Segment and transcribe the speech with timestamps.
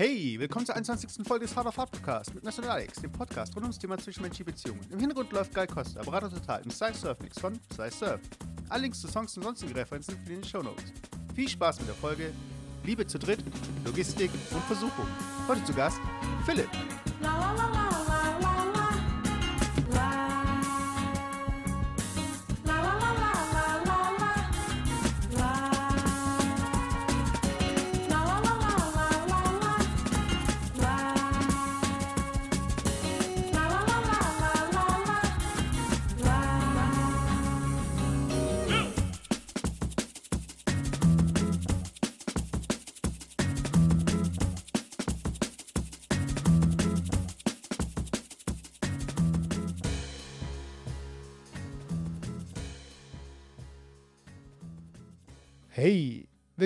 [0.00, 1.26] Hey, willkommen zur 21.
[1.26, 3.98] Folge des Hard of Hard Podcast mit Messer und Alex, dem Podcast rund ums Thema
[3.98, 4.86] zwischenmenschliche Beziehungen.
[4.92, 8.20] Im Hintergrund läuft Guy Costa, Berater Total im Sci Surf Mix von Sci Surf.
[8.68, 10.84] Alle Links zu Songs und sonstigen Referenzen in den Show Notes.
[11.34, 12.32] Viel Spaß mit der Folge,
[12.84, 13.42] Liebe zu dritt,
[13.84, 15.08] Logistik und Versuchung.
[15.48, 15.98] Heute zu Gast
[16.46, 16.70] Philipp.
[16.72, 18.07] Hey,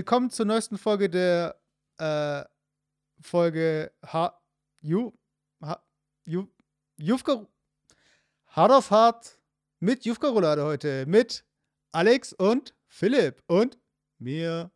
[0.02, 1.60] willkommen zur neuesten Folge der
[1.98, 2.42] äh,
[3.20, 4.36] Folge H.
[4.80, 5.12] Ju.
[6.24, 6.48] Ju.
[6.96, 7.46] Jufka.
[8.48, 9.38] Hard of Hard
[9.78, 11.06] mit Jufka Roulade heute.
[11.06, 11.44] Mit
[11.92, 13.78] Alex und Philipp und
[14.18, 14.72] mir,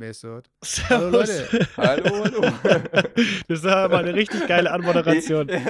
[0.00, 0.50] Mesut.
[0.88, 1.68] Hallo Leute.
[1.76, 2.40] Hallo, hallo.
[3.48, 5.48] Das war mal eine richtig geile Anmoderation.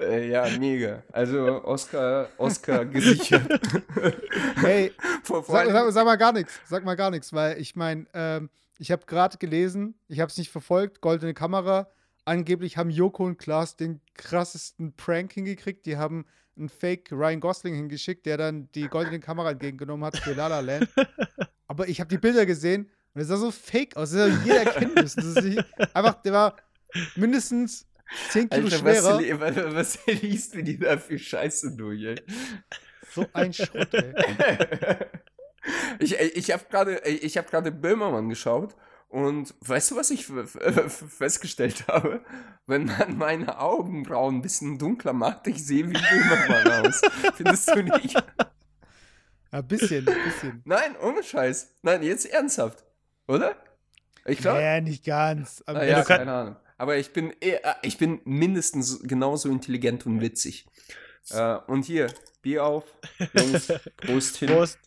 [0.00, 1.04] Äh, ja, mega.
[1.12, 3.46] Also Oscar, Oscar gesichert.
[4.56, 6.58] Hey, sag, sag, sag mal gar nichts.
[6.68, 10.36] Sag mal gar nichts, weil ich meine, ähm, ich habe gerade gelesen, ich habe es
[10.36, 11.88] nicht verfolgt, goldene Kamera.
[12.24, 15.86] Angeblich haben Joko und Klaas den krassesten Prank hingekriegt.
[15.86, 20.32] Die haben einen Fake Ryan Gosling hingeschickt, der dann die goldene Kamera entgegengenommen hat für
[20.32, 20.88] La La Land.
[21.68, 24.10] Aber ich habe die Bilder gesehen und es sah so fake aus.
[24.12, 25.34] Das hätte jeder erkennen müssen.
[25.34, 26.56] Das ist einfach, der war
[27.16, 27.86] mindestens
[28.30, 29.40] 10 Kilo Alter, schwerer.
[29.40, 32.22] was, was, liest du dir da für Scheiße durch, ey?
[33.14, 34.14] So ein Schrott, ey.
[35.98, 38.74] ich ich habe gerade ich hab gerade Böhmermann geschaut
[39.08, 42.24] und weißt du, was ich festgestellt habe?
[42.66, 47.02] Wenn man meine Augenbrauen ein bisschen dunkler macht, ich sehe wie Böhmermann aus.
[47.34, 48.16] Findest du nicht?
[49.50, 50.62] Ein bisschen, ein bisschen.
[50.64, 51.74] Nein, ohne Scheiß.
[51.82, 52.86] Nein, jetzt ernsthaft.
[53.32, 53.56] Oder?
[54.26, 54.60] Ich glaube.
[54.60, 55.62] Ja, nicht ganz.
[55.66, 56.56] Aber ja, du kann- keine Ahnung.
[56.76, 60.66] Aber ich bin, eher, ich bin mindestens genauso intelligent und witzig.
[61.30, 62.08] Äh, und hier,
[62.42, 62.84] Bier auf.
[63.34, 64.48] Jungs, Prost hin.
[64.48, 64.78] Prost.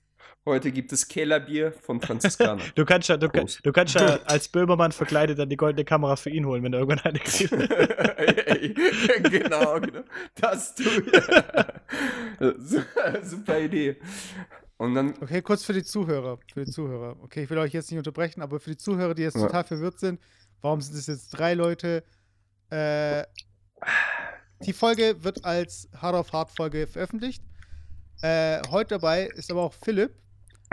[0.46, 2.62] Heute gibt es Kellerbier von Franziskaner.
[2.76, 6.16] Du kannst ja, du, kann- du kannst ja als Böhmermann verkleidet dann die goldene Kamera
[6.18, 7.50] für ihn holen, wenn er irgendwann eine kriegt.
[9.32, 10.04] genau, genau.
[10.36, 11.12] Das tue ich.
[13.28, 13.96] Super Idee.
[14.78, 16.38] Und dann, Okay, kurz für die Zuhörer.
[16.54, 17.16] Für die Zuhörer.
[17.22, 19.44] Okay, ich will euch jetzt nicht unterbrechen, aber für die Zuhörer, die jetzt Ja.
[19.48, 20.20] total verwirrt sind,
[20.62, 22.04] warum sind es jetzt drei Leute?
[22.70, 23.24] Äh,
[24.66, 27.44] die Folge wird als Hard of Hard Folge veröffentlicht.
[28.22, 30.14] Äh, heute dabei ist aber auch Philipp,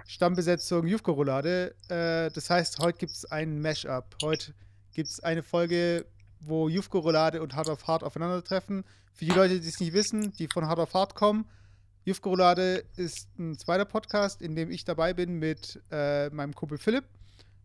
[0.07, 1.75] Stammbesetzung Jufko Roulade.
[1.89, 4.17] Äh, das heißt, heute gibt es einen Mashup.
[4.23, 4.55] Heute
[4.93, 6.07] gibt es eine Folge,
[6.41, 8.85] wo Jufko Roulade und Hard of Hard aufeinandertreffen.
[9.13, 11.45] Für die Leute, die es nicht wissen, die von Hard of Hard kommen,
[12.05, 16.77] Jufko Roulade ist ein zweiter Podcast, in dem ich dabei bin mit äh, meinem Kumpel
[16.77, 17.05] Philipp.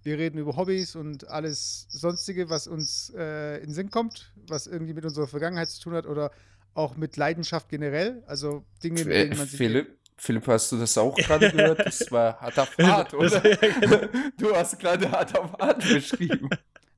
[0.04, 4.68] Wir reden über Hobbys und alles Sonstige, was uns äh, in den Sinn kommt, was
[4.68, 6.32] irgendwie mit unserer Vergangenheit zu tun hat oder
[6.76, 8.24] auch mit Leidenschaft generell.
[8.28, 9.58] Also Dinge, mit äh, denen man sich.
[9.58, 11.80] Philipp, Philipp, hast du das auch gerade gehört?
[11.80, 13.42] Das war hart auf hart, oder?
[14.38, 16.48] Du hast gerade hart auf hart beschrieben.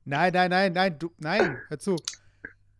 [0.04, 1.96] Nein, nein, nein, nein, du, nein, hör zu.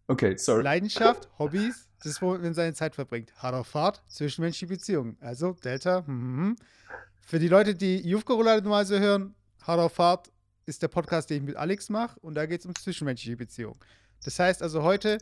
[0.07, 0.63] Okay, sorry.
[0.63, 3.33] Leidenschaft, Hobbys, das ist, womit man seine Zeit verbringt.
[3.37, 5.17] Hart auf Fahrt, zwischenmenschliche Beziehungen.
[5.21, 6.03] Also Delta.
[6.07, 6.57] Mhm.
[7.21, 10.31] Für die Leute, die Jufko Roulade normal so hören, Hart auf Fahrt
[10.67, 13.79] ist der Podcast, den ich mit Alex mache und da geht es um zwischenmenschliche Beziehungen.
[14.25, 15.19] Das heißt also heute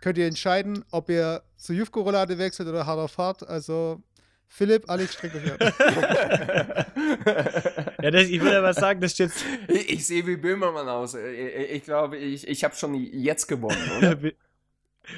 [0.00, 3.46] könnt ihr entscheiden, ob ihr zu Jufko Roulade wechselt oder Hart auf Fahrt.
[3.46, 4.02] Also
[4.48, 5.42] Philipp, Alex, streckt euch.
[8.02, 9.30] Ja, das, ich würde aber sagen, das steht.
[9.68, 11.14] Ich, ich sehe wie Böhmermann aus.
[11.14, 14.18] Ich, ich glaube, ich, ich habe schon jetzt gewonnen, oder?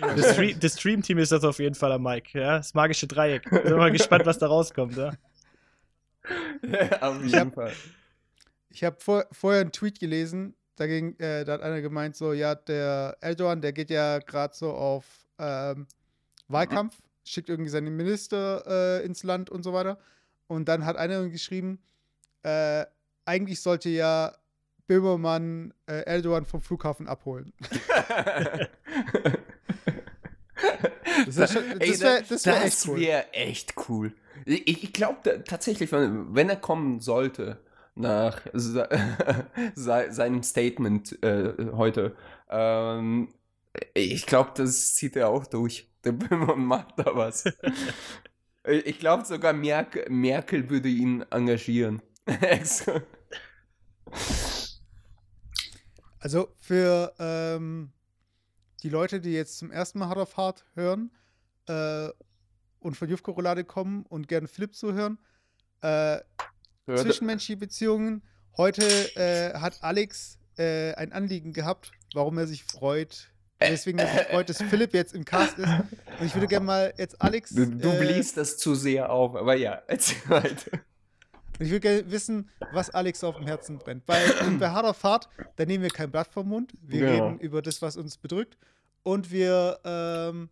[0.01, 2.59] Das, Stream, das Stream-Team ist das auf jeden Fall am Mike, ja?
[2.59, 3.49] Das magische Dreieck.
[3.51, 5.13] Bin mal gespannt, was da rauskommt, ja?
[7.01, 7.73] Auf Ich jeden Fall.
[8.71, 12.33] Ich habe vor, vorher einen Tweet gelesen, da, ging, äh, da hat einer gemeint, so,
[12.33, 15.05] ja, der Erdogan, der geht ja gerade so auf
[15.39, 15.87] ähm,
[16.49, 18.65] Wahlkampf, schickt irgendwie seine Minister
[19.01, 19.99] äh, ins Land und so weiter.
[20.47, 21.79] Und dann hat einer geschrieben,
[22.43, 22.85] äh,
[23.25, 24.35] eigentlich sollte ja
[24.87, 27.53] Böhmermann äh, Erdogan vom Flughafen abholen.
[31.27, 33.01] Das wär schon- Ey, das wär- das wär echt cool.
[33.01, 34.13] wär echt cool.
[34.47, 37.61] Ich, ich glaube tatsächlich, wenn, wenn er kommen sollte,
[37.95, 38.89] nach se,
[39.75, 42.17] se, seinem Statement äh, heute,
[42.51, 43.29] ähm,
[43.95, 45.89] ich glaube, das zieht er auch durch.
[46.05, 47.45] Der Böhmermann macht da was.
[48.65, 52.03] ich glaube sogar Merkel, Merkel würde ihn engagieren.
[56.21, 57.91] Also für ähm,
[58.85, 61.11] die Leute, die jetzt zum ersten Mal Hard of Hard hören
[61.67, 62.09] äh,
[62.81, 65.19] und von Jufko Roulade kommen und gerne Philipp zuhören,
[65.81, 66.19] äh,
[66.87, 68.23] Hörte- zwischenmenschliche Beziehungen.
[68.59, 68.85] Heute
[69.17, 73.31] äh, hat Alex äh, ein Anliegen gehabt, warum er sich freut.
[73.61, 75.67] Deswegen er sich freut, dass Philipp jetzt im Cast ist.
[76.21, 77.51] Und ich würde gerne mal jetzt Alex.
[77.51, 80.73] Du, du äh, bläst das zu sehr auf, aber ja, erzähl weiter.
[81.59, 84.05] Und ich will gerne wissen, was Alex auf dem Herzen brennt.
[84.07, 84.21] Bei,
[84.59, 86.75] bei Hard of Hard, da nehmen wir kein Blatt vom Mund.
[86.83, 87.27] Wir Genau.
[87.29, 88.59] reden über das, was uns bedrückt.
[89.05, 90.49] Und wir ähm,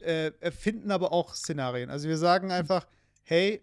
[0.00, 1.90] äh, erfinden aber auch Szenarien.
[1.90, 2.86] Also wir sagen einfach,
[3.24, 3.62] hey,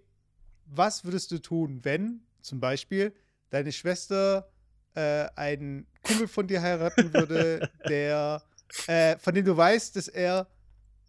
[0.66, 3.14] was würdest du tun, wenn zum Beispiel
[3.50, 4.50] deine Schwester
[4.96, 8.42] äh, einen Kumpel von dir heiraten würde, der,
[8.88, 10.48] äh, von dem du weißt, dass er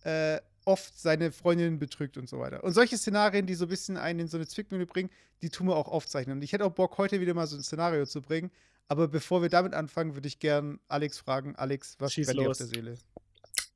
[0.04, 2.62] äh, oft seine Freundinnen betrügt und so weiter.
[2.62, 5.10] Und solche Szenarien, die so ein bisschen einen in so eine Zwickmühle bringen,
[5.40, 6.38] die tun wir auch aufzeichnen.
[6.38, 8.50] Und ich hätte auch Bock, heute wieder mal so ein Szenario zu bringen.
[8.88, 11.56] Aber bevor wir damit anfangen, würde ich gern Alex fragen.
[11.56, 12.58] Alex, was Schieß brennt dir auf los.
[12.58, 12.94] der Seele?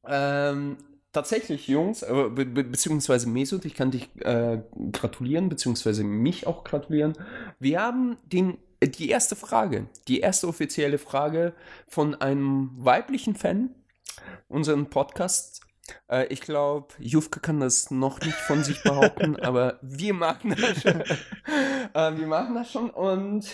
[0.06, 0.76] Ähm,
[1.12, 4.62] tatsächlich, Jungs, äh, be be beziehungsweise Mesut, ich kann dich äh,
[4.92, 7.14] gratulieren, beziehungsweise mich auch gratulieren.
[7.58, 11.54] Wir haben den, äh, die erste Frage, die erste offizielle Frage
[11.88, 13.74] von einem weiblichen Fan,
[14.48, 15.65] unseren Podcast.
[16.08, 20.82] Äh, ich glaube, Jufka kann das noch nicht von sich behaupten, aber wir machen das
[20.82, 21.00] schon.
[21.94, 23.46] äh, wir machen das schon und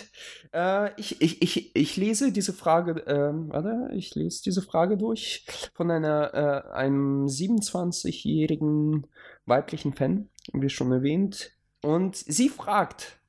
[0.53, 5.45] äh, ich, ich, ich, ich lese diese Frage, ähm, warte, ich lese diese Frage durch
[5.73, 9.07] von einer, äh, einem 27-jährigen
[9.45, 11.51] weiblichen Fan, wie schon erwähnt.
[11.81, 13.19] Und sie fragt,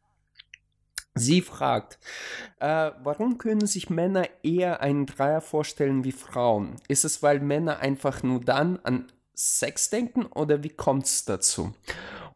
[1.14, 1.98] sie fragt,
[2.60, 6.76] äh, warum können sich Männer eher einen Dreier vorstellen wie Frauen?
[6.88, 11.74] Ist es, weil Männer einfach nur dann an Sex denken oder wie kommt es dazu?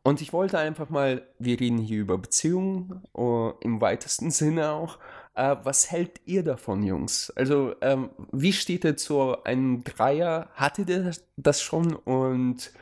[0.03, 4.99] Und ich wollte einfach mal, wir reden hier über Beziehungen, äh, im weitesten Sinne auch.
[5.35, 7.31] Äh, was hält ihr davon, Jungs?
[7.37, 10.49] Also, ähm, wie steht ihr zu einem Dreier?
[10.55, 11.95] Hattet ihr das schon?
[11.95, 12.73] Und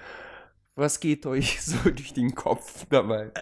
[0.75, 3.33] was geht euch so durch den Kopf dabei?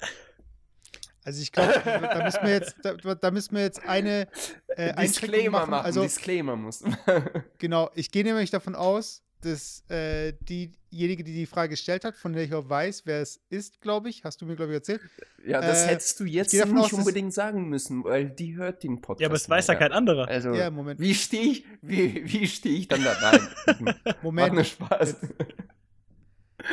[1.24, 4.28] Also ich glaube, da müssen wir jetzt, da, da müssen wir jetzt eine
[4.68, 5.70] äh, Disclaimer machen.
[5.70, 5.86] machen.
[5.86, 6.84] Also Disclaimer muss.
[7.58, 12.32] genau, ich gehe nämlich davon aus, dass äh, diejenige, die die Frage gestellt hat, von
[12.32, 15.00] der ich auch weiß, wer es ist, glaube ich, hast du mir glaube ich erzählt.
[15.46, 19.00] ja, das Äh, hättest du jetzt nicht aus, unbedingt sagen müssen, weil die hört den
[19.02, 19.20] Podcast.
[19.20, 20.28] Ja, aber es weiß ja kein anderer.
[20.28, 20.98] Also, Ja, Moment.
[21.00, 23.94] wie stehe ich, wie, wie steh ich dann da rein?
[24.22, 24.54] Moment.
[24.54, 25.16] nur Spaß.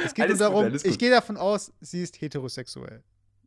[0.06, 1.00] Es geht Alles nur gut, darum, alles ich gut.
[1.00, 3.04] gehe davon aus, sie ist heterosexuell.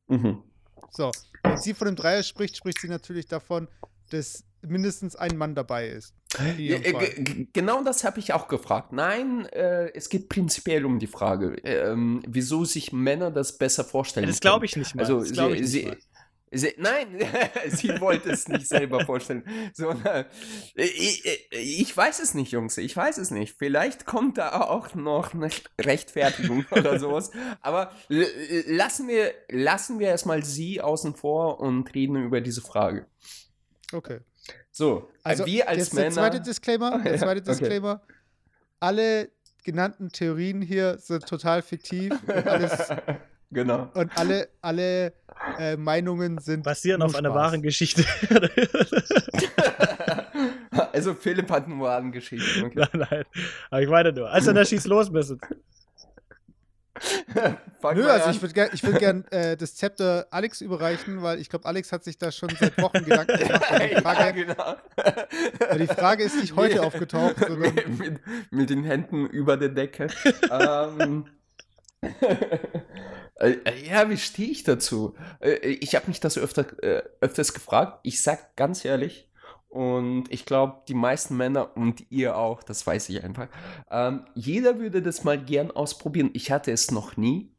[0.09, 0.43] Mhm.
[0.91, 1.11] So,
[1.43, 3.69] wenn sie von dem Dreier spricht, spricht sie natürlich davon,
[4.11, 6.15] dass mindestens ein Mann dabei ist.
[6.39, 8.93] Äh, genau das habe ich auch gefragt.
[8.93, 14.27] Nein, äh, es geht prinzipiell um die Frage, ähm, wieso sich Männer das besser vorstellen.
[14.27, 15.03] das glaube ich nicht mal.
[15.03, 15.97] Also sie, ich nicht sie, mal.
[16.55, 17.19] Sie, nein,
[17.69, 19.45] sie wollte es nicht selber vorstellen.
[19.75, 20.25] Sondern,
[20.75, 22.77] ich, ich, ich weiß es nicht, Jungs.
[22.79, 23.57] Ich weiß es nicht.
[23.59, 25.49] Vielleicht kommt da auch noch eine
[25.81, 27.31] Rechtfertigung oder sowas.
[27.61, 33.07] Aber l- lassen wir, lassen wir erstmal sie außen vor und reden über diese Frage.
[33.93, 34.21] Okay.
[34.71, 36.05] So, Also, wir als jetzt Männer.
[36.07, 37.51] der zweite Disclaimer, der zweite okay.
[37.51, 38.03] Disclaimer.
[38.81, 39.31] Alle
[39.63, 42.89] genannten Theorien hier sind total fiktiv alles,
[43.55, 43.91] genau.
[43.95, 45.13] und alle, alle
[45.59, 47.43] äh, Meinungen sind Basieren nur auf einer Spaß.
[47.43, 48.05] wahren Geschichte.
[50.93, 52.65] also Philipp hat eine Warengeschichte.
[52.65, 52.87] Okay.
[52.93, 53.25] nein, nein.
[53.71, 54.31] Aber ich meine nur.
[54.31, 55.41] Also, dann schieß los, Mesut.
[57.81, 58.31] Fang Nö, also an.
[58.31, 61.91] ich würde gern, ich würd gern äh, das Zepter Alex überreichen, weil ich glaube, Alex
[61.91, 63.65] hat sich da schon seit Wochen Gedanken gemacht.
[63.69, 64.77] Die, ja, Frage, genau.
[65.69, 68.21] weil die Frage ist nicht heute aufgetaucht, sondern mit,
[68.53, 70.07] mit, den Händen über der Decke.
[70.51, 71.31] ähm, äh,
[73.89, 75.15] ja, wie stehe ich dazu?
[75.41, 78.01] Äh, Ich habe mich das öfter, äh, öfters gefragt.
[78.03, 79.29] Ich sag ganz ehrlich,
[79.75, 83.49] und ich glaube, die meisten Männer und ihr auch, das weiß ich einfach,
[83.91, 86.31] ähm, jeder würde das mal gern ausprobieren.
[86.33, 87.51] Ich hatte es noch nie.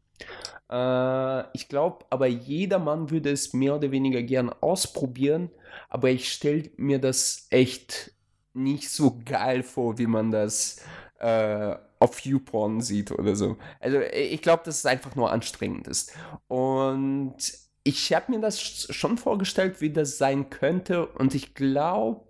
[0.72, 5.52] Äh, ich glaube, aber jeder Mann würde es mehr oder weniger gern ausprobieren.
[5.90, 8.14] Aber ich stelle mir das echt
[8.54, 10.82] nicht so geil vor, wie man das
[11.20, 13.58] äh, auf YouPorn sieht oder so.
[13.80, 16.14] Also äh, ich glaube, dass es einfach nur anstrengend ist.
[16.48, 17.36] Und
[17.84, 21.06] ich habe mir das sch- schon vorgestellt, wie das sein könnte.
[21.08, 22.22] Und ich glaube,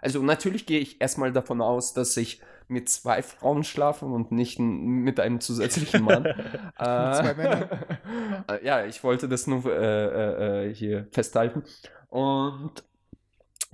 [0.00, 4.58] also natürlich gehe ich erstmal davon aus, dass ich mit zwei Frauen schlafe und nicht
[4.58, 6.24] mit einem zusätzlichen Mann.
[6.26, 6.32] äh,
[6.78, 7.68] zwei Männern.
[8.48, 11.62] Äh, ja, ich wollte das nur äh, äh, äh, hier festhalten.
[12.08, 12.82] Und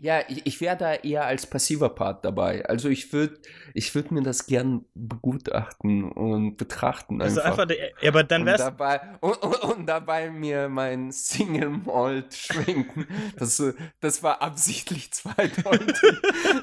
[0.01, 2.65] Ja, ich, ich wäre da eher als passiver Part dabei.
[2.67, 3.39] Also ich würde
[3.75, 7.21] ich würd mir das gern begutachten und betrachten.
[7.21, 7.67] Also einfach.
[7.67, 8.61] der- ja, aber dann und, wär's.
[8.61, 13.07] dabei, und, und, und dabei mir mein Single Malt schwenken.
[13.37, 16.13] Das, äh, das war absichtlich zweideutig.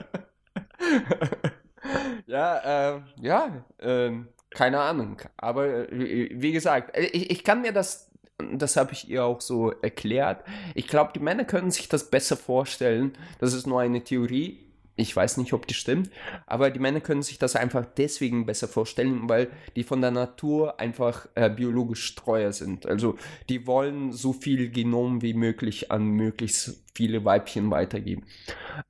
[2.27, 5.23] Ja, äh, ja, ähm, keine Ahnung.
[5.37, 8.08] Aber äh, wie gesagt, äh, ich, ich kann mir das,
[8.53, 10.45] das habe ich ihr auch so erklärt.
[10.75, 13.13] Ich glaube, die Männer können sich das besser vorstellen.
[13.39, 14.65] Das ist nur eine Theorie.
[14.97, 16.11] Ich weiß nicht, ob die stimmt,
[16.45, 20.81] aber die Männer können sich das einfach deswegen besser vorstellen, weil die von der Natur
[20.81, 22.85] einfach äh, biologisch treuer sind.
[22.85, 23.17] Also
[23.49, 28.27] die wollen so viel Genom wie möglich an möglichst viele Weibchen weitergeben.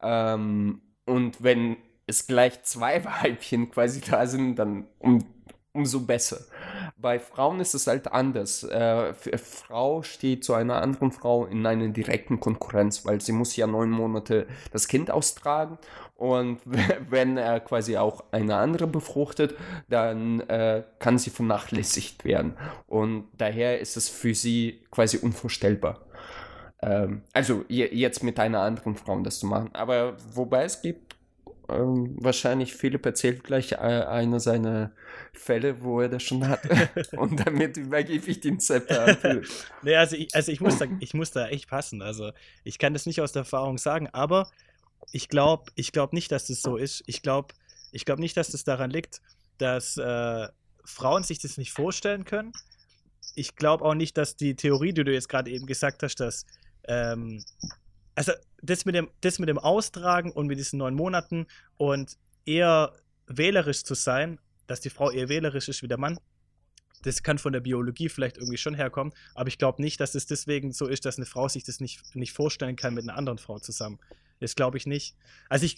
[0.01, 1.77] Ähm, und wenn
[2.07, 5.27] es gleich zwei Weibchen quasi da sind, dann um,
[5.73, 6.39] umso besser.
[6.97, 8.65] Bei Frauen ist es halt anders.
[8.65, 13.55] Äh, f- Frau steht zu einer anderen Frau in einer direkten Konkurrenz, weil sie muss
[13.57, 15.79] ja neun Monate das Kind austragen
[16.17, 16.59] und
[17.11, 19.55] wenn er quasi auch eine andere befruchtet,
[19.89, 22.57] dann äh, kann sie vernachlässigt werden
[22.87, 26.01] und daher ist es für sie quasi unvorstellbar.
[26.83, 31.17] Ähm, also je, jetzt mit einer anderen Frau das zu machen, aber wobei es gibt
[31.69, 34.93] ähm, wahrscheinlich Philipp erzählt gleich äh, eine seiner
[35.33, 36.61] Fälle, wo er das schon hat.
[37.17, 39.17] Und damit übergebe ich den Zepter.
[39.83, 42.03] Nee, also ich, also ich muss da, ich muss da echt passen.
[42.03, 42.33] Also
[42.65, 44.51] ich kann das nicht aus der Erfahrung sagen, aber
[45.13, 47.03] ich glaube, ich glaube nicht, dass das so ist.
[47.07, 47.55] Ich glaube,
[47.93, 49.21] ich glaube nicht, dass das daran liegt,
[49.59, 50.49] dass äh,
[50.85, 52.53] Frauen sich das nicht vorstellen können.
[53.35, 56.45] Ich glaube auch nicht, dass die Theorie, die du jetzt gerade eben gesagt hast, dass
[56.85, 57.45] ähm,
[58.15, 58.33] also
[58.63, 62.93] das mit dem, das mit dem Austragen und mit diesen neun Monaten und eher
[63.29, 66.19] wählerisch zu sein, dass die Frau eher wählerisch ist wie der Mann,
[67.03, 70.27] das kann von der Biologie vielleicht irgendwie schon herkommen, aber ich glaube nicht, dass es
[70.27, 73.39] deswegen so ist, dass eine Frau sich das nicht, nicht vorstellen kann mit einer anderen
[73.39, 73.99] Frau zusammen.
[74.41, 75.17] Das glaube ich nicht.
[75.49, 75.77] Also ich,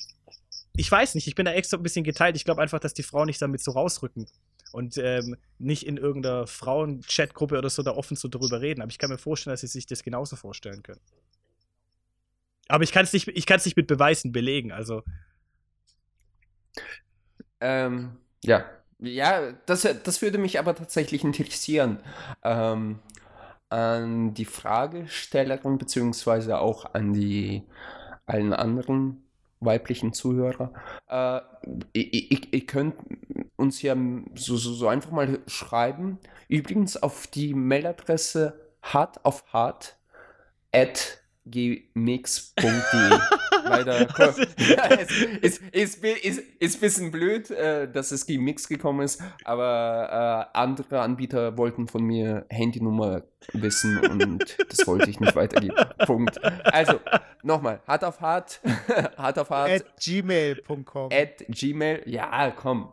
[0.77, 2.37] ich weiß nicht, ich bin da extra ein bisschen geteilt.
[2.37, 4.27] Ich glaube einfach, dass die Frauen nicht damit so rausrücken
[4.73, 8.83] und ähm, nicht in irgendeiner Frauen-Chat-Gruppe oder so da offen so drüber reden.
[8.83, 11.01] Aber ich kann mir vorstellen, dass sie sich das genauso vorstellen können.
[12.69, 14.73] Aber ich kann es nicht, nicht mit Beweisen belegen.
[14.73, 15.03] Also
[17.61, 18.65] Ähm, ja.
[19.03, 22.01] Ja, das, das würde mich aber tatsächlich interessieren.
[22.43, 22.99] Ähm,
[23.71, 27.63] an die Fragestellerin, beziehungsweise auch an die
[28.27, 29.23] allen anderen
[29.61, 30.73] weiblichen Zuhörer.
[31.09, 31.41] Äh,
[31.93, 32.95] ihr, ihr, könnt
[33.57, 33.97] uns ja
[34.35, 36.19] so, so, so einfach mal schreiben.
[36.49, 39.97] Übrigens auf die Mailadresse hart auf hart
[40.73, 43.19] at gmix.de.
[43.71, 44.01] Leider.
[44.59, 45.11] ja, es
[45.41, 50.59] ist, ist, ist, ist ein bisschen blöd, äh, dass es Gmix gekommen ist, aber äh,
[50.59, 53.23] andere Anbieter wollten von mir Handynummer
[53.53, 55.77] wissen und das wollte ich nicht weitergeben.
[56.07, 56.43] Punkt.
[56.65, 57.01] Also,
[57.43, 58.61] nochmal, hart auf hart,
[59.17, 59.71] hart auf hart.
[59.71, 61.11] At gmail.com.
[61.13, 62.93] At gmail, ja, komm.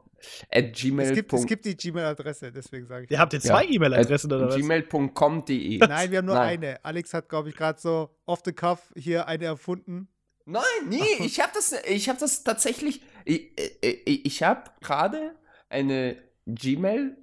[0.51, 1.09] At gmail.
[1.09, 3.11] Es gibt, es gibt die Gmail-Adresse, deswegen sage ich.
[3.11, 3.71] ihr habt jetzt zwei Ja.
[3.71, 4.55] E-Mail-Adressen oder was?
[4.55, 5.77] gmail.com.de.
[5.77, 6.63] Nein, wir haben nur Nein.
[6.63, 6.83] eine.
[6.83, 10.07] Alex hat, glaube ich, gerade so off the cuff hier eine erfunden.
[10.49, 13.51] Nein, nee, ich habe das, ich habe das tatsächlich, ich,
[13.81, 15.35] ich, ich habe gerade
[15.69, 17.17] eine Gmail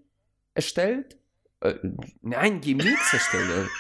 [0.53, 1.17] erstellt,
[1.61, 1.75] äh,
[2.21, 3.71] nein, Gmix erstellt.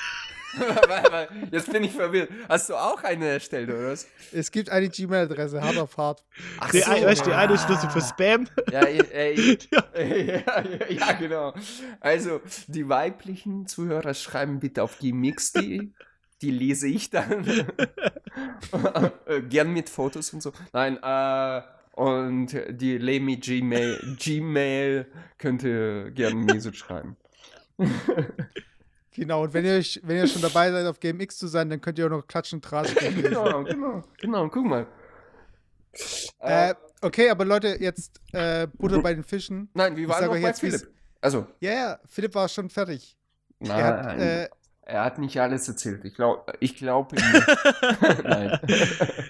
[1.50, 2.30] Jetzt bin ich verwirrt.
[2.48, 4.06] Hast du auch eine erstellt, oder was?
[4.32, 6.24] Es gibt eine Gmail-Adresse, hart auf hart.
[6.60, 8.48] Ach Die, ein, weißt, du, die eine ist nur so für Spam.
[8.70, 9.34] Ja, äh,
[9.94, 11.52] äh, ja, ja, ja, genau.
[12.00, 15.90] Also, die weiblichen Zuhörer schreiben bitte auf gmix.de.
[16.42, 17.44] Die lese ich dann.
[19.26, 20.52] Äh, Gern mit Fotos und so.
[20.72, 21.62] Nein, äh,
[21.92, 25.06] und die Lemi Gmail, Gmail
[25.38, 27.16] könnt ihr gerne mir so schreiben.
[29.16, 31.80] Genau, und wenn ihr, euch, wenn ihr schon dabei seid, auf GMX zu sein, dann
[31.80, 32.96] könnt ihr auch noch klatschen, lesen.
[33.22, 34.88] Genau, genau, genau, guck mal.
[36.40, 39.68] äh, okay, aber Leute, jetzt äh, Butter bei den Fischen.
[39.72, 40.90] Nein, wie ich war sag noch bei jetzt, Philipp?
[41.20, 43.16] Also, Ja, ja, Philipp war schon fertig.
[43.60, 44.48] nein, Er hat, äh,
[44.86, 46.04] er hat nicht alles erzählt.
[46.04, 47.22] Ich glaube, ich glaube ihm.
[48.24, 48.60] Nein.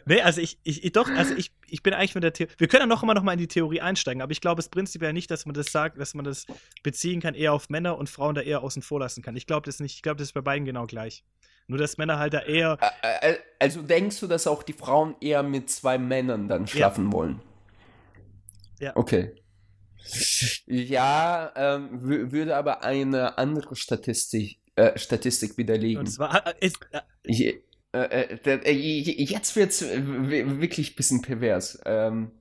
[0.06, 2.52] Nee, also ich, ich, doch, also ich, ich bin eigentlich mit der Theorie.
[2.58, 4.68] Wir können ja noch immer noch mal in die Theorie einsteigen, aber ich glaube es
[4.68, 6.44] prinzipiell nicht, dass man das sagt, dass man das
[6.82, 9.34] beziehen kann, eher auf Männer und Frauen da eher außen vor lassen kann.
[9.34, 9.94] Ich glaube das nicht.
[9.94, 11.24] Ich glaube, das ist bei beiden genau gleich.
[11.68, 12.78] Nur, dass Männer halt da eher.
[13.58, 17.40] Also denkst du, dass auch die Frauen eher mit zwei Männern dann schlafen wollen?
[18.78, 18.94] Ja.
[18.94, 19.34] Okay.
[20.66, 26.00] Ja, ähm, wü- würde aber eine andere Statistik, äh, Statistik widerlegen.
[26.00, 26.46] Und zwar.
[26.46, 27.44] Äh, ist, äh, Ich,
[27.92, 31.80] äh, äh, jetzt wird es wirklich ein bisschen pervers.
[31.84, 32.32] Ähm,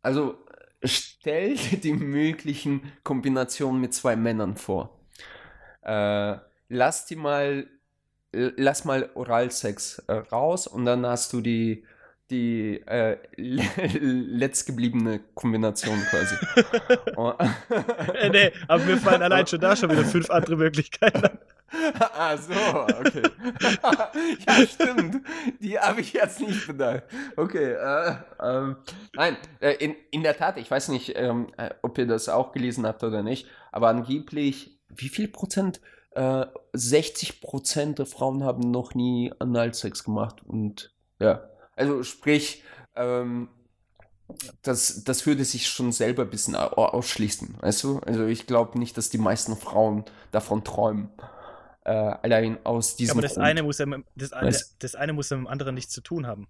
[0.00, 0.38] also
[0.82, 4.98] stell dir die möglichen Kombinationen mit zwei Männern vor.
[5.84, 7.68] Lass die mal
[8.32, 11.84] lass mal Oralsex raus und dann hast du die,
[12.32, 13.62] die äh, le-
[14.00, 16.34] letztgebliebene Kombination quasi.
[17.16, 17.34] Oh.
[18.14, 21.38] Äh, nee, aber mir fallen allein schon da schon wieder fünf andere Möglichkeiten an.
[22.00, 23.22] ah, so, okay.
[24.46, 25.24] ja, stimmt.
[25.60, 27.04] Die habe ich jetzt nicht bedacht.
[27.36, 28.76] Okay, äh, ähm,
[29.14, 32.52] nein, äh, in, in der Tat, ich weiß nicht, ähm, äh, ob ihr das auch
[32.52, 35.80] gelesen habt oder nicht, aber angeblich, wie viel Prozent?
[36.14, 41.48] Äh, 60 Prozent der Frauen haben noch nie Analsex gemacht und ja,
[41.82, 42.62] also sprich,
[42.94, 43.48] ähm,
[44.62, 47.98] das, das würde sich schon selber ein bisschen au- ausschließen, weißt du?
[47.98, 51.10] Also ich glaube nicht, dass die meisten Frauen davon träumen.
[51.84, 53.46] Äh, allein aus diesem Aber das Grund.
[53.46, 56.00] eine, muss ja mit, das, eine, das eine muss ja mit dem anderen nichts zu
[56.00, 56.46] tun haben.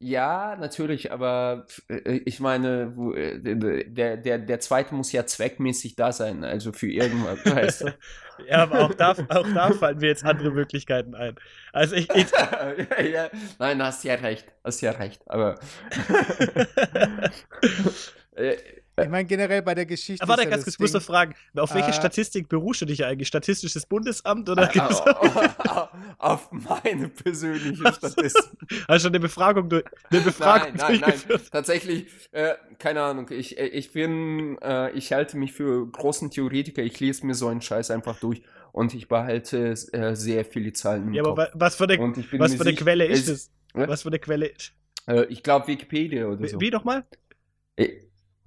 [0.00, 6.12] Ja, natürlich, aber äh, ich meine, äh, der, der, der zweite muss ja zweckmäßig da
[6.12, 7.98] sein, also für irgendwas, weißt du?
[8.46, 11.34] Ja, aber auch da, auch da fallen mir jetzt andere Möglichkeiten ein.
[11.72, 12.28] Also ich, ich
[13.12, 15.58] ja, nein, hast ja recht, hast ja recht, aber
[18.36, 18.56] äh,
[19.04, 20.22] Ich meine, generell bei der Geschichte.
[20.22, 22.84] Aber warte, ja ganz kurz, ich muss noch fragen, auf welche Äh, Statistik beruhst du
[22.86, 23.28] dich eigentlich?
[23.28, 24.80] Statistisches Bundesamt oder äh,
[26.18, 28.26] auf meine persönliche Statistik.
[28.34, 31.10] hast du schon eine Befragung, durch, eine Befragung Nein, nein, nein.
[31.10, 31.50] durchgeführt?
[31.52, 33.26] Tatsächlich, äh, keine Ahnung.
[33.30, 36.82] Ich, äh, ich bin, äh, ich halte mich für großen Theoretiker.
[36.82, 41.08] Ich lese mir so einen Scheiß einfach durch und ich behalte äh, sehr viele Zahlen
[41.08, 41.54] im Ja, aber Kopf.
[41.54, 43.50] wa- was für eine, ich was für eine Quelle ist es-?
[43.74, 44.72] Was für eine Quelle ist?
[45.06, 46.60] Äh, ich glaube Wikipedia oder Wie, so.
[46.60, 47.04] wie nochmal?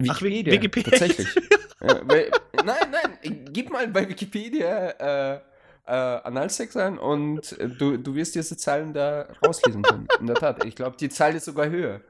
[0.04, 0.52] Äh, Ach, Wi- Wikipedia.
[0.52, 0.90] Wikipedia.
[0.90, 1.36] Tatsächlich.
[1.80, 2.30] äh, weil,
[2.64, 3.44] nein, nein.
[3.52, 5.40] Gib mal bei Wikipedia äh,
[5.86, 10.06] äh, Analsex ein und äh, du, du wirst diese Zahlen da rauslesen können.
[10.20, 10.64] In der Tat.
[10.64, 12.00] Ich glaube, die Zahl ist sogar höher.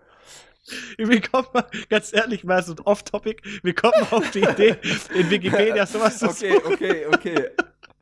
[0.97, 4.77] Wie kommt man, ganz ehrlich, mal so off-topic, wie kommt man auf die Idee,
[5.13, 7.49] in Wikipedia sowas zu Okay, okay, okay.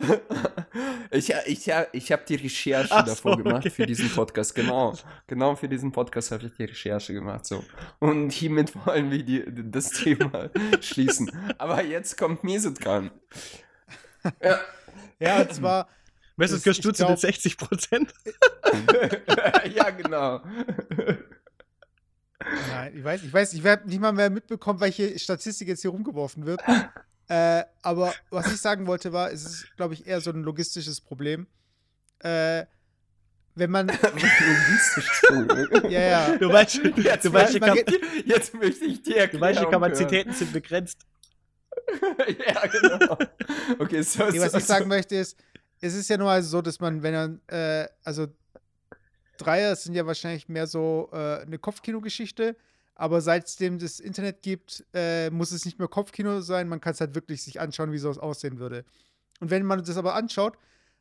[1.13, 3.71] Ich, ich, ich habe die Recherche so, davor gemacht okay.
[3.71, 4.55] für diesen Podcast.
[4.55, 4.95] Genau,
[5.27, 7.47] genau für diesen Podcast habe ich die Recherche gemacht.
[7.47, 7.65] So.
[7.99, 11.31] Und hiermit wollen wir die, das Thema schließen.
[11.59, 13.11] Aber jetzt kommt Mesut dran.
[14.43, 14.61] Ja.
[15.19, 15.89] Ja, und zwar.
[16.41, 18.15] Du zu den glaub- 60 Prozent?
[19.75, 20.41] ja, genau.
[22.71, 25.91] Nein, ich weiß, ich weiß, ich werde nicht mal mehr mitbekommen, welche Statistik jetzt hier
[25.91, 26.63] rumgeworfen wird.
[27.31, 31.01] Äh, aber was ich sagen wollte, war, es ist, glaube ich, eher so ein logistisches
[31.01, 31.47] Problem.
[32.19, 32.67] Äh,
[33.55, 33.87] wenn man.
[34.03, 35.91] Logistisches Problem.
[35.91, 36.37] Ja, ja.
[36.37, 39.67] Du weißt, Jetzt, du weißt, die, man geht- jetzt möchte ich dir du weißt, die
[39.67, 41.07] Kapazitäten sind begrenzt.
[42.47, 43.17] ja, genau.
[43.79, 44.89] Okay, so, Nee, was so, ich sagen so.
[44.89, 45.37] möchte ist,
[45.81, 48.27] es ist ja nur also so, dass man, wenn man, äh, also
[49.39, 52.57] Dreier sind ja wahrscheinlich mehr so äh, eine Kopfkino-Geschichte,
[53.01, 57.01] aber seitdem das Internet gibt, äh, muss es nicht mehr Kopfkino sein, man kann es
[57.01, 58.85] halt wirklich sich anschauen, wie sowas aussehen würde.
[59.41, 60.59] Und wenn man das aber anschaut,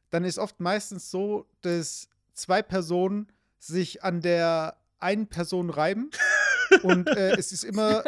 [0.10, 6.10] dann ist oft meistens so, dass zwei Personen sich an der einen Person reiben
[6.84, 8.02] und äh, es ist immer,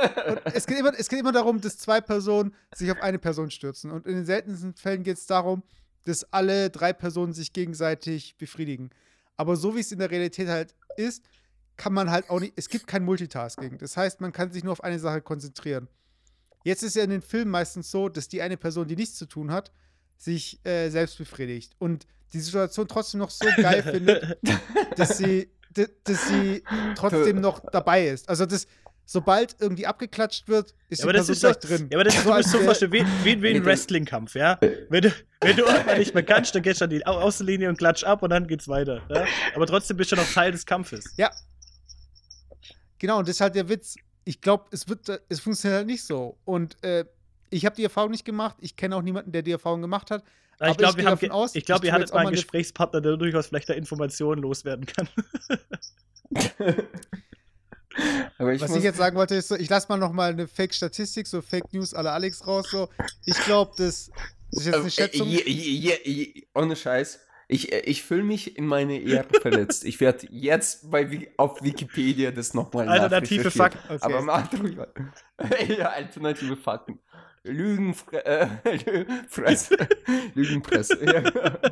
[0.54, 3.92] es geht immer, es geht immer darum, dass zwei Personen sich auf eine Person stürzen.
[3.92, 5.64] Und in den seltensten Fällen geht es darum,
[6.06, 8.90] dass alle drei Personen sich gegenseitig befriedigen.
[9.36, 11.26] Aber so wie es in der Realität halt ist,
[11.82, 13.80] kann man halt auch nicht, es gibt kein Multitasking.
[13.80, 15.88] Das heißt, man kann sich nur auf eine Sache konzentrieren.
[16.64, 19.26] Jetzt ist ja in den Filmen meistens so, dass die eine Person, die nichts zu
[19.26, 19.72] tun hat,
[20.18, 24.38] sich äh, selbst befriedigt und die Situation trotzdem noch so geil findet,
[24.96, 25.50] dass sie,
[26.04, 26.64] dass sie
[26.96, 28.30] trotzdem noch dabei ist.
[28.30, 28.68] Also das,
[29.06, 31.90] sobald irgendwie abgeklatscht wird, ist Ja, die das Person so, gleich drin.
[31.92, 34.60] ja, aber das ist So so, verstehen, wie, wie, wie ein Wrestling-Kampf, ja?
[34.90, 37.70] Wenn du, wenn du irgendwann nicht mehr kannst, dann gehst du an die Au- Außenlinie
[37.70, 39.02] und klatsch ab und dann geht's weiter.
[39.10, 39.26] Ja?
[39.56, 41.06] Aber trotzdem bist du noch Teil des Kampfes.
[41.18, 41.32] Ja.
[43.02, 43.96] Genau, und das ist halt der Witz.
[44.26, 46.38] Ich glaube, es wird, äh, es funktioniert halt nicht so.
[46.46, 47.04] Und äh,
[47.50, 48.58] ich habe die Erfahrung nicht gemacht.
[48.60, 50.24] Ich kenne auch niemanden, der die Erfahrung gemacht hat.
[50.60, 52.18] Aber ich glaube, ich wir gehe haben, aus, ich glaube, ich ihr hattet jetzt auch
[52.18, 55.10] mal einen eine- Gesprächspartner, der durchaus vielleicht da Informationen loswerden kann.
[58.38, 60.48] Aber ich Was ich jetzt sagen wollte, ist so, ich lasse mal noch mal eine
[60.48, 62.68] Fake-Statistik, so Fake News aller Alex raus.
[62.72, 62.88] So.
[63.26, 64.12] Ich glaube, das,
[64.52, 65.28] das ist jetzt eine Äh, Schätzung.
[65.28, 67.20] je- je- ohne Scheiß.
[67.52, 69.84] Ich, äh, ich fühle mich in meine Ehre verletzt.
[69.84, 73.52] Ich werde jetzt bei, auf Wikipedia das nochmal Alternative.
[73.52, 73.80] Fakten.
[73.94, 74.00] Okay.
[74.02, 74.88] Aber mal drüber.
[75.68, 77.00] ja, alternative Fakten.
[77.44, 79.76] Lügenfre äh, Lügenpresse.
[80.34, 80.98] Lügenpresse.
[81.04, 81.72] ja.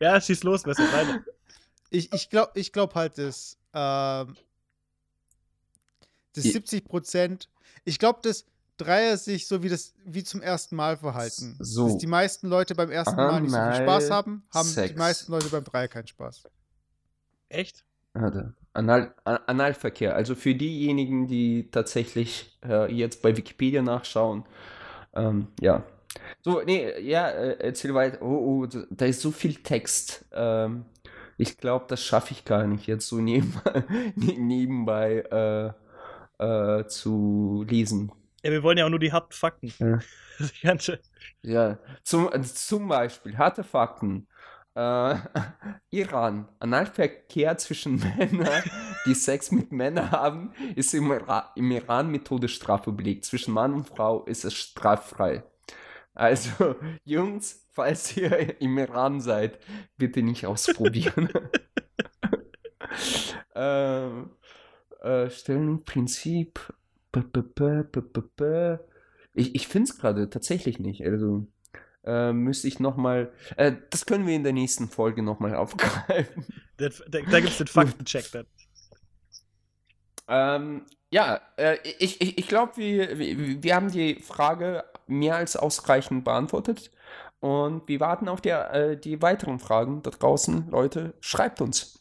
[0.00, 1.24] Ja, schieß los, besser weiter.
[1.88, 4.36] Ich, ich glaube ich glaub halt, dass, ähm,
[6.34, 7.48] dass Je- 70 Prozent,
[7.84, 8.44] ich glaube, dass
[8.84, 11.56] Dreier sich so wie das wie zum ersten Mal verhalten.
[11.60, 11.86] So.
[11.88, 14.96] Dass die meisten Leute beim ersten Mal nicht so viel Spaß haben, haben die Sex.
[14.96, 16.44] meisten Leute beim Dreier keinen Spaß.
[17.48, 17.84] Echt?
[18.14, 18.54] Warte.
[18.72, 20.14] Anal An- Analverkehr.
[20.14, 24.44] Also für diejenigen, die tatsächlich äh, jetzt bei Wikipedia nachschauen,
[25.14, 25.82] ähm, ja.
[26.42, 28.22] So, nee, ja, äh, erzähl weiter.
[28.22, 30.24] Oh, oh, da- ist so viel Text.
[30.32, 30.84] Ähm,
[31.36, 33.84] ich glaube, das schaffe ich gar nicht jetzt so nebenbei,
[34.16, 35.74] ne- nebenbei
[36.38, 38.12] äh, äh, zu lesen.
[38.42, 39.72] Ja, wir wollen ja auch nur die harten Fakten.
[39.78, 39.98] Ja.
[41.42, 44.26] Ja, zum, äh, zum Beispiel, harte Fakten.
[44.74, 45.16] Äh,
[45.90, 48.62] Iran, Analverkehr zwischen Männern,
[49.04, 53.26] die Sex mit Männern haben, ist im, Ira im Iran mit Todesstrafe belegt.
[53.26, 55.42] Zwischen Mann und Frau ist es straffrei.
[56.14, 59.58] Also, Jungs, falls ihr im Iran seid,
[59.96, 61.28] bitte nicht ausprobieren.
[63.54, 64.30] ähm,
[65.00, 66.60] äh, Stellenprinzip.
[69.34, 71.04] Ich, ich finde es gerade tatsächlich nicht.
[71.04, 71.46] Also
[72.04, 73.32] äh, müsste ich nochmal.
[73.56, 76.46] Äh, das können wir in der nächsten Folge nochmal aufgreifen.
[76.76, 78.46] Da, da, da gibt es den Faktencheck dann.
[80.28, 85.56] Ähm, ja, äh, ich, ich, ich glaube, wir, wir, wir haben die Frage mehr als
[85.56, 86.90] ausreichend beantwortet.
[87.40, 90.70] Und wir warten auf die, äh, die weiteren Fragen da draußen.
[90.70, 91.99] Leute, schreibt uns.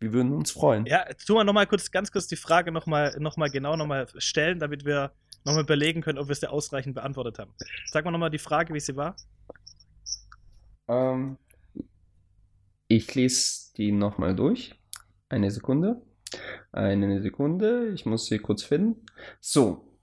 [0.00, 0.86] Wir würden uns freuen.
[0.86, 4.60] Ja, tu mal nochmal kurz, ganz kurz die Frage nochmal noch mal genau nochmal stellen,
[4.60, 5.12] damit wir
[5.44, 7.52] nochmal überlegen können, ob wir es dir ausreichend beantwortet haben.
[7.86, 9.16] Sag mal nochmal die Frage, wie sie war.
[10.86, 11.36] Ähm,
[12.86, 14.74] ich lese die nochmal durch.
[15.28, 16.02] Eine Sekunde.
[16.72, 17.88] Eine Sekunde.
[17.88, 19.04] Ich muss sie kurz finden.
[19.40, 19.98] So.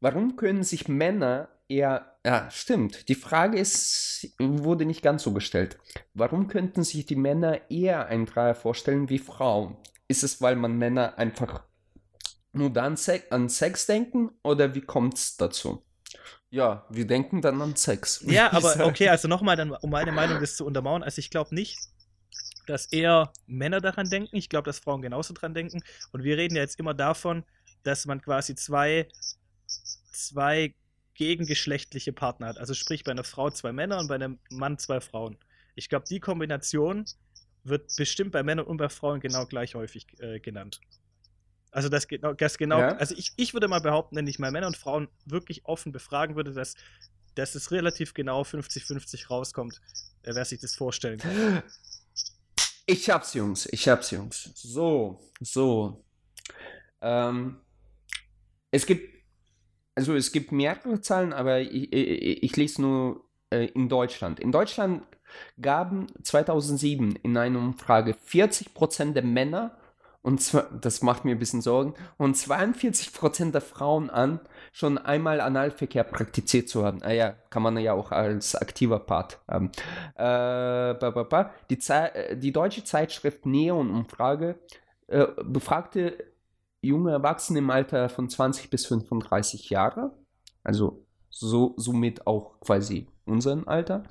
[0.00, 2.18] Warum können sich Männer eher.
[2.24, 3.08] Ja, stimmt.
[3.08, 5.78] Die Frage ist, wurde nicht ganz so gestellt.
[6.14, 9.76] Warum könnten sich die Männer eher einen Dreier vorstellen wie Frauen?
[10.08, 11.62] Ist es, weil man Männer einfach
[12.52, 15.84] nur dann Sex, an Sex denken oder wie kommt es dazu?
[16.50, 18.22] Ja, wir denken dann an Sex.
[18.26, 18.82] Ja, aber sagen.
[18.82, 21.02] okay, also nochmal, dann, um meine Meinung das zu untermauern.
[21.02, 21.78] Also ich glaube nicht,
[22.66, 24.36] dass eher Männer daran denken.
[24.36, 25.82] Ich glaube, dass Frauen genauso dran denken.
[26.12, 27.44] Und wir reden ja jetzt immer davon,
[27.82, 29.08] dass man quasi zwei,
[30.12, 30.74] zwei
[31.16, 32.58] gegengeschlechtliche Partner hat.
[32.58, 35.36] Also sprich bei einer Frau zwei Männer und bei einem Mann zwei Frauen.
[35.74, 37.04] Ich glaube, die Kombination
[37.64, 40.80] wird bestimmt bei Männern und bei Frauen genau gleich häufig äh, genannt.
[41.72, 42.96] Also das genau, das genau, Ja.
[42.96, 46.36] also ich, ich würde mal behaupten, wenn ich mal Männer und Frauen wirklich offen befragen
[46.36, 46.74] würde, dass,
[47.34, 49.80] dass es relativ genau 50-50 rauskommt,
[50.22, 51.62] äh, wer sich das vorstellen kann.
[52.86, 53.66] Ich hab's, Jungs.
[53.72, 54.50] Ich hab's, Jungs.
[54.54, 56.04] So, so.
[57.00, 57.60] Ähm,
[58.70, 59.15] es gibt,
[59.96, 64.38] also es gibt mehrere Zahlen, aber ich, ich, ich lese nur äh, in Deutschland.
[64.38, 65.02] In Deutschland
[65.60, 69.76] gaben 2007 in einer Umfrage 40% der Männer,
[70.22, 74.40] und zwar, das macht mir ein bisschen Sorgen, und 42% der Frauen an,
[74.72, 77.02] schon einmal Analverkehr praktiziert zu haben.
[77.02, 79.70] Ah ja, kann man ja auch als aktiver Part haben.
[80.16, 80.94] Äh.
[81.70, 84.58] Die, äh, die deutsche Zeitschrift Neon Umfrage
[85.06, 86.18] äh, befragte
[86.82, 90.16] junge Erwachsene im Alter von 20 bis 35 Jahre,
[90.62, 94.04] also so, somit auch quasi unseren Alter,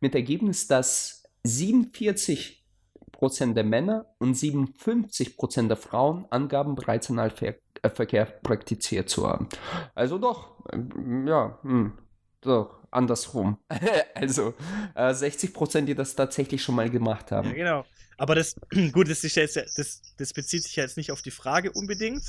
[0.00, 2.64] mit Ergebnis, dass 47
[3.12, 9.48] Prozent der Männer und 57 Prozent der Frauen angaben, bereits Analverkehr praktiziert zu haben.
[9.94, 11.92] Also doch, ähm, ja, hm,
[12.40, 13.58] doch, andersrum.
[14.14, 14.54] also
[14.94, 17.48] äh, 60 Prozent, die das tatsächlich schon mal gemacht haben.
[17.48, 17.84] Ja, genau.
[18.16, 18.56] Aber das,
[18.92, 21.72] gut, das, ist ja jetzt, das, das bezieht sich ja jetzt nicht auf die Frage
[21.72, 22.22] unbedingt,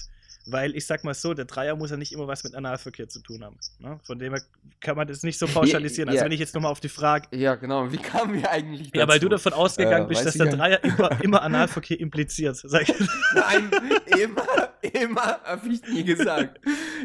[0.45, 3.21] weil ich sag mal so, der Dreier muss ja nicht immer was mit Analverkehr zu
[3.21, 3.58] tun haben.
[3.80, 3.99] Ne?
[4.04, 4.41] Von dem her
[4.80, 6.08] kann man das nicht so pauschalisieren.
[6.08, 6.25] Ja, Also ja.
[6.25, 7.28] wenn ich jetzt nochmal auf die Frage.
[7.38, 7.91] Ja, genau.
[7.91, 8.99] Wie kamen wir eigentlich dazu?
[8.99, 12.56] Ja, weil du davon ausgegangen Äh, bist, dass der Dreier immer, immer Analverkehr impliziert.
[12.58, 12.95] Sag ich.
[13.36, 13.69] Nein,
[14.19, 16.60] immer, immer habe ich nie gesagt.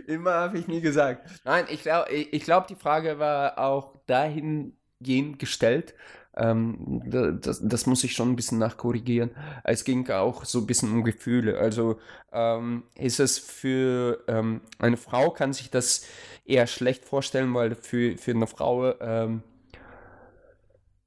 [0.07, 1.29] Immer habe ich nie gesagt.
[1.45, 5.95] Nein, ich glaube, ich, ich glaub, die Frage war auch dahingehend gestellt.
[6.37, 9.31] Ähm, da- das, das muss ich schon ein bisschen nachkorrigieren.
[9.65, 11.59] Es ging auch so ein bisschen um Gefühle.
[11.59, 11.99] Also
[12.33, 16.05] ähm, ist es für ähm, eine Frau, kann sich das
[16.45, 19.43] eher schlecht vorstellen, weil für, für eine Frau, ähm,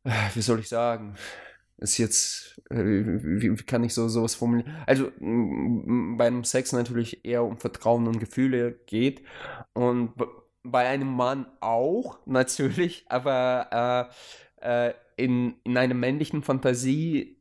[0.03, 1.15] äh, wie soll ich sagen,
[1.77, 4.75] ist jetzt, äh, wie, wie kann ich so sowas formulieren?
[4.87, 9.23] Also bei einem Sex natürlich eher um Vertrauen und Gefühle geht
[9.73, 10.13] und
[10.63, 14.11] bei einem Mann auch natürlich, aber
[14.61, 17.37] äh, äh, in, in einer männlichen Fantasie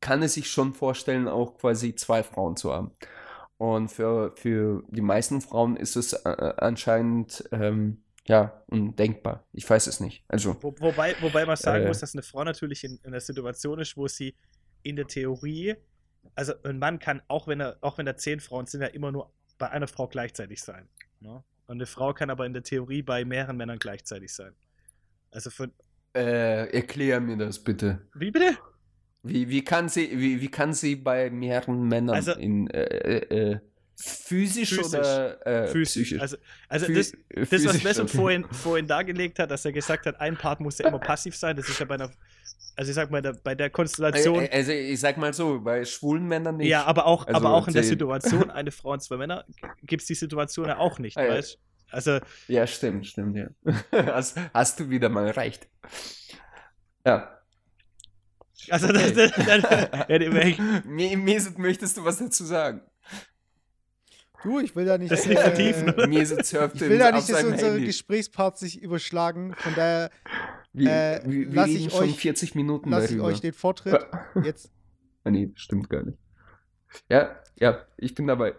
[0.00, 2.92] kann es sich schon vorstellen, auch quasi zwei Frauen zu haben.
[3.58, 9.44] Und für, für die meisten Frauen ist es äh, anscheinend ähm, ja undenkbar.
[9.52, 10.24] Ich weiß es nicht.
[10.28, 11.88] Also Wo, wobei, wobei man sagen Äh.
[11.88, 14.36] muss, dass eine Frau natürlich in, in einer Situation ist, wo sie
[14.84, 15.74] in der Theorie,
[16.36, 19.10] also ein Mann kann, auch wenn er, auch wenn da zehn Frauen sind, ja immer
[19.10, 20.88] nur bei einer Frau gleichzeitig sein.
[21.18, 21.42] Ne?
[21.66, 24.54] Und eine Frau kann aber in der Theorie bei mehreren Männern gleichzeitig sein.
[25.32, 25.72] Also von.
[26.14, 28.06] Äh, erklär mir das bitte.
[28.14, 28.56] Wie bitte?
[29.22, 33.50] Wie, wie, kann sie, wie, wie kann sie bei mehreren Männern Also- in, äh, äh,
[33.52, 33.60] äh,
[34.00, 34.94] Physisch, Physisch.
[35.00, 36.20] oder äh, Physisch.
[36.20, 36.36] Also,
[36.68, 38.16] also Phys- das, das, was okay.
[38.16, 41.56] vorhin, vorhin dargelegt hat, dass er gesagt hat, ein Part muss ja immer passiv sein,
[41.56, 42.08] das ist ja bei einer,
[42.76, 46.58] also ich sag mal, bei der Konstellation, Also ich sag mal so, bei schwulen Männern
[46.58, 46.68] nicht.
[46.68, 47.82] ja, aber auch, Also aber auch in der.
[47.82, 49.44] Situation, eine Frau und zwei Männer,
[49.82, 51.58] gibt es die Situation ja auch nicht, Ah, weißt
[51.90, 53.48] Also, Ja, stimmt, stimmt, ja.
[53.92, 55.68] hast, hast du wieder mal recht.
[57.06, 57.38] Ja.
[58.70, 59.12] also Okay.
[59.14, 60.18] das, das, das,
[60.86, 62.82] Mi- Mesut, möchtest du was dazu sagen?
[64.42, 65.10] Du, ich will da nicht.
[65.10, 66.06] Das nicht vertiefen, oder?
[66.06, 67.86] Mesut surft ich will da nicht, dass unsere Handy.
[67.86, 69.54] Gesprächsparts sich überschlagen.
[69.56, 70.10] Von daher
[70.72, 73.52] Wir, äh, wir, wir lass reden ich schon euch- 40 Minuten lasse ich euch den
[73.52, 74.06] Vortritt.
[74.44, 74.70] Jetzt.
[75.24, 76.18] Ah, nee, stimmt gar nicht.
[77.08, 78.54] Ja, ja, ich bin dabei.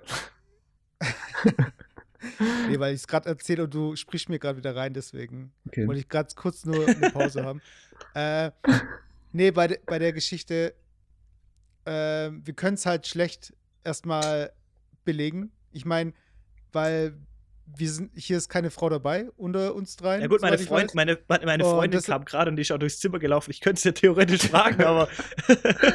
[2.70, 5.88] Nee, weil ich es gerade erzähle und du sprichst mir gerade wieder rein, deswegen Okay.
[5.88, 7.62] wollte ich gerade kurz nur eine Pause haben.
[8.16, 8.52] Äh,
[9.32, 10.74] nee, bei, de, bei der Geschichte,
[11.86, 11.92] äh,
[12.32, 13.54] wir können es halt schlecht
[13.84, 14.52] erstmal
[15.06, 15.52] belegen.
[15.72, 16.14] Ich meine,
[16.72, 17.16] weil
[17.76, 20.22] wir sind, hier ist keine Frau dabei unter uns dreien.
[20.22, 22.78] ja gut, meine, Freund, meine, meine meine Und Freundin kam gerade und die ist auch
[22.78, 23.52] durchs Zimmer gelaufen.
[23.52, 25.08] Ich könnte es ja theoretisch fragen, aber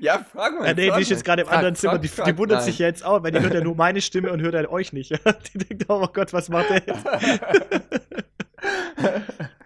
[0.00, 0.68] ja, frag mal.
[0.68, 1.94] Ja, nee, frag die ist jetzt gerade im Frag, anderen Zimmer.
[1.94, 2.66] frag, Die, frag, die wundert nein.
[2.66, 5.10] sich jetzt auch, weil die hört ja nur meine Stimme und hört halt euch nicht.
[5.54, 7.04] die denkt, oh Gott, was macht der jetzt?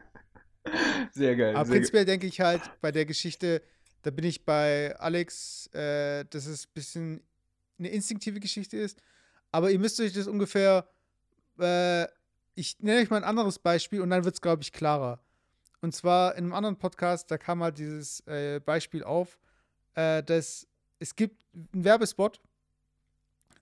[1.12, 1.56] Sehr geil.
[1.56, 3.62] Aber sehr prinzipiell denke ich halt bei der Geschichte,
[4.02, 7.20] da bin ich bei Alex, äh, dass es ein bisschen
[7.78, 9.00] eine instinktive Geschichte ist.
[9.52, 10.88] Aber ihr müsst euch das ungefähr,
[11.58, 12.06] äh,
[12.54, 15.20] ich nenne euch mal ein anderes Beispiel und dann wird es, glaube ich, klarer.
[15.80, 19.38] Und zwar in einem anderen Podcast, da kam halt dieses äh, Beispiel auf,
[19.94, 20.66] äh, dass
[20.98, 22.40] es gibt einen Werbespot,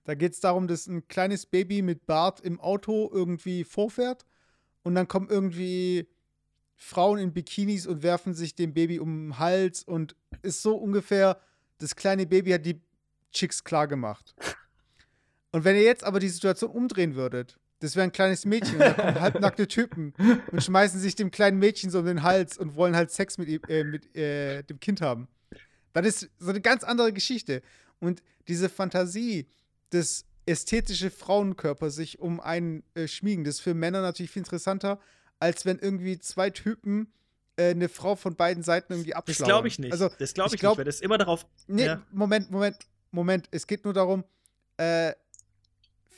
[0.03, 4.25] da geht es darum, dass ein kleines Baby mit Bart im Auto irgendwie vorfährt
[4.83, 6.07] und dann kommen irgendwie
[6.75, 11.39] Frauen in Bikinis und werfen sich dem Baby um den Hals und ist so ungefähr,
[11.77, 12.81] das kleine Baby hat die
[13.31, 14.33] Chicks klar gemacht.
[15.51, 18.79] Und wenn ihr jetzt aber die Situation umdrehen würdet, das wäre ein kleines Mädchen und
[18.81, 20.13] da kommen halbnackte Typen
[20.51, 23.47] und schmeißen sich dem kleinen Mädchen so um den Hals und wollen halt Sex mit,
[23.47, 25.27] ihm- äh, mit äh, dem Kind haben.
[25.93, 27.61] Das ist so eine ganz andere Geschichte.
[27.99, 29.47] Und diese Fantasie,
[29.89, 34.99] das ästhetische Frauenkörper sich um einen äh, schmiegen, das ist für Männer natürlich viel interessanter,
[35.39, 37.11] als wenn irgendwie zwei Typen
[37.55, 39.49] äh, eine Frau von beiden Seiten irgendwie Das abschlagen.
[39.49, 39.91] glaube ich nicht.
[39.91, 41.45] Also, das glaube ich ich, glaub- nicht, weil das immer darauf.
[41.67, 42.01] Nee, Ja.
[42.11, 42.77] Moment, Moment,
[43.11, 43.47] Moment.
[43.51, 44.23] Es geht nur darum,
[44.77, 45.13] äh,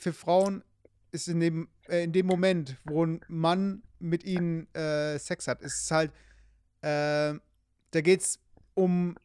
[0.02, 0.62] für Frauen
[1.12, 5.62] ist in dem, äh, in dem Moment, wo ein Mann mit ihnen äh, Sex hat,
[5.62, 6.10] ist es halt,
[6.80, 7.38] äh,
[7.90, 8.40] da geht es
[8.74, 9.16] um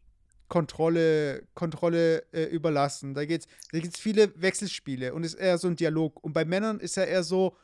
[0.48, 3.13] Kontrolle, Kontrolle äh, überlassen.
[3.13, 6.24] Da geht es da gibt's viele Wechselspiele und ist eher so ein Dialog.
[6.24, 7.58] Und bei Männern ist ja eher so,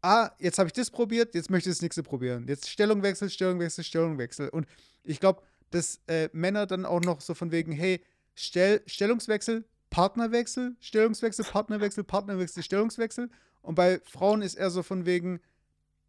[0.00, 2.46] ah, jetzt habe ich das probiert, jetzt möchte ich das nächste probieren.
[2.48, 4.48] Jetzt Stellungwechsel, Stellungwechsel, Stellungwechsel.
[4.48, 4.66] Und
[5.02, 8.00] ich glaube, dass äh, Männer dann auch noch so von wegen, hey,
[8.34, 13.30] Stell Stellungswechsel, Partnerwechsel, Stellungswechsel, Partnerwechsel, Partnerwechsel, Stellungswechsel.
[13.62, 15.38] Und bei Frauen ist eher so von wegen,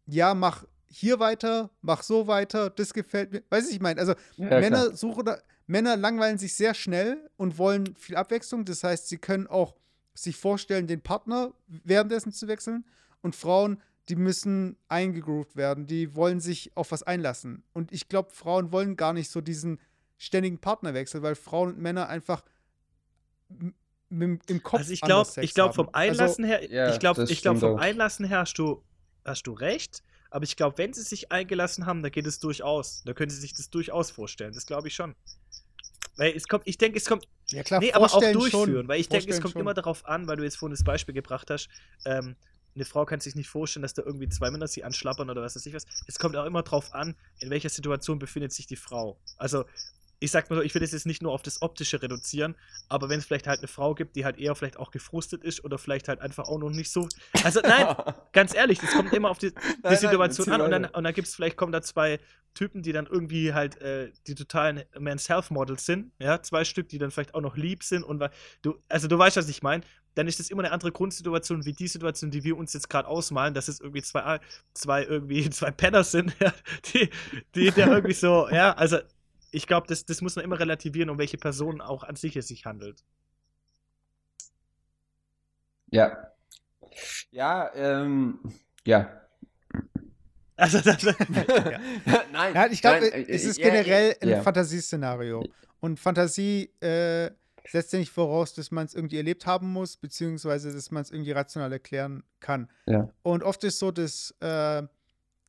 [0.06, 3.44] ja, mach hier weiter, mach so weiter, das gefällt mir.
[3.48, 7.58] Weißt du, ich meine, also Ja, Männer suchen da, Männer langweilen sich sehr schnell und
[7.58, 8.64] wollen viel Abwechslung.
[8.64, 9.76] Das heißt, sie können auch
[10.14, 12.84] sich vorstellen, den Partner währenddessen zu wechseln.
[13.22, 15.86] Und Frauen, die müssen eingegroovt werden.
[15.86, 17.62] Die wollen sich auf was einlassen.
[17.72, 19.78] Und ich glaube, Frauen wollen gar nicht so diesen
[20.18, 22.42] ständigen Partnerwechsel, weil Frauen und Männer einfach
[24.10, 25.88] im Kopf Also ich glaube, ich glaube vom.
[25.92, 27.80] Also, Einlassen her, ja, ich glaube, ich glaube vom auch.
[27.80, 28.82] Einlassen her hast du,
[29.24, 30.02] hast du recht.
[30.30, 33.02] Aber ich glaube, wenn sie sich eingelassen haben, da geht es durchaus.
[33.04, 34.52] Da können sie sich das durchaus vorstellen.
[34.52, 35.14] Das glaube ich schon.
[36.16, 38.88] Weil es kommt, ich denke, es kommt, ja klar, nee, aber auch durchführen, schon.
[38.88, 39.60] weil ich denke, es kommt schon.
[39.60, 41.68] immer darauf an, weil du jetzt vorhin das Beispiel gebracht hast,
[42.06, 42.36] ähm,
[42.74, 45.56] eine Frau kann sich nicht vorstellen, dass da irgendwie zwei Männer sie anschlappern oder was
[45.56, 45.86] weiß ich was.
[46.06, 49.18] Es kommt auch immer darauf an, in welcher Situation befindet sich die Frau.
[49.38, 49.64] Also,
[50.18, 52.54] ich sag mal so, ich will das jetzt nicht nur auf das Optische reduzieren,
[52.88, 55.64] aber wenn es vielleicht halt eine Frau gibt, die halt eher vielleicht auch gefrustet ist
[55.64, 57.08] oder vielleicht halt einfach auch noch nicht so.
[57.44, 57.94] Also, nein,
[58.32, 61.04] ganz ehrlich, das kommt immer auf die, die nein, Situation erzähl an und dann, und
[61.04, 62.18] dann gibt es vielleicht, kommen da zwei
[62.54, 67.10] Typen, die dann irgendwie halt äh, die totalen Man-Self-Models sind, ja, zwei Stück, die dann
[67.10, 68.24] vielleicht auch noch lieb sind und
[68.62, 69.82] du, also du weißt, was ich meine,
[70.14, 73.06] dann ist das immer eine andere Grundsituation wie die Situation, die wir uns jetzt gerade
[73.06, 74.40] ausmalen, dass es irgendwie zwei,
[74.72, 76.54] zwei irgendwie zwei Penner sind, ja,
[76.92, 77.10] die,
[77.54, 78.98] die da irgendwie so, ja, also
[79.50, 82.48] ich glaube, das, das muss man immer relativieren, um welche Person auch an sich es
[82.48, 83.04] sich handelt.
[85.90, 86.32] Ja.
[87.30, 88.40] Ja, ähm,
[88.84, 89.20] ja.
[90.56, 91.02] Also das,
[92.32, 92.54] nein.
[92.54, 94.42] Ja, ich glaube, nein, äh, es ist ja, generell ein ja.
[94.42, 95.44] Fantasieszenario.
[95.80, 97.30] Und Fantasie äh,
[97.68, 101.10] setzt ja nicht voraus, dass man es irgendwie erlebt haben muss, beziehungsweise dass man es
[101.10, 102.70] irgendwie rational erklären kann.
[102.86, 103.10] Ja.
[103.22, 104.82] Und oft ist so, dass äh,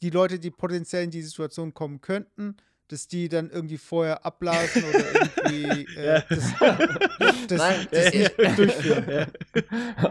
[0.01, 4.83] die Leute, die potenziell in die Situation kommen könnten, dass die dann irgendwie vorher abblasen
[4.83, 5.03] oder
[5.45, 6.21] irgendwie äh, Ja.
[6.29, 6.53] das,
[7.47, 9.27] das, Nein, das äh, nicht durchführen.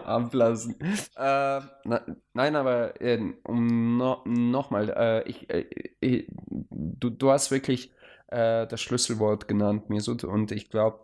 [0.05, 0.77] Ablassen.
[1.17, 5.65] Äh, na, nein, aber äh, um no, nochmal, äh, ich, äh,
[6.01, 7.93] ich, du, du hast wirklich
[8.29, 11.01] äh, das Schlüsselwort genannt, Mesut, und ich glaube,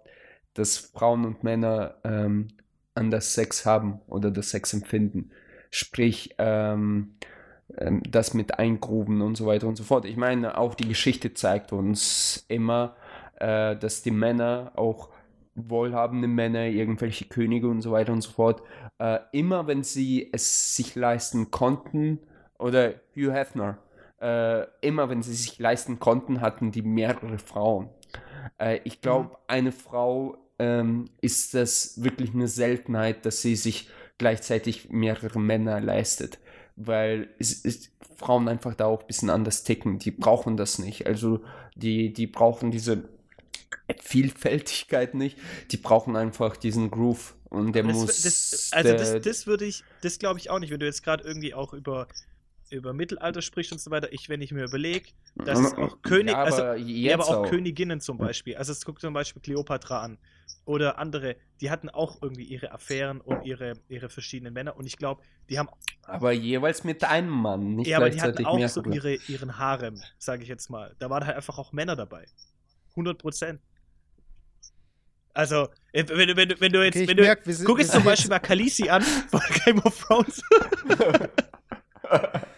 [0.54, 2.48] dass Frauen und Männer ähm,
[2.94, 5.30] anders Sex haben oder das Sex empfinden.
[5.70, 7.14] Sprich, ähm,
[7.78, 10.04] ähm, das mit Eingruben und so weiter und so fort.
[10.04, 12.96] Ich meine, auch die Geschichte zeigt uns immer,
[13.40, 15.11] äh, dass die Männer, auch
[15.54, 18.62] wohlhabende Männer, irgendwelche Könige und so weiter und so fort,
[18.98, 22.18] äh, immer wenn sie es sich leisten konnten,
[22.62, 23.78] oder Hugh Hefner,
[24.20, 27.90] äh, immer wenn sie sich leisten konnten, hatten die mehrere Frauen.
[28.58, 34.90] Äh, ich glaube, eine Frau ähm, ist das wirklich eine Seltenheit, dass sie sich gleichzeitig
[34.90, 36.38] mehrere Männer leistet.
[36.76, 39.98] Weil es, es, Frauen einfach da auch ein bisschen anders ticken.
[39.98, 41.06] Die brauchen das nicht.
[41.06, 41.40] Also
[41.76, 43.08] die, die brauchen diese
[44.00, 45.38] Vielfältigkeit nicht.
[45.70, 47.35] Die brauchen einfach diesen Groove.
[47.50, 48.22] Und der Das, muss.
[48.22, 51.22] das, also das, das würde ich, das glaube ich auch nicht, wenn du jetzt gerade
[51.22, 52.08] irgendwie auch über,
[52.70, 54.11] über Mittelalter sprichst und so weiter.
[54.12, 57.32] Ich, wenn ich mir überlege, dass es auch König, ja, also aber Ja, aber jetzt
[57.32, 58.56] auch Königinnen zum Beispiel.
[58.56, 60.18] Also es guckt zum Beispiel Kleopatra an.
[60.65, 64.77] Oder andere, die hatten auch irgendwie ihre Affären und ihre, ihre verschiedenen Männer.
[64.77, 65.69] Und ich glaube, die haben,
[66.03, 70.01] Aber jeweils mit einem Mann, nicht ja, aber die hatten auch so ihre, ihren Harem,
[70.19, 70.95] sage ich jetzt mal.
[71.01, 72.27] Da waren halt einfach auch Männer dabei.
[72.91, 73.61] 100 Prozent.
[75.35, 77.93] Also, wenn du, wenn du, wenn du jetzt, Okay, wenn du, merk, sind- guck jetzt
[77.93, 80.43] zum Beispiel mal Khaleesi an von Game of Thrones.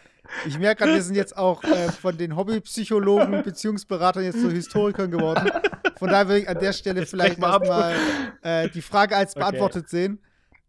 [0.46, 5.10] Ich merke gerade, wir sind jetzt auch äh, von den Hobbypsychologen, Beziehungsberatern jetzt zu Historikern
[5.10, 5.50] geworden.
[5.96, 7.94] Von daher will ich an der Stelle Jetzt vielleicht erstmal
[8.42, 9.40] äh, die Frage als Okay.
[9.40, 10.20] beantwortet sehen.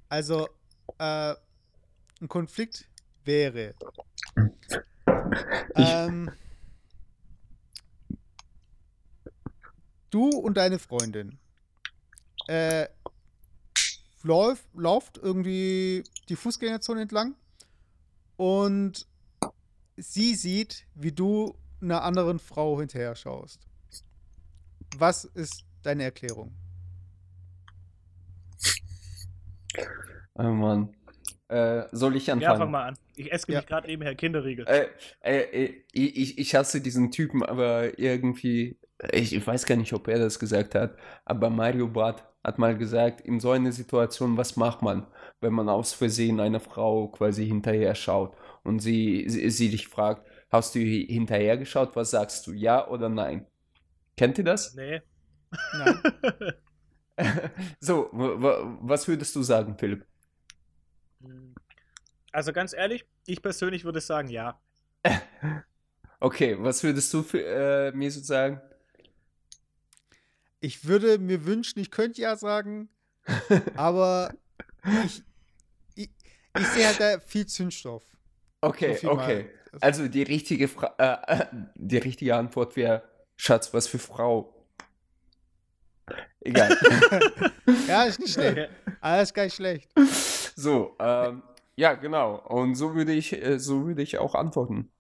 [0.10, 0.48] Also,
[1.00, 1.34] äh,
[2.22, 2.86] ein Konflikt
[3.24, 3.74] wäre.
[5.76, 6.32] Ich- ähm,
[10.10, 11.40] du und deine Freundin
[12.48, 12.88] äh,
[14.24, 17.36] läuft, lauft irgendwie die Fußgängerzone entlang
[18.38, 19.08] und
[19.98, 23.68] sie sieht, wie du einer anderen Frau hinterher schaust.
[24.98, 26.54] Was ist deine Erklärung?
[30.36, 30.96] Oh Mann.
[31.48, 32.52] Äh, soll ich anfangen?
[32.52, 32.98] Ja, fang mal an.
[33.16, 33.60] Ich esse Ja.
[33.60, 34.66] mich gerade nebenher Kinderriegel.
[34.68, 34.88] Äh,
[35.22, 38.80] äh, äh, ich, ich hasse diesen Typen, aber irgendwie,
[39.12, 42.78] ich, ich weiß gar nicht, ob er das gesagt hat, aber Mario Barth hat mal
[42.78, 45.06] gesagt, in so einer Situation, was macht man,
[45.42, 50.28] wenn man aus Versehen einer Frau quasi hinterher schaut und sie, sie, sie dich fragt,
[50.52, 53.46] hast du hi- hinterher geschaut, was sagst du, ja oder nein?
[54.18, 54.76] Kennt ihr das?
[54.76, 55.02] Nee.
[55.72, 56.04] Nein.
[57.80, 60.06] so, was würdest du sagen, Philipp?
[62.34, 64.60] Also ganz ehrlich, ich persönlich würde sagen, ja.
[66.22, 68.62] Okay, was würdest du für, äh, mir so sagen?
[70.60, 72.90] Ich würde mir wünschen, ich könnte ja sagen,
[73.76, 74.36] aber
[75.00, 75.24] ich,
[75.96, 76.12] ich,
[76.56, 78.04] ich sehe halt da viel Zündstoff.
[78.64, 79.24] Okay, So viel mal.
[79.24, 79.50] okay.
[79.82, 81.46] Also die richtige, Fra äh, äh,
[81.76, 83.04] die richtige Antwort wäre,
[83.36, 84.54] Schatz, was für Frau?
[86.42, 86.78] Egal.
[87.88, 88.58] Ja, ist nicht schlecht.
[88.58, 88.70] Okay.
[89.02, 89.90] Alles gar nicht schlecht.
[90.56, 91.42] so, ähm,
[91.76, 92.36] ja, genau.
[92.48, 94.92] Und so würde ich, äh, so würde ich auch antworten.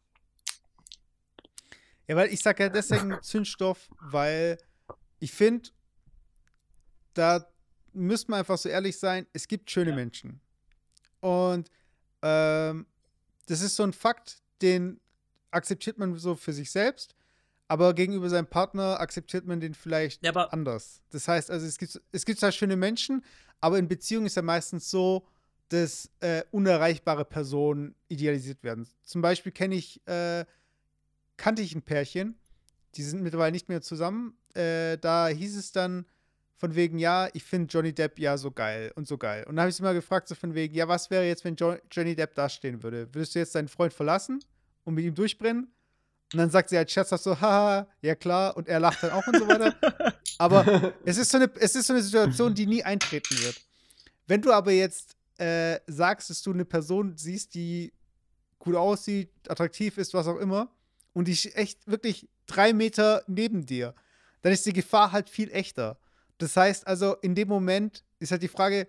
[2.07, 4.57] Ja, weil ich sage ja deswegen Zündstoff, weil
[5.19, 5.69] ich finde,
[7.13, 7.45] da
[7.93, 9.95] müssen wir einfach so ehrlich sein, es gibt schöne Ja.
[9.95, 10.41] Menschen.
[11.19, 11.69] Und
[12.21, 12.85] ähm,
[13.47, 14.99] das ist so ein Fakt, den
[15.51, 17.15] akzeptiert man so für sich selbst.
[17.69, 21.01] aber gegenüber seinem Partner akzeptiert man den vielleicht Ja, aber- anders.
[21.09, 23.23] Das heißt, also es gibt, es gibt zwar schöne Menschen,
[23.61, 25.25] aber in Beziehungen ist ja meistens so,
[25.69, 28.85] dass äh, unerreichbare Personen idealisiert werden.
[29.01, 30.45] Zum Beispiel kenne ich, äh,
[31.37, 32.37] kannte ich ein Pärchen,
[32.95, 34.37] die sind mittlerweile nicht mehr zusammen.
[34.53, 36.05] Äh, da hieß es dann
[36.55, 39.43] von wegen, ja, ich finde Johnny Depp ja so geil und so geil.
[39.47, 41.55] Und dann habe ich sie mal gefragt, so von wegen, ja, was wäre jetzt, wenn
[41.55, 43.13] jo Johnny Depp da stehen würde?
[43.13, 44.43] Würdest du jetzt deinen Freund verlassen
[44.83, 45.67] und mit ihm durchbrennen?
[46.33, 49.25] Und dann sagt sie halt scherzhaft so, haha, ja klar, und er lacht dann auch
[49.27, 49.75] und so weiter.
[50.39, 53.61] Aber es ist so eine, es ist so eine Situation, die nie eintreten wird.
[54.25, 57.93] Wenn du aber jetzt äh, sagst, dass du eine Person siehst, die
[58.57, 60.71] gut aussieht, attraktiv ist, was auch immer,
[61.13, 63.93] und die ist echt wirklich drei Meter neben dir,
[64.41, 65.97] dann ist die Gefahr halt viel echter.
[66.43, 68.87] Das heißt also, in dem Moment ist halt die Frage,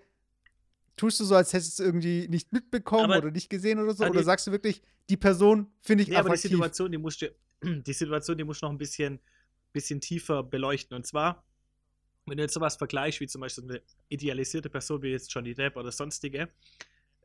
[0.97, 3.95] tust du so, als hättest du es irgendwie nicht mitbekommen Aber- oder nicht gesehen oder
[3.95, 4.05] so?
[4.05, 6.51] Oder die- sagst du wirklich, die Person finde ich Nee, aber die attraktiv?
[6.51, 7.33] Situation, die musst du,
[7.63, 9.21] die Situation, die musst du noch ein bisschen,
[9.73, 10.97] bisschen tiefer beleuchten.
[10.97, 11.45] Und zwar,
[12.27, 15.77] wenn du jetzt sowas vergleichst, wie zum Beispiel eine idealisierte Person wie jetzt Johnny Depp
[15.77, 16.49] oder sonstige,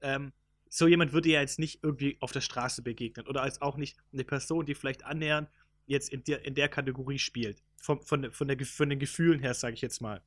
[0.02, 0.32] ähm,
[0.70, 3.98] so jemand würde ja jetzt nicht irgendwie auf der Straße begegnen oder als auch nicht
[4.14, 5.50] eine Person, die vielleicht annähernd
[5.90, 7.64] jetzt in der, in der Kategorie spielt.
[7.82, 10.22] Von, von, von, der, von den Gefühlen her, sage ich jetzt mal.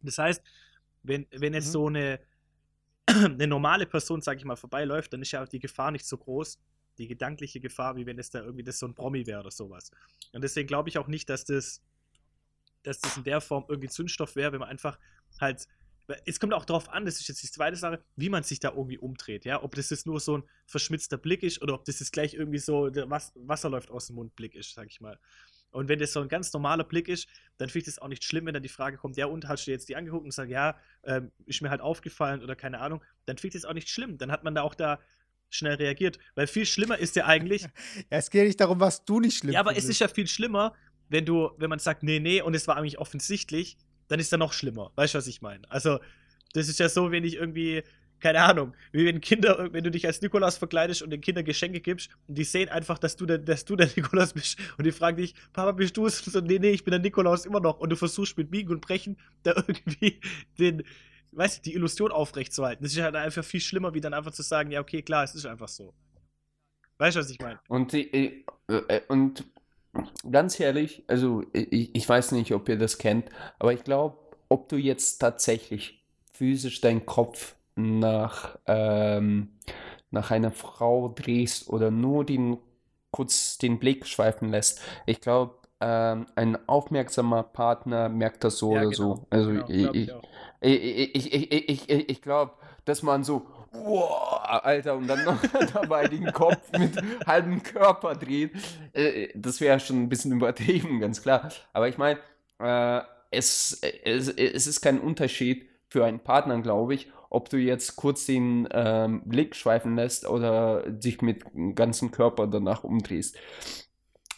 [0.00, 0.42] Das heißt,
[1.02, 1.72] wenn, wenn jetzt Mhm.
[1.72, 2.20] so eine,
[3.06, 6.16] eine normale Person, sage ich mal, vorbeiläuft, dann ist ja auch die Gefahr nicht so
[6.16, 6.58] groß,
[6.98, 9.90] die gedankliche Gefahr, wie wenn es da irgendwie das so ein Promi wäre oder sowas.
[10.32, 11.82] Und deswegen glaube ich auch nicht, dass das,
[12.84, 14.98] dass das in der Form irgendwie Zündstoff wäre, wenn man einfach
[15.40, 15.66] halt.
[16.24, 18.70] Es kommt auch darauf an, das ist jetzt die zweite Sache, wie man sich da
[18.70, 19.62] irgendwie umdreht, ja.
[19.62, 22.58] Ob das jetzt nur so ein verschmitzter Blick ist oder ob das jetzt gleich irgendwie
[22.58, 25.18] so Was Wasser läuft aus dem Mund Blick ist, sag ich mal.
[25.70, 27.28] Und wenn das so ein ganz normaler Blick ist,
[27.58, 29.66] dann finde ich das auch nicht schlimm, wenn dann die Frage kommt, ja, und hast
[29.66, 33.02] du jetzt die angeguckt und sagst, ja, ähm, ist mir halt aufgefallen oder keine Ahnung,
[33.26, 34.16] dann finde ich das auch nicht schlimm.
[34.16, 35.00] Dann hat man da auch da
[35.50, 36.18] schnell reagiert.
[36.34, 37.62] Weil viel schlimmer ist ja eigentlich,
[38.10, 39.90] Ja, es geht ja nicht darum, was du nicht schlimm ja, aber es findest.
[39.90, 40.74] ist ja viel schlimmer,
[41.08, 43.76] wenn du, wenn man sagt, nee, nee, und es war eigentlich offensichtlich,
[44.08, 44.92] dann ist er noch schlimmer.
[44.96, 45.70] Weißt du, was ich meine?
[45.70, 45.98] Also,
[46.52, 47.82] das ist ja so, wenn ich irgendwie,
[48.20, 51.80] keine Ahnung, wie wenn Kinder, wenn du dich als Nikolaus verkleidest und den Kindern Geschenke
[51.80, 54.92] gibst und die sehen einfach, dass du der, dass du der Nikolaus bist und die
[54.92, 56.26] fragen dich, Papa, bist du es?
[56.26, 57.78] Und so, nee, nee, ich bin der Nikolaus immer noch.
[57.78, 60.20] Und du versuchst mit Biegen und Brechen da irgendwie
[60.58, 60.82] den,
[61.32, 62.84] weißt du, die Illusion aufrechtzuerhalten.
[62.84, 65.34] Das ist halt einfach viel schlimmer, wie dann einfach zu sagen, ja, okay, klar, es
[65.34, 65.94] ist einfach so.
[66.98, 67.60] Weißt du, was ich meine?
[67.68, 69.44] Und, äh, äh, und
[70.30, 74.18] ganz ehrlich, also ich, ich weiß nicht, ob ihr das kennt, aber ich glaube,
[74.48, 79.50] ob du jetzt tatsächlich physisch deinen Kopf nach, ähm,
[80.10, 82.58] nach einer Frau drehst oder nur den,
[83.10, 88.80] kurz den Blick schweifen lässt, ich glaube, ähm, ein aufmerksamer Partner merkt das so Ja,
[88.80, 89.26] oder genau, so.
[89.30, 90.12] Also genau, ich, ich
[90.60, 92.52] ich, ich, ich, ich, ich, ich glaube,
[92.84, 93.46] dass man so,
[93.84, 95.40] wow, Alter, und dann noch
[95.72, 96.96] dabei den Kopf mit
[97.26, 98.52] halbem Körper dreht,
[98.92, 101.50] äh, das wäre schon ein bisschen übertrieben, ganz klar.
[101.72, 102.20] Aber ich meine,
[102.58, 103.00] äh,
[103.30, 108.26] es, es, es ist kein Unterschied für einen Partner, glaube ich, ob du jetzt kurz
[108.26, 113.36] den ähm, Blick schweifen lässt oder dich mit dem ganzen Körper danach umdrehst.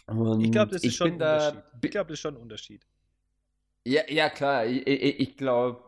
[0.07, 2.41] Und Ich glaube, das ist ich schon bin ein da glaube, das ist schon ein
[2.41, 2.85] Unterschied.
[3.85, 4.65] ja, ja, klar.
[4.65, 5.81] Ich, ich, ich glaube,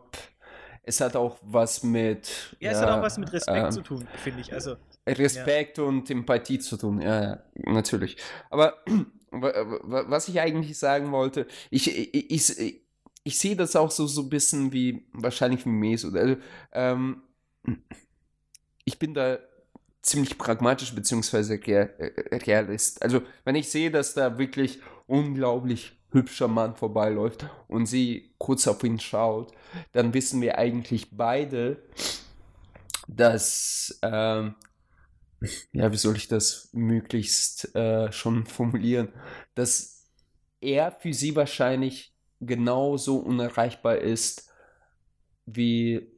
[0.84, 4.08] es hat auch was mit Ja, es hat auch was mit Respekt ähm, zu tun,
[4.16, 4.52] finde ich.
[4.52, 4.76] Also,
[5.06, 7.00] Respekt und Empathie zu tun.
[7.00, 8.16] Ja, ja, natürlich.
[8.50, 8.78] Aber
[9.30, 9.52] wa-
[9.82, 12.30] wa- was ich eigentlich sagen wollte, ich, ich,
[12.60, 12.80] ich,
[13.24, 16.08] ich sehe das auch so, so ein bisschen wie, wahrscheinlich wie Meso.
[16.16, 16.36] Also,
[16.72, 17.22] ähm,
[18.84, 19.38] ich bin da
[20.02, 23.02] ziemlich pragmatisch beziehungsweise äh, Realist.
[23.02, 28.84] Also, wenn ich sehe, dass da wirklich unglaublich hübscher Mann vorbeiläuft und sie kurz auf
[28.84, 29.52] ihn schaut,
[29.92, 31.82] dann wissen wir eigentlich beide,
[33.08, 34.54] dass, ähm,
[35.72, 39.08] ja, wie soll ich das möglichst äh, schon formulieren,
[39.54, 40.04] dass
[40.60, 44.48] er für sie wahrscheinlich genauso unerreichbar ist
[45.46, 46.08] wie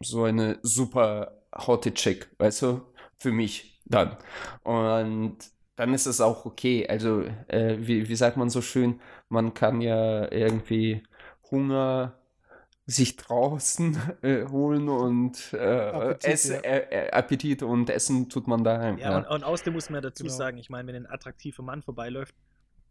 [0.00, 2.82] so eine super hotte Chick, weißt du,
[3.18, 4.16] für mich dann.
[4.62, 5.38] Und
[5.76, 6.86] dann ist es auch okay.
[6.88, 9.00] Also, äh, wie, wie sagt man so schön,
[9.34, 11.02] man kann ja irgendwie
[11.50, 12.18] Hunger
[12.86, 16.56] sich draußen äh, holen und äh, Appetit, Ess, ja.
[16.60, 18.98] äh, äh, Appetit und Essen tut man daheim.
[18.98, 20.34] ja, Ja, Und, und außerdem muss man dazu Genau.
[20.36, 22.34] sagen, ich meine, wenn ein attraktiver Mann vorbeiläuft,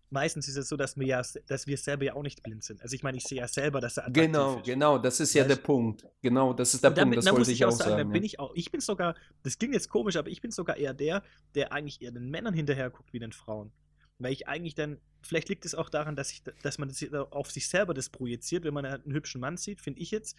[0.10, 2.82] meistens ist es so, dass wir ja, dass wir selber ja auch nicht blind sind.
[2.82, 4.66] Also ich meine, ich sehe ja selber, dass er attraktiv Genau, ist.
[4.66, 6.08] genau, das ist ja Weißt- der Punkt.
[6.22, 8.12] Genau, das ist der dann, Punkt, das wollte muss ich auch sagen, sagen.
[8.12, 8.26] bin ja.
[8.28, 11.24] ich auch, ich bin sogar, das klingt jetzt komisch, aber ich bin sogar eher der,
[11.56, 13.72] der eigentlich eher den Männern hinterher guckt wie den Frauen.
[14.20, 17.52] Weil ich eigentlich dann, vielleicht liegt es auch daran, dass, ich, dass man das auf
[17.52, 20.38] sich selber das projiziert, wenn man halt einen hübschen Mann sieht, finde ich jetzt,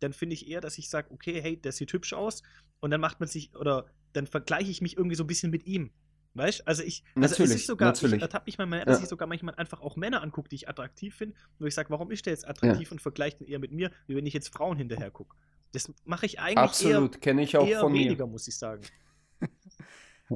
[0.00, 2.42] dann finde ich eher, dass ich sage, okay, hey, der sieht hübsch aus
[2.80, 5.66] und dann macht man sich, oder dann vergleiche ich mich irgendwie so ein bisschen mit
[5.66, 5.90] ihm.
[6.34, 6.66] Weißt du?
[6.66, 8.16] Also ich, also Natürlich, es ist sogar, natürlich.
[8.16, 8.84] ich ertappe mich manchmal, Ja.
[8.84, 11.88] dass ich sogar manchmal einfach auch Männer angucke, die ich attraktiv finde, wo ich sage,
[11.88, 14.48] warum ist der jetzt attraktiv und vergleiche den eher mit mir, wie wenn ich jetzt
[14.52, 15.34] Frauen hinterher gucke.
[15.72, 18.32] Das mache ich eigentlich Absolut, kenne ich auch eher, eher von weniger, mir.
[18.32, 18.82] muss ich sagen.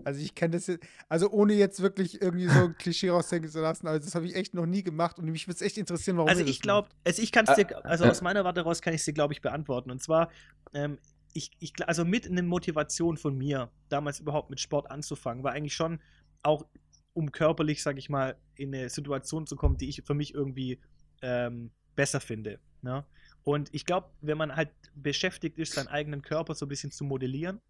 [0.05, 3.61] Also ich kenne das jetzt, also ohne jetzt wirklich irgendwie so ein Klischee rausdenken zu
[3.61, 6.17] lassen, aber das habe ich echt noch nie gemacht und mich würde es echt interessieren,
[6.17, 8.11] warum Also ich glaube, also ich kann es Äh, dir, also äh.
[8.11, 9.91] aus meiner Warte raus kann ich es dir, glaube ich, beantworten.
[9.91, 10.31] Und zwar,
[10.75, 10.99] ähm,
[11.33, 15.75] ich, ich, also mit einer Motivation von mir, damals überhaupt mit Sport anzufangen, war eigentlich
[15.75, 16.01] schon
[16.43, 16.67] auch,
[17.13, 20.81] um körperlich, sage ich mal, in eine Situation zu kommen, die ich für mich irgendwie
[21.23, 22.61] ähm, besser finde.
[22.83, 23.05] Ne?
[23.43, 27.05] Und ich glaube, wenn man halt beschäftigt ist, seinen eigenen Körper so ein bisschen zu
[27.05, 27.61] modellieren,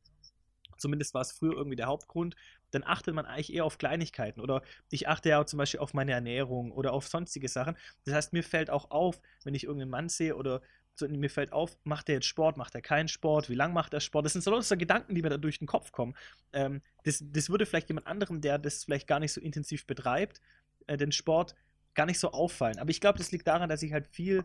[0.80, 2.34] zumindest war es früher irgendwie der Hauptgrund,
[2.70, 4.40] dann achtet man eigentlich eher auf Kleinigkeiten.
[4.40, 7.76] Oder ich achte ja zum Beispiel auf meine Ernährung oder auf sonstige Sachen.
[8.04, 10.60] Das heißt, mir fällt auch auf, wenn ich irgendeinen Mann sehe oder
[10.94, 13.94] so, mir fällt auf, macht er jetzt Sport, macht er keinen Sport, wie lange macht
[13.94, 14.26] er Sport?
[14.26, 16.14] Das sind so lauter Gedanken, die mir da durch den Kopf kommen.
[16.52, 20.40] Ähm, das, das würde vielleicht jemand anderem, der das vielleicht gar nicht so intensiv betreibt,
[20.86, 21.54] äh, den Sport
[21.94, 22.78] gar nicht so auffallen.
[22.78, 24.44] Aber ich glaube, das liegt daran, dass ich halt viel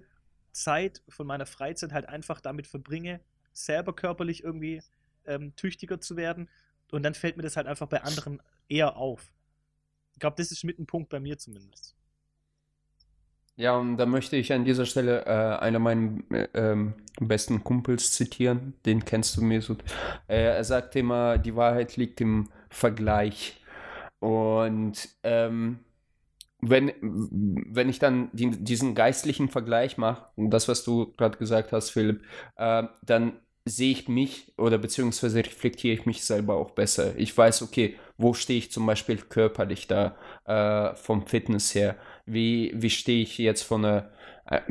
[0.51, 3.19] Zeit von meiner Freizeit halt einfach damit verbringe,
[3.53, 4.81] selber körperlich irgendwie
[5.27, 6.49] ähm, tüchtiger zu werden.
[6.91, 9.33] Und dann fällt mir das halt einfach bei anderen eher auf.
[10.13, 11.95] Ich glaube, das ist mit ein Punkt bei mir zumindest.
[13.57, 18.11] Ja, und da möchte ich an dieser Stelle äh, einer meiner äh, ähm, besten Kumpels
[18.11, 19.77] zitieren, den kennst du mir so.
[20.27, 23.61] Äh, er sagt immer, die Wahrheit liegt im Vergleich.
[24.19, 25.79] Und ähm,
[26.59, 31.71] wenn, wenn ich dann die, diesen geistlichen Vergleich mache, und das, was du gerade gesagt
[31.71, 32.23] hast, Philipp,
[32.57, 33.33] äh, dann
[33.67, 37.17] sehe ich mich oder beziehungsweise reflektiere ich mich selber auch besser.
[37.17, 41.97] Ich weiß, okay, wo stehe ich zum Beispiel körperlich da äh, vom Fitness her?
[42.27, 44.11] Wie, wie stehe ich jetzt von der,
[44.45, 44.61] äh,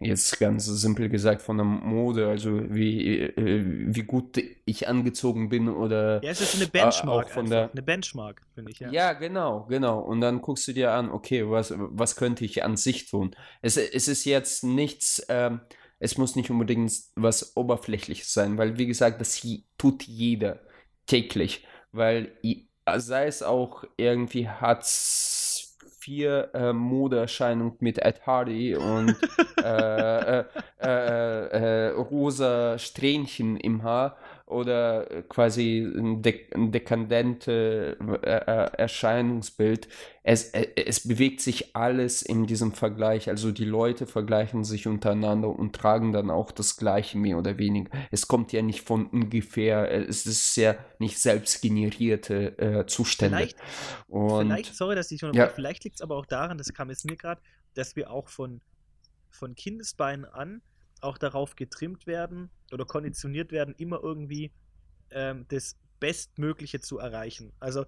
[0.00, 5.70] jetzt ganz simpel gesagt, von der Mode, also wie, äh, wie gut ich angezogen bin
[5.70, 7.26] oder Ja, es ist eine äh, Benchmark.
[7.26, 8.90] auch von der, eine Benchmark, finde ich, ja.
[8.90, 9.98] ja, genau, genau.
[10.00, 13.34] Und dann guckst du dir an, okay, was, was könnte ich an sich tun?
[13.62, 15.62] Es, es ist jetzt nichts, ähm,
[16.02, 19.40] es muss nicht unbedingt was Oberflächliches sein, weil, wie gesagt, das
[19.78, 20.58] tut jeder
[21.06, 21.64] täglich.
[21.92, 22.32] Weil,
[22.96, 29.14] sei es auch irgendwie Hartz vier äh, Modeerscheinung mit Ed Hardy und
[29.62, 30.44] äh, äh,
[30.80, 34.16] äh, äh, rosa Strähnchen im Haar
[34.52, 39.88] oder äh, quasi ein, dek ein dekadente äh, äh, Erscheinungsbild.
[40.22, 43.28] Es, äh, es bewegt sich alles in diesem Vergleich.
[43.28, 47.90] Also die Leute vergleichen sich untereinander und tragen dann auch das Gleiche mehr oder weniger.
[48.10, 53.36] Es kommt ja nicht von ungefähr, äh, es ist ja nicht selbstgenerierte äh, Zustände.
[53.36, 53.58] Vielleicht,
[54.08, 55.48] und vielleicht, sorry, dass ich schon Ja.
[55.48, 57.40] vielleicht liegt es aber auch daran, das kam jetzt mir gerade,
[57.74, 58.60] dass wir auch von,
[59.30, 60.62] von Kindesbeinen an
[61.00, 64.52] auch darauf getrimmt werden oder konditioniert werden, immer irgendwie
[65.10, 67.52] ähm, das Bestmögliche zu erreichen.
[67.60, 67.84] Also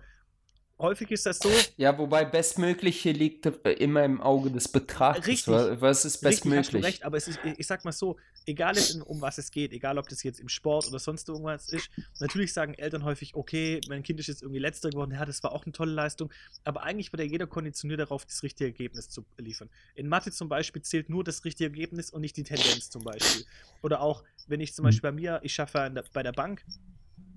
[0.78, 5.26] häufig ist das so, Ja, wobei Bestmögliche liegt äh, immer im Auge des Betrachters.
[5.26, 5.48] Richtig.
[5.48, 6.84] Wa- Was ist Richtig, bestmöglich?
[6.84, 10.08] recht, aber es ist, ich sag mal so, egal um was es geht, egal ob
[10.08, 14.20] das jetzt im Sport oder sonst irgendwas ist, natürlich sagen Eltern häufig, okay, mein Kind
[14.20, 16.32] ist jetzt irgendwie letzter geworden, ja, das war auch eine tolle Leistung,
[16.64, 19.70] aber eigentlich wird ja jeder konditioniert darauf, das richtige Ergebnis zu liefern.
[19.94, 23.44] In Mathe zum Beispiel zählt nur das richtige Ergebnis und nicht die Tendenz zum Beispiel.
[23.82, 24.88] Oder auch, wenn ich zum Mhm.
[24.88, 26.64] Beispiel bei mir, ich schaffe bei der Bank,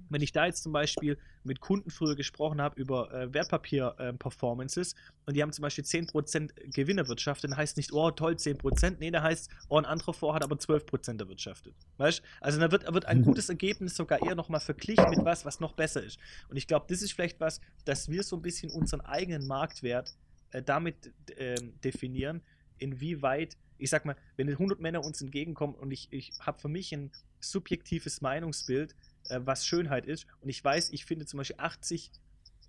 [0.09, 4.95] wenn ich da jetzt zum Beispiel mit Kunden früher gesprochen habe über äh, Wertpapier-Performances
[5.25, 9.11] und die haben zum Beispiel 10% Gewinn erwirtschaftet, dann heißt nicht, oh toll, 10%, nee,
[9.11, 11.75] da heißt, oh, ein anderer vor hat aber 12% erwirtschaftet.
[11.97, 15.59] Weißt Also da wird, wird ein gutes Ergebnis sogar eher nochmal verglichen mit was, was
[15.59, 16.19] noch besser ist.
[16.49, 20.15] Und ich glaube, das ist vielleicht was, dass wir so ein bisschen unseren eigenen Marktwert
[20.51, 22.41] äh, damit ähm, definieren,
[22.77, 26.93] inwieweit, ich sag mal, wenn 100 Männer uns entgegenkommen und ich, ich habe für mich
[26.93, 28.95] ein subjektives Meinungsbild,
[29.29, 30.27] äh, was Schönheit ist.
[30.41, 32.11] Und ich weiß, ich finde zum Beispiel 80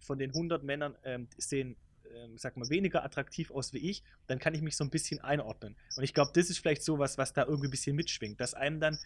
[0.00, 1.76] von den 100 Männern ähm, sehen,
[2.14, 5.20] ähm, sag mal, weniger attraktiv aus wie ich, dann kann ich mich so ein bisschen
[5.20, 5.76] einordnen.
[5.96, 8.80] Und ich glaube, das ist vielleicht sowas, was da irgendwie ein bisschen mitschwingt, dass einem
[8.80, 8.98] dann.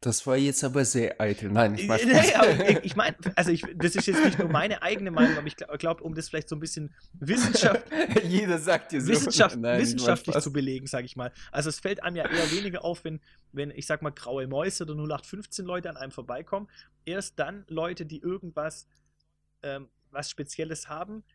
[0.00, 1.50] Das war jetzt aber sehr eitel.
[1.50, 2.34] Nein, ich Spaß.
[2.34, 5.46] aber ich, ich meine, also ich, das ist jetzt nicht nur meine eigene Meinung, aber
[5.46, 7.84] ich glaube, um das vielleicht so ein bisschen Wissenschaft,
[8.24, 9.08] Jeder sagt dir so.
[9.08, 11.32] Wissenschaft, Nein, wissenschaftlich zu belegen, sage ich mal.
[11.52, 13.20] Also es fällt einem ja eher weniger auf, wenn,
[13.52, 16.68] wenn ich sag mal, graue Mäuse oder 0815 Leute an einem vorbeikommen.
[17.04, 18.86] Erst dann Leute, die irgendwas
[19.62, 21.33] ähm, was Spezielles haben, äh,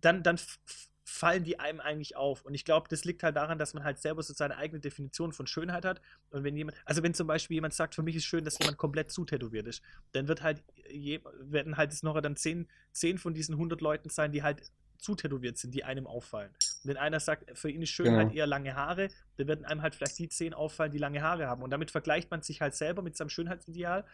[0.00, 0.58] dann, dann f-
[1.04, 2.44] fallen die einem eigentlich auf.
[2.44, 5.32] Und ich glaube, das liegt halt daran, dass man halt selber so seine eigene Definition
[5.32, 6.00] von Schönheit hat.
[6.30, 8.78] Und wenn jemand, also wenn zum Beispiel jemand sagt, für mich ist schön, dass jemand
[8.78, 9.82] komplett zutätowiert ist,
[10.12, 14.08] dann wird halt, je, werden halt es noch dann zehn, zehn von diesen 100 Leuten
[14.08, 14.62] sein, die halt
[14.98, 16.50] zutätowiert sind, die einem auffallen.
[16.50, 18.38] Und wenn einer sagt, für ihn ist Schönheit Genau.
[18.38, 21.62] eher lange Haare, dann werden einem halt vielleicht die zehn auffallen, die lange Haare haben.
[21.62, 24.04] Und damit vergleicht man sich halt selber mit seinem Schönheitsideal.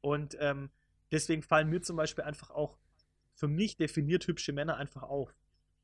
[0.00, 0.70] Und ähm,
[1.12, 2.76] deswegen fallen mir zum Beispiel einfach auch
[3.36, 5.32] für mich definiert hübsche Männer einfach auf.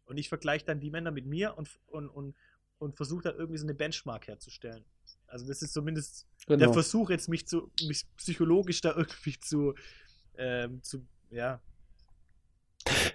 [0.05, 2.35] Und ich vergleiche dann die Männer mit mir und, und, und,
[2.79, 4.85] und versuche da irgendwie so eine Benchmark herzustellen.
[5.27, 6.59] Also das ist zumindest genau.
[6.59, 9.75] der Versuch, jetzt mich zu mich psychologisch da irgendwie zu,
[10.37, 11.61] ähm, zu ja.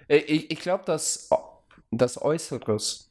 [0.08, 1.28] Äh, ich, ich glaube, dass
[1.90, 3.10] das Äußeres,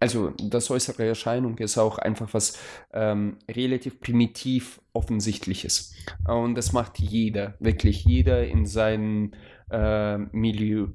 [0.00, 2.58] also das äußere Erscheinung ist auch einfach was
[2.92, 5.94] ähm, relativ primitiv offensichtliches.
[6.26, 9.32] Und das macht jeder, wirklich jeder in seinem
[9.70, 10.88] äh, Milieu.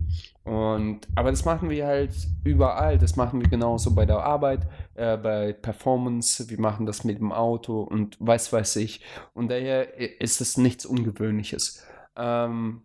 [0.44, 2.98] Und, aber das machen wir halt überall.
[2.98, 6.50] Das machen wir genauso bei der Arbeit, äh, bei Performance.
[6.50, 9.02] Wir machen das mit dem Auto und weiß, weiß ich.
[9.36, 11.86] Und daher ist es nichts Ungewöhnliches.
[12.16, 12.82] Ähm,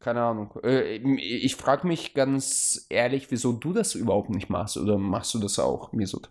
[0.00, 0.52] keine Ahnung.
[0.62, 4.76] Äh, ich frage mich ganz ehrlich, wieso du das überhaupt nicht machst.
[4.76, 6.30] Oder machst du das auch, Misut?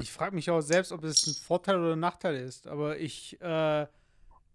[0.00, 2.66] Ich frage mich auch selbst, ob es ein Vorteil oder ein Nachteil ist.
[2.66, 3.86] Aber ich, äh,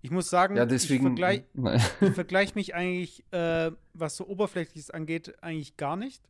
[0.02, 5.42] ich muss sagen, ja, deswegen, ich vergleiche vergleich mich eigentlich, äh, was so Oberflächliches angeht,
[5.44, 6.24] eigentlich gar nicht.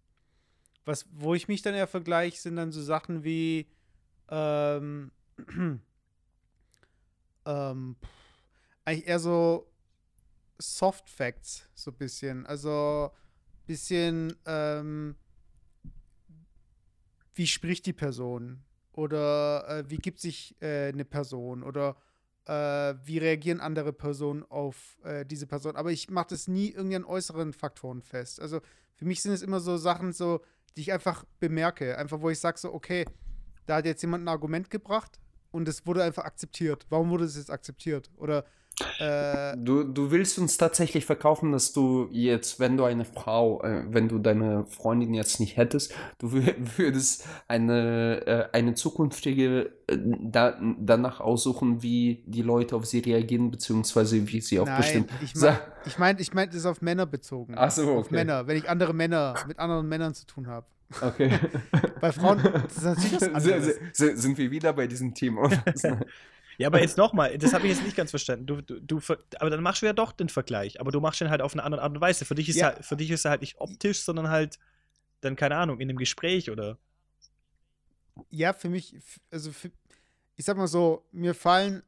[0.85, 3.67] Was, wo ich mich dann eher vergleiche, sind dann so Sachen wie
[4.29, 5.11] ähm,
[7.45, 7.95] ähm,
[8.85, 9.67] eigentlich eher so
[10.63, 12.45] Soft Facts, so ein bisschen.
[12.45, 13.11] Also
[13.65, 15.15] bisschen, ähm,
[17.35, 18.63] wie spricht die Person?
[18.93, 21.63] Oder äh, wie gibt sich äh, eine Person?
[21.63, 21.97] Oder
[22.45, 25.75] äh, wie reagieren andere Personen auf äh, diese Person?
[25.75, 28.39] Aber ich mache das nie irgendwie an äußeren Faktoren fest.
[28.39, 28.61] Also
[28.95, 30.41] für mich sind es immer so Sachen, so,
[30.77, 31.97] die ich einfach bemerke.
[31.97, 33.05] Einfach, wo ich sage, so, okay,
[33.65, 35.19] da hat jetzt jemand ein Argument gebracht
[35.51, 36.85] und es wurde einfach akzeptiert.
[36.89, 38.11] Warum wurde es jetzt akzeptiert?
[38.15, 38.45] Oder
[38.99, 43.83] äh, du, du willst uns tatsächlich verkaufen, dass du jetzt, wenn du eine Frau, äh,
[43.87, 46.31] wenn du deine Freundin jetzt nicht hättest, du
[46.77, 53.51] würdest eine, äh, eine zukünftige äh, da, danach aussuchen, wie die Leute auf sie reagieren,
[53.51, 55.13] beziehungsweise wie sie auf Nein, bestimmte.
[55.21, 57.53] Ich meine, ich meine, ich mein, das ist auf Männer bezogen.
[57.57, 57.99] Ach so, okay.
[57.99, 60.65] Auf Männer, wenn ich andere Männer mit anderen Männern zu tun habe.
[61.01, 61.31] Okay.
[62.01, 63.79] bei Frauen das ist natürlich das anderes.
[63.93, 65.49] Sind wir wieder bei diesem Thema?
[66.57, 68.45] Ja, aber jetzt nochmal, das habe ich jetzt nicht ganz verstanden.
[68.45, 68.99] Du, du, du,
[69.39, 71.63] aber dann machst du ja doch den Vergleich, aber du machst den halt auf eine
[71.63, 72.25] andere Art und Weise.
[72.25, 72.67] Für dich ist, ja.
[72.67, 74.59] halt, für dich ist er halt nicht optisch, sondern halt
[75.21, 76.77] dann, keine Ahnung, in einem Gespräch oder.
[78.29, 78.95] Ja, für mich,
[79.31, 79.71] also für,
[80.35, 81.83] ich sag mal so, mir fallen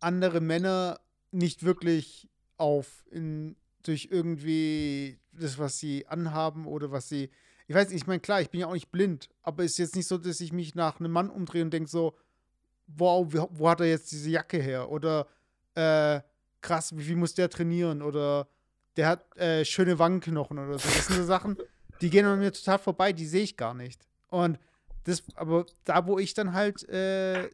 [0.00, 1.00] andere Männer
[1.30, 7.30] nicht wirklich auf in, durch irgendwie das, was sie anhaben oder was sie.
[7.66, 9.78] Ich weiß nicht, ich meine, klar, ich bin ja auch nicht blind, aber es ist
[9.78, 12.16] jetzt nicht so, dass ich mich nach einem Mann umdrehe und denke so,
[12.86, 14.90] wow, wo hat er jetzt diese Jacke her?
[14.90, 15.26] Oder
[15.74, 16.20] äh,
[16.60, 18.02] krass, wie viel muss der trainieren?
[18.02, 18.48] Oder
[18.96, 20.88] der hat äh, schöne Wangenknochen oder so.
[20.88, 21.56] Das sind so Sachen,
[22.00, 24.06] die gehen an mir total vorbei, die sehe ich gar nicht.
[24.28, 24.58] Und
[25.04, 27.48] das, aber da, wo ich dann halt äh,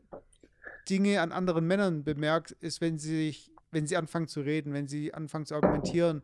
[0.88, 4.88] Dinge an anderen Männern bemerke, ist, wenn sie sich, wenn sie anfangen zu reden, wenn
[4.88, 6.22] sie anfangen zu argumentieren,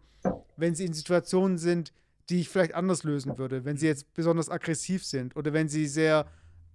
[0.56, 1.92] wenn sie in Situationen sind,
[2.30, 5.86] die ich vielleicht anders lösen würde, wenn sie jetzt besonders aggressiv sind oder wenn sie
[5.86, 6.26] sehr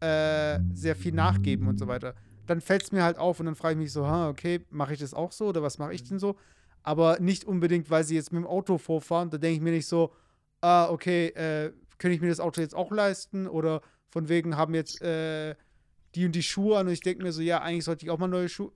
[0.01, 2.15] äh, sehr viel nachgeben und so weiter.
[2.45, 4.99] Dann fällt es mir halt auf und dann frage ich mich so, okay, mache ich
[4.99, 6.35] das auch so oder was mache ich denn so?
[6.83, 9.29] Aber nicht unbedingt, weil sie jetzt mit dem Auto vorfahren.
[9.29, 10.13] Da denke ich mir nicht so,
[10.61, 13.47] ah, okay, äh, kann ich mir das Auto jetzt auch leisten?
[13.47, 15.55] Oder von wegen haben jetzt äh,
[16.15, 18.17] die und die Schuhe an und ich denke mir so, ja, eigentlich sollte ich auch
[18.17, 18.71] mal neue Schuhe.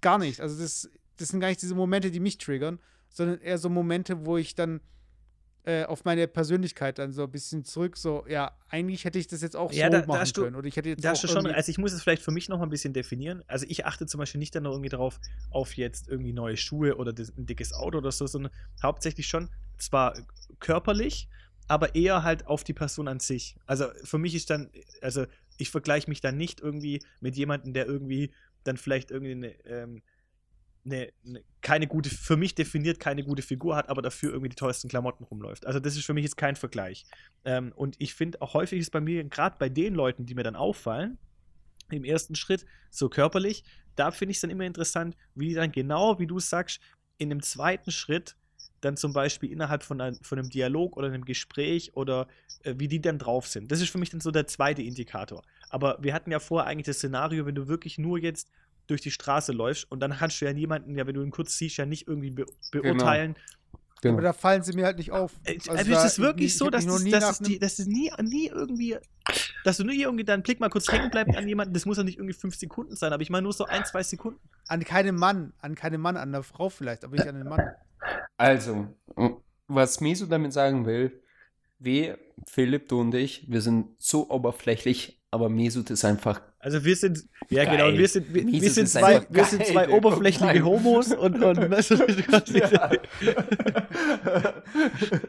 [0.00, 0.40] Gar nicht.
[0.40, 4.26] Also das, das sind gar nicht diese Momente, die mich triggern, sondern eher so Momente,
[4.26, 4.80] wo ich dann
[5.66, 7.96] äh, auf meine Persönlichkeit dann so ein bisschen zurück.
[7.96, 10.56] So, ja, eigentlich hätte ich das jetzt auch ja, so da, machen du, können.
[10.56, 12.58] Oder ich hätte jetzt da du schon, also ich muss es vielleicht für mich noch
[12.58, 13.42] mal ein bisschen definieren.
[13.46, 15.18] Also ich achte zum Beispiel nicht dann noch irgendwie darauf,
[15.50, 18.52] auf jetzt irgendwie neue Schuhe oder ein dickes Auto oder so, sondern
[18.82, 19.48] hauptsächlich schon
[19.78, 20.14] zwar
[20.60, 21.28] körperlich,
[21.66, 23.56] aber eher halt auf die Person an sich.
[23.64, 25.24] Also für mich ist dann, also
[25.56, 28.32] ich vergleiche mich dann nicht irgendwie mit jemandem, der irgendwie
[28.64, 30.02] dann vielleicht irgendwie eine, ähm,
[30.84, 34.56] eine, eine, keine gute, für mich definiert keine gute Figur hat, aber dafür irgendwie die
[34.56, 35.66] teuersten Klamotten rumläuft.
[35.66, 37.06] Also das ist für mich jetzt kein Vergleich.
[37.44, 40.42] Ähm, und ich finde auch häufig ist bei mir, gerade bei den Leuten, die mir
[40.42, 41.18] dann auffallen,
[41.90, 43.64] im ersten Schritt, so körperlich,
[43.96, 46.80] da finde ich es dann immer interessant, wie die dann genau, wie du sagst,
[47.18, 48.36] in dem zweiten Schritt
[48.80, 52.28] dann zum Beispiel innerhalb von, ein, von einem Dialog oder einem Gespräch oder
[52.64, 53.70] äh, wie die dann drauf sind.
[53.72, 55.42] Das ist für mich dann so der zweite Indikator.
[55.70, 58.50] Aber wir hatten ja vorher eigentlich das Szenario, wenn du wirklich nur jetzt
[58.86, 61.56] durch die Straße läufst und dann kannst du ja niemanden, ja, wenn du ihn kurz
[61.56, 62.82] siehst, ja nicht irgendwie be genau.
[62.82, 63.36] beurteilen.
[64.02, 64.14] Genau.
[64.14, 65.32] Aber da fallen sie mir halt nicht auf.
[65.44, 67.04] Äh, also, also ist es wirklich nie, so, dass, es,
[67.58, 68.98] dass, es nie, nie irgendwie,
[69.64, 72.04] dass du nur irgendwie deinen Blick mal kurz hängen bleibt an jemanden, das muss ja
[72.04, 74.40] nicht irgendwie fünf Sekunden sein, aber ich meine nur so ein, zwei Sekunden.
[74.68, 77.62] An keinem Mann, an keinem Mann, an der Frau vielleicht, aber nicht an den Mann.
[78.36, 78.94] Also,
[79.68, 81.22] was Meso damit sagen will,
[81.78, 86.40] wir, Philipp, du und ich, wir sind so oberflächlich aber Mesut ist einfach.
[86.60, 87.76] Also wir sind, ja Geil.
[87.76, 90.64] genau, wir sind, wir, wir sind zwei, wir sind zwei oberflächliche rein.
[90.64, 91.96] Homos und, und weißt du,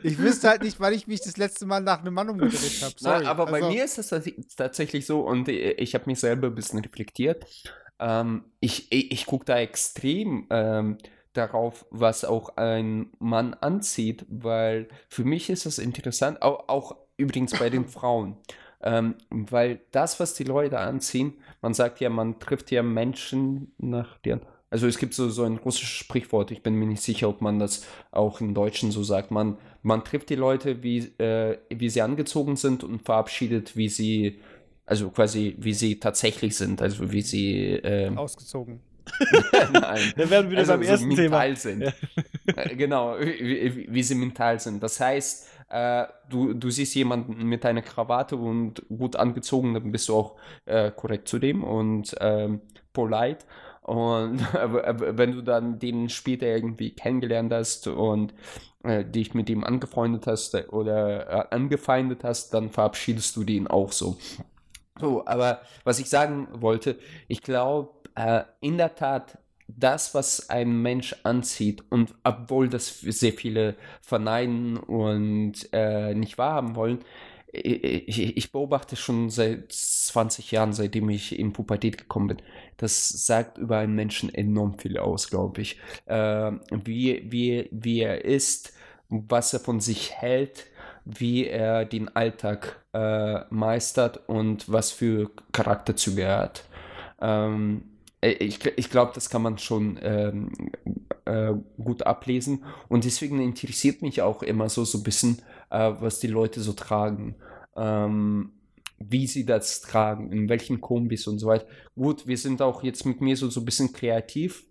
[0.03, 2.93] Ich wüsste halt nicht, wann ich mich das letzte Mal nach einem Mann umgedreht habe.
[2.97, 3.25] Sorry.
[3.25, 6.47] aber bei Also, mir ist das tats- tatsächlich so und äh, ich habe mich selber
[6.47, 7.45] ein bisschen reflektiert.
[7.99, 10.97] Ähm, ich ich, ich gucke da extrem ähm,
[11.33, 17.57] darauf, was auch ein Mann anzieht, weil für mich ist das interessant, auch, auch übrigens
[17.57, 18.37] bei den Frauen.
[18.85, 24.17] Ähm, weil das, was die Leute anziehen, man sagt ja, man trifft ja Menschen nach
[24.19, 24.41] deren.
[24.69, 27.59] Also es gibt so, so ein russisches Sprichwort, ich bin mir nicht sicher, ob man
[27.59, 29.31] das auch im Deutschen so sagt.
[29.31, 34.39] Man, man trifft die Leute, wie, äh, wie sie angezogen sind und verabschiedet, wie sie,
[34.85, 38.81] also quasi, wie sie tatsächlich sind, also wie sie, ähm, ausgezogen.
[39.71, 41.39] nein, Dann werden wir wieder also beim so ersten Thema.
[41.39, 41.93] mental sind.
[42.55, 44.81] Äh, genau, wie, wie, wie sie mental sind.
[44.81, 50.09] Das heißt, äh, du, du siehst jemanden mit einer Krawatte und gut angezogen, dann bist
[50.09, 50.35] du auch
[50.65, 52.61] äh, korrekt zu dem und ähm,
[52.93, 53.45] polite.
[53.81, 58.33] Und äh, wenn du dann den später irgendwie kennengelernt hast und
[58.83, 63.91] äh, dich mit ihm angefreundet hast oder äh, angefeindet hast, dann verabschiedest du den auch
[63.91, 64.17] so.
[64.99, 66.97] So, aber was ich sagen wollte,
[67.27, 69.37] ich glaube, äh, in der Tat,
[69.67, 76.75] das, was ein Mensch anzieht, und obwohl das sehr viele verneinen und äh, nicht wahrhaben
[76.75, 76.99] wollen,
[77.63, 82.37] ich, ich beobachte schon seit 20 Jahren, seitdem ich in Pubertät gekommen bin.
[82.77, 85.79] Das sagt über einen Menschen enorm viel aus, glaube ich.
[86.05, 88.73] Äh, wie, wie, wie er ist,
[89.09, 90.65] was er von sich hält,
[91.05, 96.65] wie er den Alltag äh, meistert und was für Charakterzüge er hat.
[97.21, 97.94] Ähm,
[98.27, 100.51] ich ich glaube, das kann man schon ähm,
[101.25, 102.63] äh, gut ablesen.
[102.87, 106.73] Und deswegen interessiert mich auch immer so, so ein bisschen, äh, was die Leute so
[106.73, 107.35] tragen.
[107.75, 108.51] Ähm,
[108.99, 111.65] wie sie das tragen, in welchen Kombis und so weiter.
[111.95, 114.63] Gut, wir sind auch jetzt mit mir so, so ein bisschen kreativ,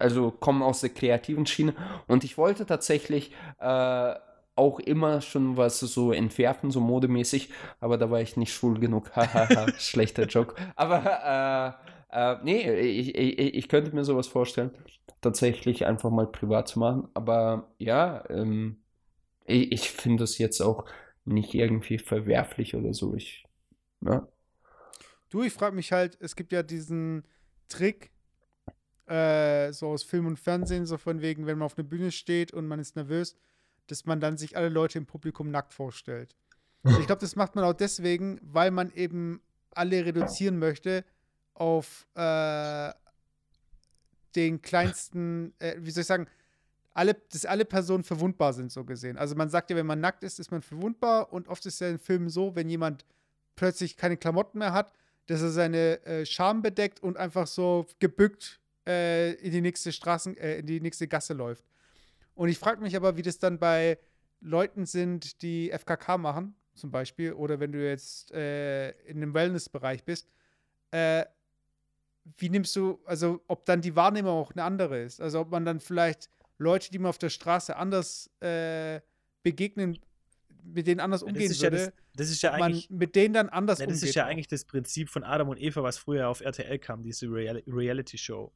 [0.00, 1.74] also kommen aus der kreativen Schiene.
[2.08, 3.30] Und ich wollte tatsächlich
[3.60, 4.14] äh,
[4.56, 7.50] auch immer schon was so entwerfen, so modemäßig,
[7.80, 9.10] aber da war ich nicht schwul genug.
[9.16, 10.56] Hahaha, schlechter Joke.
[10.74, 14.70] Aber äh, äh, nee, ich, ich, ich könnte mir sowas vorstellen,
[15.20, 17.08] tatsächlich einfach mal privat zu machen.
[17.14, 18.78] Aber ja, ähm,
[19.44, 20.84] ich, ich finde das jetzt auch
[21.24, 23.14] nicht irgendwie verwerflich oder so.
[23.14, 23.44] Ich,
[24.00, 24.26] ja.
[25.28, 27.24] Du, ich frage mich halt, es gibt ja diesen
[27.68, 28.10] Trick,
[29.06, 32.52] äh, so aus Film und Fernsehen, so von wegen, wenn man auf einer Bühne steht
[32.52, 33.36] und man ist nervös,
[33.86, 36.34] dass man dann sich alle Leute im Publikum nackt vorstellt.
[36.84, 41.04] Ich glaube, das macht man auch deswegen, weil man eben alle reduzieren möchte
[41.58, 42.92] auf äh,
[44.34, 46.26] den kleinsten, äh, wie soll ich sagen,
[46.94, 49.18] alle, dass alle Personen verwundbar sind, so gesehen.
[49.18, 51.88] Also man sagt ja, wenn man nackt ist, ist man verwundbar und oft ist ja
[51.88, 53.04] in Filmen so, wenn jemand
[53.54, 54.92] plötzlich keine Klamotten mehr hat,
[55.26, 60.36] dass er seine äh, Scham bedeckt und einfach so gebückt äh, in die nächste Straßen,
[60.36, 61.64] äh, in die nächste Gasse läuft.
[62.34, 63.98] Und ich frage mich aber, wie das dann bei
[64.40, 70.04] Leuten sind, die FKK machen, zum Beispiel, oder wenn du jetzt äh, in einem Wellness-Bereich
[70.04, 70.30] bist,
[70.92, 71.24] äh,
[72.36, 75.20] wie nimmst du, also ob dann die Wahrnehmung auch eine andere ist?
[75.20, 79.00] Also ob man dann vielleicht Leute, die man auf der Straße anders äh,
[79.42, 79.98] begegnen,
[80.64, 83.14] mit denen anders Das umgehen ist ja, würde, das, das ist ja man eigentlich, mit
[83.14, 84.08] denen dann anders ja, das umgeht.
[84.08, 87.26] ist ja eigentlich das Prinzip von Adam und Eva, was früher auf RTL kam, diese
[87.26, 88.52] Real Reality-Show.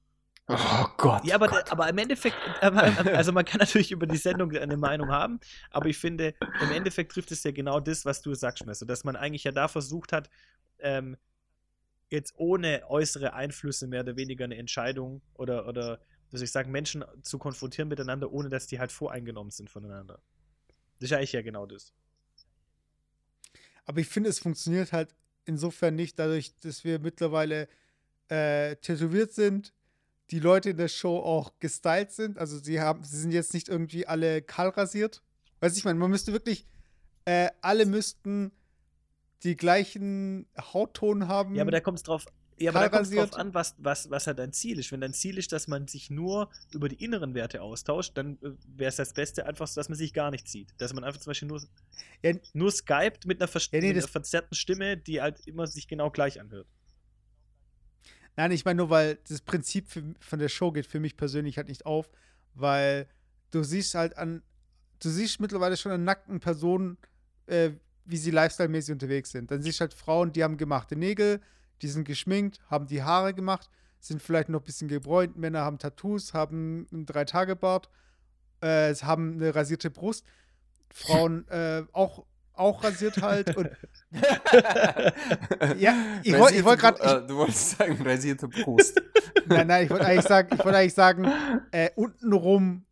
[0.49, 1.25] Oh Gott.
[1.25, 1.71] Ja, aber, Gott.
[1.71, 5.39] aber im Endeffekt, also man kann natürlich über die Sendung eine Meinung haben,
[5.71, 9.05] aber ich finde, im Endeffekt trifft es ja genau das, was du sagst, Messer, dass
[9.05, 10.29] man eigentlich ja da versucht hat,
[10.81, 11.17] ähm,
[12.13, 15.99] jetzt ohne äußere Einflüsse mehr oder weniger eine Entscheidung oder, oder
[16.31, 20.21] soll ich sagen, Menschen zu konfrontieren miteinander, ohne dass die halt voreingenommen sind voneinander.
[20.99, 21.93] Das ist ja eigentlich ja genau das.
[23.85, 27.69] Aber ich finde, es funktioniert halt insofern nicht, dadurch, dass wir mittlerweile
[28.29, 29.75] äh, tätowiert sind,
[30.31, 32.39] die Leute in der Show auch gestylt sind.
[32.39, 35.23] Also sie haben, sie sind jetzt nicht irgendwie alle kahl rasiert.
[35.61, 36.67] Weiß ich meine, man müsste wirklich,
[37.25, 38.53] äh, alle müssten
[39.45, 41.55] die gleichen Hautton haben.
[41.55, 42.27] Ja, aber da kommt es drauf.
[42.59, 44.93] Ja, aber da kommt es drauf an, was, was, was halt dein Ziel ist.
[44.93, 48.51] Wenn dein Ziel ist, dass man sich nur über die inneren Werte austauscht, dann äh,
[48.67, 50.69] wäre es das Beste einfach, so, dass man sich gar nicht sieht.
[50.79, 51.63] Dass man einfach zum Beispiel nur,
[52.23, 55.89] Ja, nur skypt mit einer, Ja, nee, mit einer verzerrten Stimme, die halt immer sich
[55.89, 56.69] genau gleich anhört.
[58.37, 61.57] Nein, ich meine nur, weil das Prinzip für, von der Show geht für mich persönlich
[61.57, 62.11] halt nicht auf,
[62.55, 63.09] weil
[63.51, 64.43] du siehst halt an,
[65.01, 66.97] du siehst mittlerweile schon an nackten Personen,
[67.47, 67.73] äh,
[68.05, 69.51] wie sie lifestyle-mäßig unterwegs sind.
[69.51, 71.41] Dann siehst du halt Frauen, die haben gemachte Nägel,
[71.83, 73.69] die sind geschminkt, haben die Haare gemacht,
[74.01, 77.89] sind vielleicht noch ein bisschen gebräunt, Männer haben Tattoos, haben einen Drei-Tage-Bart,
[78.61, 80.25] äh, haben eine rasierte Brust.
[80.93, 82.25] Frauen äh, auch,
[82.55, 83.57] auch rasiert halt.
[83.57, 83.71] Und
[85.79, 87.03] ja, ich wollte wollt gerade.
[87.03, 89.01] Äh, du wolltest sagen, rasierte Brust.
[89.47, 91.27] nein, nein, ich wollte eigentlich sagen, ich wollte eigentlich sagen,
[91.71, 92.85] äh, untenrum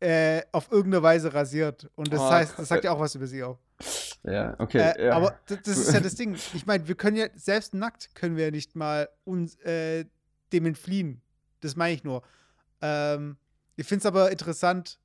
[0.00, 1.90] äh, auf irgendeine Weise rasiert.
[1.94, 3.58] Und das Oh, heißt, das sagt ja auch was über sie auch.
[4.24, 4.78] ja, okay.
[4.96, 5.12] Äh, ja.
[5.12, 6.34] Aber das, das ist ja das Ding.
[6.54, 10.06] Ich meine, wir können ja, selbst nackt können wir ja nicht mal uns äh,
[10.52, 11.20] dem entfliehen.
[11.60, 12.22] Das meine ich nur.
[12.80, 13.36] Ähm,
[13.76, 14.98] ich finde es aber interessant,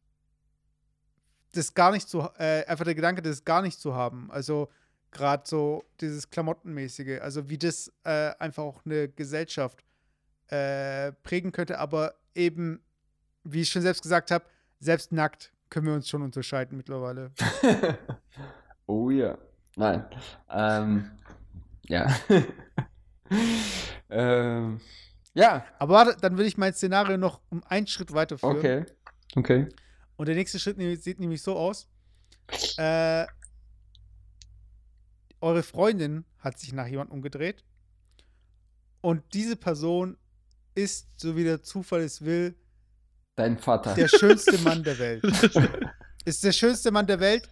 [1.52, 4.30] das gar nicht zu, äh, einfach der Gedanke, das gar nicht zu haben.
[4.32, 4.70] Also
[5.12, 9.84] gerade so dieses Klamottenmäßige, also wie das äh, einfach auch eine Gesellschaft
[10.48, 12.82] äh, prägen könnte, aber eben,
[13.44, 14.46] wie ich schon selbst gesagt habe,
[14.80, 17.32] selbst nackt können wir uns schon unterscheiden mittlerweile.
[18.86, 19.38] oh ja.
[19.76, 20.06] Nein.
[20.50, 21.12] Ähm,
[21.88, 22.16] ja.
[24.10, 24.80] ähm,
[25.34, 28.58] ja, Aber warte, dann will ich mein Szenario noch um einen Schritt weiterführen.
[28.58, 28.86] okay.
[29.36, 29.68] Okay.
[30.16, 31.90] Und der nächste Schritt sieht nämlich so aus.
[32.78, 33.26] Äh,
[35.42, 37.66] eure Freundin hat sich nach jemandem umgedreht.
[39.02, 40.18] Und diese Person
[40.74, 42.56] ist, so wie der Zufall es will,
[43.36, 43.94] Dein Vater.
[43.96, 45.24] der schönste Mann der Welt.
[46.24, 47.50] Ist der schönste Mann der Welt,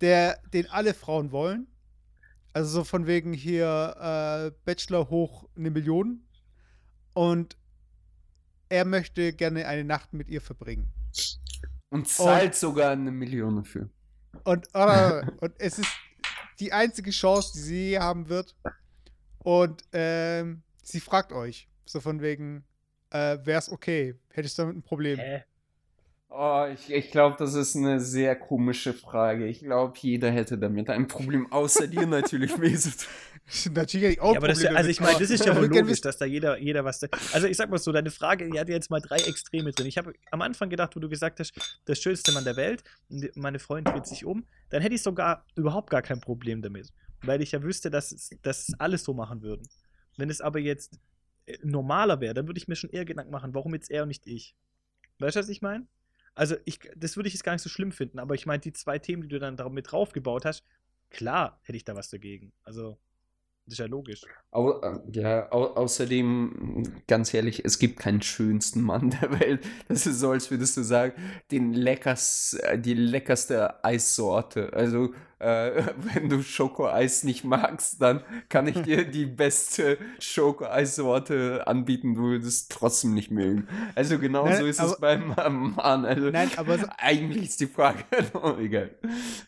[0.00, 1.66] der, den alle Frauen wollen.
[2.54, 6.26] Also so von wegen hier äh, Bachelor hoch eine Million.
[7.12, 7.56] Und
[8.68, 10.90] er möchte gerne eine Nacht mit ihr verbringen.
[11.90, 13.90] Und zahlt sogar eine Million dafür.
[14.44, 15.90] Und, oder, und es ist
[16.58, 18.56] die einzige Chance, die sie je haben wird.
[19.40, 22.64] Und ähm, sie fragt euch, so von wegen,
[23.12, 24.14] äh, wäre es okay?
[24.30, 25.18] Hättest du damit ein Problem?
[25.18, 25.44] Hä?
[26.34, 29.46] Oh, ich, ich glaube, das ist eine sehr komische Frage.
[29.46, 33.06] Ich glaube, jeder hätte damit ein Problem, außer dir natürlich, Mesut.
[33.74, 35.44] Natürlich hätte ich auch Ja, aber das, ist ja- Probleme also ich meine, das ist
[35.44, 37.00] ja wohl ich logisch, dass da jeder, jeder was.
[37.00, 39.86] Da, also ich sag mal so, deine Frage, die hat jetzt mal drei Extreme drin.
[39.86, 41.52] Ich habe am Anfang gedacht, wo du gesagt hast,
[41.86, 45.44] der schönste Mann der Welt, und meine Freundin dreht sich um, dann hätte ich sogar
[45.54, 46.88] überhaupt gar kein Problem damit.
[47.20, 49.68] Weil ich ja wüsste, dass, es alles so machen würden.
[50.16, 50.98] Wenn es aber jetzt
[51.62, 54.26] normaler wäre, dann würde ich mir schon eher Gedanken machen, warum jetzt er und nicht
[54.26, 54.56] ich.
[55.18, 55.86] Weißt du, was ich meine?
[56.34, 58.72] Also, ich, das würde ich jetzt gar nicht so schlimm finden, aber ich meine, die
[58.72, 60.64] zwei Themen, die du dann da mit draufgebaut hast,
[61.10, 62.52] klar hätte ich da was dagegen.
[62.62, 62.98] Also,
[63.64, 64.22] das ist ja logisch.
[64.50, 69.64] Au, äh, ja, au, außerdem, ganz ehrlich, es gibt keinen schönsten Mann der Welt.
[69.88, 71.14] Das ist so, als würdest du sagen,
[71.50, 74.72] den leckers, äh, die leckerste Eissorte.
[74.74, 79.96] Also, äh, wenn du Schokoeis nicht magst, dann kann ich dir die beste
[80.62, 83.66] Schokoeissorte anbieten, du würdest trotzdem nicht mögen.
[83.94, 86.04] Also genau Nein, so ist es aber- beim ähm, Mann.
[86.04, 88.04] Also, Nein, aber so- eigentlich ist die Frage,
[88.34, 88.90] oh, egal.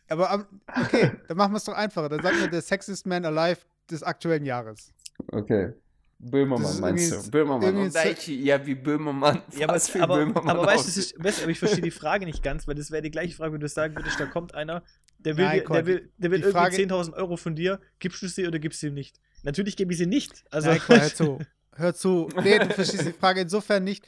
[0.09, 2.09] Aber am- okay, dann machen wir es doch einfacher.
[2.09, 3.61] Dann sagen wir der Sexiest Man Alive
[3.91, 4.93] des aktuellen Jahres.
[5.29, 5.73] Okay.
[6.19, 7.31] Das Böhmermann meinst du?
[7.31, 7.77] Böhmermann.
[7.77, 9.43] Und Daichi, ja, wie Böhmermann.
[9.57, 12.25] Ja, aber, fast wie aber, Böhmermann aber weißt du, das aber ich verstehe die Frage
[12.25, 14.83] nicht ganz, weil das wäre die gleiche Frage, wenn du sagen würdest, da kommt einer,
[15.19, 17.81] der will, Nein, dir- der will, der will die irgendwie Frage- 10.000 Euro von dir,
[17.99, 19.21] gibst du sie oder gibst du ihm nicht?
[19.43, 20.45] Natürlich gebe ich sie nicht.
[20.51, 21.39] Also, Nein, mal, hör zu.
[21.77, 22.29] Hör zu.
[22.43, 24.07] Nee, du verstehst die Frage insofern nicht.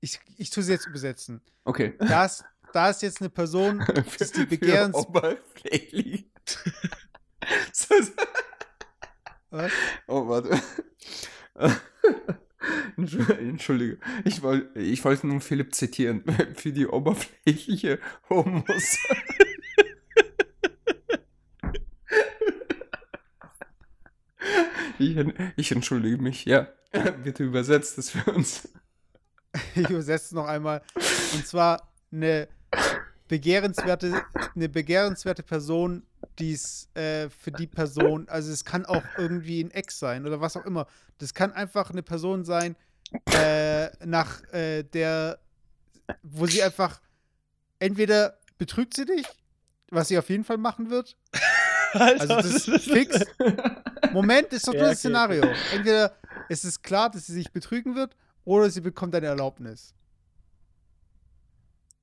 [0.00, 1.40] Ich, ich tue sie jetzt übersetzen.
[1.64, 1.94] Okay.
[2.00, 3.84] Da ist, da ist jetzt eine Person,
[4.18, 4.96] das die Begehrens...
[4.96, 6.26] Oberflächlich.
[7.72, 8.10] so, so.
[9.52, 9.70] Was?
[10.08, 10.58] Oh, warte.
[12.96, 13.98] Entschuldige-.
[14.24, 16.24] Ich, woll, ich wollte nun Philipp zitieren.
[16.54, 18.98] Für die oberflächliche Homos.
[24.98, 25.16] Ich,
[25.56, 26.68] ich entschuldige mich, ja.
[27.24, 28.68] Bitte übersetzt es für uns.
[29.74, 30.82] Ich übersetze es noch einmal.
[31.34, 32.46] Und zwar eine
[33.28, 34.22] begehrenswerte,
[34.54, 36.02] eine begehrenswerte Person,
[36.38, 40.40] die es äh, für die Person, also es kann auch irgendwie ein Ex sein oder
[40.40, 40.86] was auch immer.
[41.18, 42.76] Das kann einfach eine Person sein,
[43.34, 45.38] äh, nach äh, der,
[46.22, 47.00] wo sie einfach
[47.78, 49.26] entweder betrügt sie dich,
[49.90, 51.16] was sie auf jeden Fall machen wird.
[51.92, 53.18] Alter, Also das ist fix.
[54.12, 55.44] Moment, ist doch Ja, nur okay, das Szenario.
[55.74, 56.16] Entweder
[56.48, 59.94] es ist klar, dass sie sich betrügen wird, oder sie bekommt eine Erlaubnis.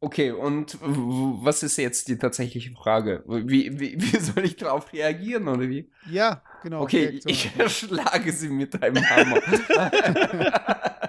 [0.02, 3.22] Okay, und was ist jetzt die tatsächliche Frage?
[3.28, 5.90] Wie, wie, wie soll ich darauf reagieren, oder wie?
[6.10, 6.84] Ja, genau.
[6.84, 7.32] Okay, Reaktion.
[7.34, 9.42] ich erschlage sie mit einem Hammer.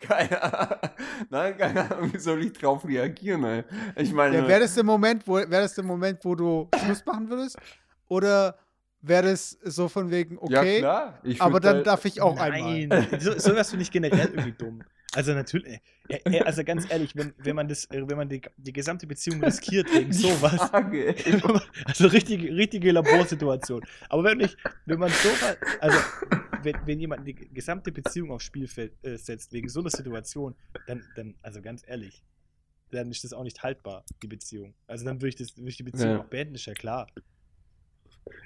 [0.00, 0.78] keine Ahnung.
[1.30, 3.44] Nein, keine Ahnung, wie soll ich darauf reagieren?
[3.44, 3.64] Ey?
[3.96, 7.04] Ich meine, Ja, wäre das der Moment, wo wäre das der Moment, wo du Schluss
[7.04, 7.56] machen würdest?
[8.08, 8.56] Oder
[9.00, 11.18] wäre das so von wegen, ja okay, klar.
[11.24, 12.86] Ich aber dann da- darf ich auch einmal.
[12.86, 14.82] Nein, so, sowas finde ich generell irgendwie dumm.
[15.14, 18.40] Also natürlich, äh, äh, also ganz ehrlich, wenn, wenn man das, äh, wenn man die,
[18.56, 21.14] die gesamte Beziehung riskiert wegen sowas, Frage,
[21.86, 23.82] also richtige, richtige Laborsituation.
[24.08, 24.56] Aber wenn ich,
[24.86, 25.98] wenn man sowas, also
[26.62, 30.54] wenn, wenn jemand die gesamte Beziehung aufs Spiel setzt wegen so einer Situation,
[30.86, 32.22] dann, dann, also ganz ehrlich,
[32.90, 34.74] dann ist das auch nicht haltbar, die Beziehung.
[34.86, 36.20] Also dann würde ich, das, würde ich die Beziehung Ja.
[36.20, 37.06] auch beenden, ist ja klar.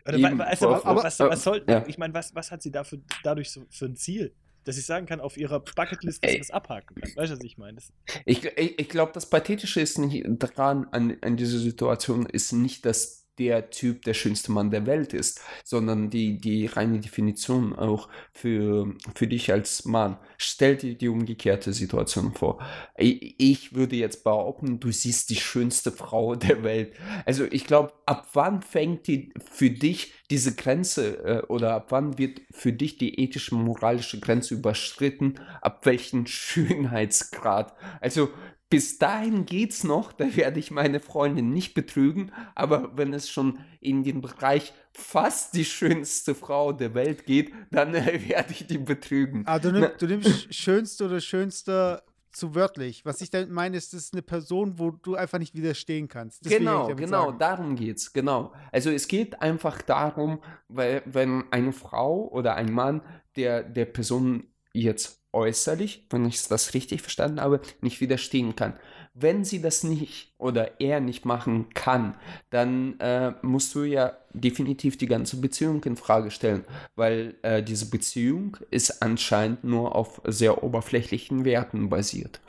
[0.06, 1.84] Oder, Eben, also, vor- was, was soll, ja.
[1.86, 4.34] ich meine, was, was hat sie dafür, dadurch so für ein Ziel?
[4.68, 6.38] Dass ich sagen kann, auf ihrer Bucketlist, dass Ey.
[6.40, 7.16] das abhaken kann.
[7.16, 7.76] Weißt du, was ich meine?
[7.76, 7.90] Das,
[8.26, 12.84] Ich, ich, ich glaube, das Pathetische ist nicht dran an, an dieser Situation, ist nicht,
[12.84, 18.08] dass der Typ der schönste Mann der Welt ist, sondern die, die reine Definition auch
[18.32, 20.18] für, für dich als Mann.
[20.36, 22.58] Stell dir die umgekehrte Situation vor.
[22.96, 26.94] Ich, würde jetzt behaupten, du siehst die schönste Frau der Welt.
[27.24, 32.18] Also ich glaube, ab wann fängt die für dich diese Grenze äh, oder ab wann
[32.18, 35.34] wird für dich die ethische, moralische Grenze überschritten?
[35.60, 37.74] Ab welchem Schönheitsgrad?
[38.00, 38.30] Also
[38.70, 43.58] bis dahin geht's noch, da werde ich meine Freundin nicht betrügen, aber wenn es schon
[43.80, 48.78] in den Bereich fast die schönste Frau der Welt geht, dann äh, werde ich die
[48.78, 49.44] betrügen.
[49.46, 53.04] Ah, du, nimm, du nimmst schönste oder schönste zu wörtlich.
[53.04, 56.44] Was ich damit meine, ist, das ist eine Person, wo du einfach nicht widerstehen kannst.
[56.46, 57.38] Ich Genau, genau, sagen.
[57.38, 58.52] darum geht's, genau.
[58.70, 63.02] Also es geht einfach darum, weil wenn eine Frau oder ein Mann
[63.36, 64.46] der, der Person
[64.82, 68.78] jetzt äußerlich, wenn ich das richtig verstanden habe, nicht widerstehen kann.
[69.14, 72.14] Wenn sie das nicht oder er nicht machen kann,
[72.50, 76.64] dann äh, musst du ja definitiv die ganze Beziehung in Frage stellen,
[76.94, 82.40] weil äh, diese Beziehung ist anscheinend nur auf sehr oberflächlichen Werten basiert.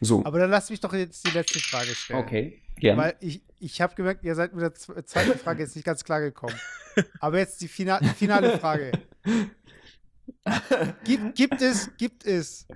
[0.00, 2.18] So, Aber dann lass mich doch jetzt die letzte Frage stellen.
[2.20, 3.00] okay, gerne.
[3.00, 6.04] Weil ich, ich habe gemerkt, ihr seid mit der zwe- zweiten Frage jetzt nicht ganz
[6.04, 6.56] klar gekommen.
[7.20, 8.92] Aber jetzt die fina finale Frage.
[11.04, 12.66] Gibt, gibt, es, gibt es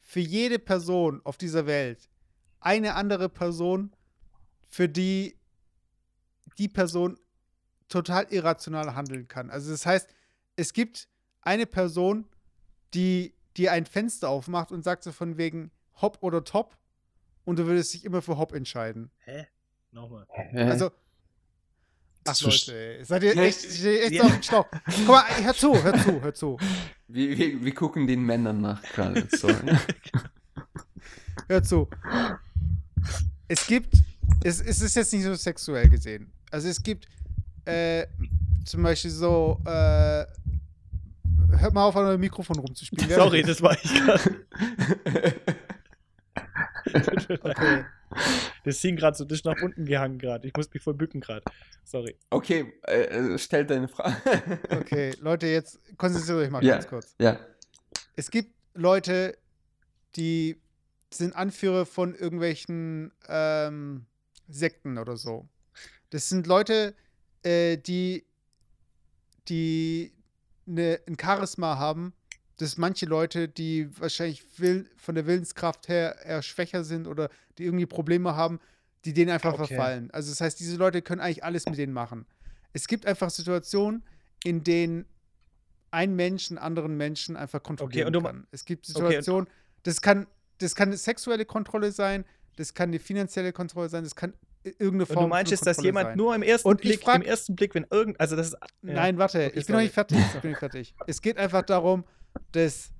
[0.00, 2.08] für jede Person auf dieser Welt
[2.60, 3.94] eine andere Person,
[4.68, 5.36] für die
[6.58, 7.18] die Person
[7.88, 9.50] total irrational handeln kann?
[9.50, 10.08] Also das heißt,
[10.56, 11.08] es gibt
[11.42, 12.28] eine Person,
[12.94, 16.76] die dir ein Fenster aufmacht und sagt so von wegen Hop oder Top
[17.44, 19.10] und du würdest dich immer für Hop entscheiden.
[19.18, 19.46] hä?
[19.90, 20.26] Nochmal.
[20.54, 20.90] Also,
[22.24, 24.22] ach Leute, ey, seid ihr echt, echt ja.
[24.24, 24.66] auf den Schlauch.
[24.86, 26.58] Guck mal, hör zu, hör zu, hör zu,
[27.08, 29.26] Wir, wir, wir gucken den Männern nach gerade.
[29.36, 29.76] Sorry.
[31.48, 31.88] hör zu.
[33.48, 33.94] Es gibt,
[34.42, 36.32] es, es ist jetzt nicht so sexuell gesehen.
[36.50, 37.06] Also es gibt
[37.64, 38.06] äh,
[38.64, 40.24] zum Beispiel so, äh,
[41.58, 43.10] hört mal auf, an eurem Mikrofon rumzuspielen.
[43.10, 44.46] Sorry, das war ich gerade.
[47.42, 47.84] Okay.
[48.64, 50.46] Das hing gerade so, das ist nach unten gehangen gerade.
[50.46, 51.42] Ich muss mich voll bücken gerade.
[51.84, 52.16] Sorry.
[52.30, 53.02] okay, äh,
[53.34, 54.16] äh, stell deine Frage.
[54.70, 56.74] Okay, Leute, jetzt konzentriert euch mal Ja.
[56.74, 57.14] ganz kurz.
[57.20, 57.38] Ja.
[58.16, 59.36] es gibt Leute,
[60.16, 60.60] die
[61.12, 64.06] sind Anführer von irgendwelchen ähm,
[64.48, 65.48] Sekten oder so.
[66.10, 66.94] Das sind Leute,
[67.42, 68.24] äh, die,
[69.48, 70.12] die
[70.66, 72.14] ne, ein Charisma haben,
[72.58, 77.28] dass manche Leute, die wahrscheinlich will, von der Willenskraft her eher schwächer sind oder
[77.58, 78.60] die irgendwie Probleme haben,
[79.04, 79.66] die denen einfach Okay.
[79.66, 80.10] verfallen.
[80.12, 82.26] Also das heißt, diese Leute können eigentlich alles mit denen machen.
[82.72, 84.04] Es gibt einfach Situationen,
[84.44, 85.04] in denen
[85.90, 88.46] ein Mensch einen anderen Menschen einfach kontrollieren ma- kann.
[88.50, 89.48] Es gibt Situationen,
[89.84, 90.26] das kann
[90.58, 92.24] das kann eine sexuelle Kontrolle sein,
[92.56, 94.32] das kann eine finanzielle Kontrolle sein, das kann
[94.62, 96.16] irgendeine Form Und du meinst von jetzt, dass Kontrolle jemand sein.
[96.16, 98.92] nur im ersten Und Blick, frag- im ersten Blick, wenn irgend, also das ist, ja.
[98.94, 99.82] Nein, warte, Okay, ich bin noch sorry.
[99.84, 100.18] nicht fertig.
[100.34, 100.94] Ich bin nicht fertig.
[101.08, 102.04] Es geht einfach darum,
[102.52, 102.92] dass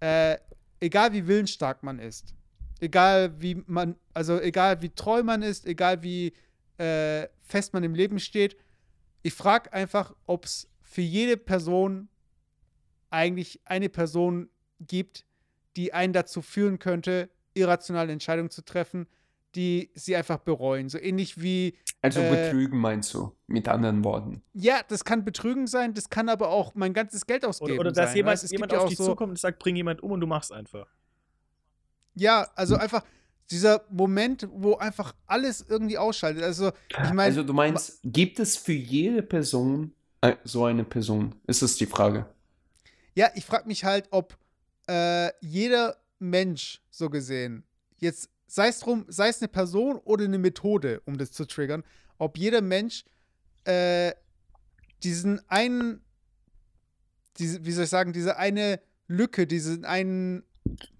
[0.00, 0.36] äh,
[0.80, 2.34] egal wie willensstark man ist,
[2.80, 6.32] egal wie man, also egal wie treu man ist, egal wie
[6.78, 8.56] äh, fest man im Leben steht,
[9.22, 12.08] ich frage einfach, ob es für jede Person
[13.10, 15.24] eigentlich eine Person gibt,
[15.76, 19.06] die einen dazu führen könnte, irrationale Entscheidungen zu treffen,
[19.54, 20.88] die sie einfach bereuen.
[20.88, 24.42] So ähnlich wie Also Äh, betrügen meinst du, mit anderen Worten.
[24.54, 27.92] ja, das kann Betrügen sein, das kann aber auch mein ganzes Geld ausgeben oder, oder
[27.92, 28.16] dass sein.
[28.18, 30.26] jemand, jemand gibt ja auf dich so, zukommt und sagt, bring jemand um und du
[30.26, 30.86] machst einfach.
[32.14, 33.04] Ja, also einfach
[33.50, 36.42] dieser Moment, wo einfach alles irgendwie ausschaltet.
[36.42, 41.34] Also, ich meine, Also du meinst, gibt es für jede Person äh, so eine Person?
[41.46, 42.26] Ist das die Frage?
[43.16, 44.36] ja, ich frage mich halt, ob
[44.88, 47.64] äh, jeder Mensch, so gesehen,
[47.98, 51.82] jetzt sei es drum, sei es eine Person oder eine Methode, um das zu triggern,
[52.18, 53.04] ob jeder Mensch
[53.64, 54.12] äh,
[55.02, 56.04] diesen einen,
[57.38, 60.44] diese, wie soll ich sagen, diese eine Lücke, diesen einen,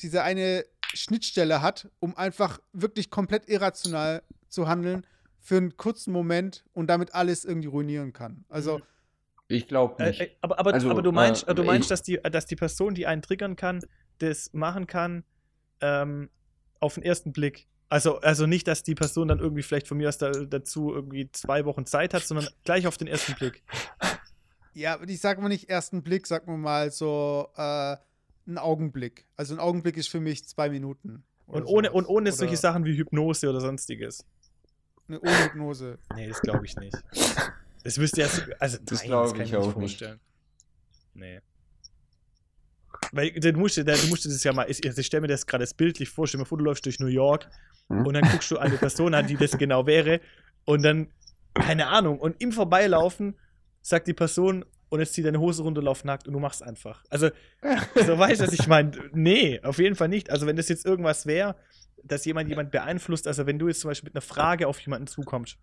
[0.01, 5.07] diese eine Schnittstelle hat, um einfach wirklich komplett irrational zu handeln
[5.39, 8.45] für einen kurzen Moment und damit alles irgendwie ruinieren kann.
[8.49, 8.83] Also,
[9.47, 10.21] Ich glaube Äh, nicht.
[10.23, 12.57] äh, aber, aber, Also, aber du meinst, äh, du meinst ich- dass, die, dass die
[12.57, 13.81] Person, die einen triggern kann,
[14.19, 15.23] das machen kann
[15.81, 16.31] ähm,
[16.85, 17.67] auf den ersten Blick.
[17.89, 21.31] Also, also nicht, dass die Person dann irgendwie vielleicht von mir aus da, dazu irgendwie
[21.33, 23.63] zwei Wochen Zeit hat, sondern gleich auf den ersten Blick.
[24.73, 27.97] ja, ich sage mal nicht ersten Blick, sag mal mal so äh,
[28.47, 29.27] ein Augenblick.
[29.37, 31.25] Also ein Augenblick ist für mich zwei Minuten.
[31.47, 31.99] Und ohne, sowas.
[31.99, 34.25] und ohne Oder solche Sachen wie Hypnose oder sonstiges.
[35.07, 35.99] Ne, ohne Hypnose.
[36.15, 36.97] Nee, das glaube ich nicht.
[37.85, 38.29] Das müsste ja.
[38.29, 39.75] so- Also, Das kann ich mir auch nicht.
[39.75, 40.19] vorstellen.
[41.13, 41.41] Nee.
[43.13, 44.71] Weil du musst, du musst dir das ja mal.
[44.71, 46.27] Ich, also ich stelle mir das gerade bildlich vor.
[46.27, 47.49] Stell mal vor, du läufst durch New York
[47.89, 48.07] Hm?
[48.07, 50.21] und dann guckst du eine Person an, die das genau wäre.
[50.65, 51.13] Und dann,
[51.55, 53.37] keine Ahnung, und im Vorbeilaufen
[53.83, 57.03] sagt die Person, und jetzt zieh deine Hose runter, lauf nackt und du machst einfach.
[57.11, 57.31] Also,
[57.95, 58.93] so weißt du, was ich meine.
[59.13, 60.31] Nee, auf jeden Fall nicht.
[60.31, 61.57] Also, wenn das jetzt irgendwas wäre,
[62.05, 65.07] dass jemand jemand beeinflusst, also wenn du jetzt zum Beispiel mit einer Frage auf jemanden
[65.07, 65.57] zukommst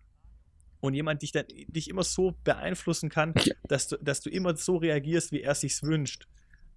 [0.80, 3.32] und jemand dich dann dich immer so beeinflussen kann,
[3.68, 6.26] dass du, dass du immer so reagierst, wie er sich's wünscht,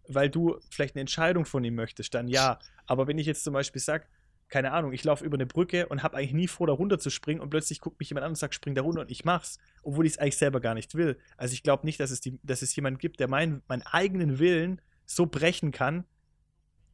[0.08, 2.60] weil du vielleicht eine Entscheidung von ihm möchtest, dann ja.
[2.86, 4.06] Aber wenn ich jetzt zum Beispiel sage,
[4.48, 7.10] keine Ahnung, ich laufe über eine Brücke und habe eigentlich nie vor, da runter zu
[7.10, 9.58] springen und plötzlich guckt mich jemand an und sagt, spring da runter und ich mach's,
[9.82, 11.18] obwohl ich es eigentlich selber gar nicht will.
[11.36, 14.40] Also ich glaube nicht, dass es, die, dass es jemanden gibt, der mein, meinen eigenen
[14.40, 16.06] Willen so brechen kann.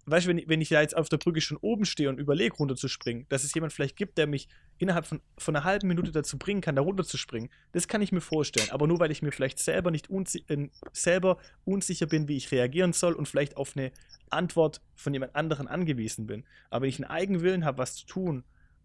[0.06, 2.18] Weißt du, wenn, ich- wenn ich da jetzt auf der Brücke schon oben stehe und
[2.20, 4.48] überlege, runterzuspringen, dass es jemand vielleicht gibt, der mich
[4.80, 8.22] innerhalb von, von einer halben Minute dazu bringen kann, da runterzuspringen, das kann ich mir
[8.22, 8.70] vorstellen.
[8.72, 12.52] Aber nur, weil ich mir vielleicht selber nicht unsi äh, selber unsicher bin, wie ich
[12.52, 13.92] reagieren soll und vielleicht auf eine
[14.32, 16.46] Antwort von jemand anderen angewiesen bin.
[16.72, 18.44] Aber wenn ich einen Eigenwillen habe, was zu tun,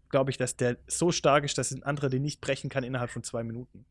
[0.09, 3.09] glaube ich, dass der so stark ist, dass ein anderer den nicht brechen kann innerhalb
[3.09, 3.85] von zwei Minuten.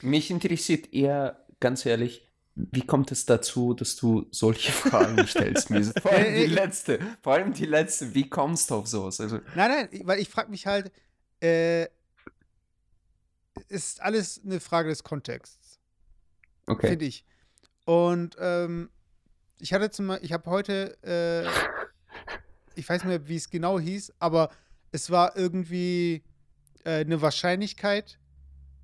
[0.00, 5.84] Mich interessiert eher, ganz ehrlich, wie kommt es dazu, dass du solche Fragen stellst, mir?
[5.84, 9.20] Vor allem die letzte, vor allem die letzte, wie kommst du auf sowas?
[9.20, 10.92] Also, Nein, nein, ich- weil ich frage mich halt,
[11.40, 11.86] äh,
[13.68, 15.78] ist alles eine Frage des Kontexts,
[16.66, 16.88] okay.
[16.88, 17.24] finde ich.
[17.84, 18.90] Und ähm,
[19.58, 21.46] ich hatte zum Beispiel, ich habe heute, äh,
[22.74, 24.50] ich weiß nicht mehr, wie es genau hieß, aber
[24.90, 26.22] es war irgendwie
[26.84, 28.18] äh, eine Wahrscheinlichkeit,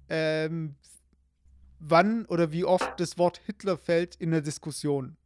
[0.09, 0.75] ähm,
[1.79, 5.16] wann oder wie oft das Wort Hitler fällt in der Diskussion.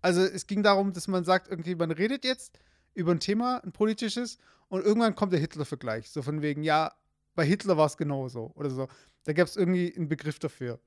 [0.00, 2.58] Also es ging darum, dass man sagt, irgendwie, man redet jetzt
[2.94, 4.38] über ein Thema, ein politisches,
[4.72, 6.08] und irgendwann kommt der Hitler-Vergleich.
[6.08, 6.94] So von wegen, ja,
[7.34, 8.88] bei Hitler war es genauso oder so.
[9.24, 10.80] Da gab es irgendwie einen Begriff dafür.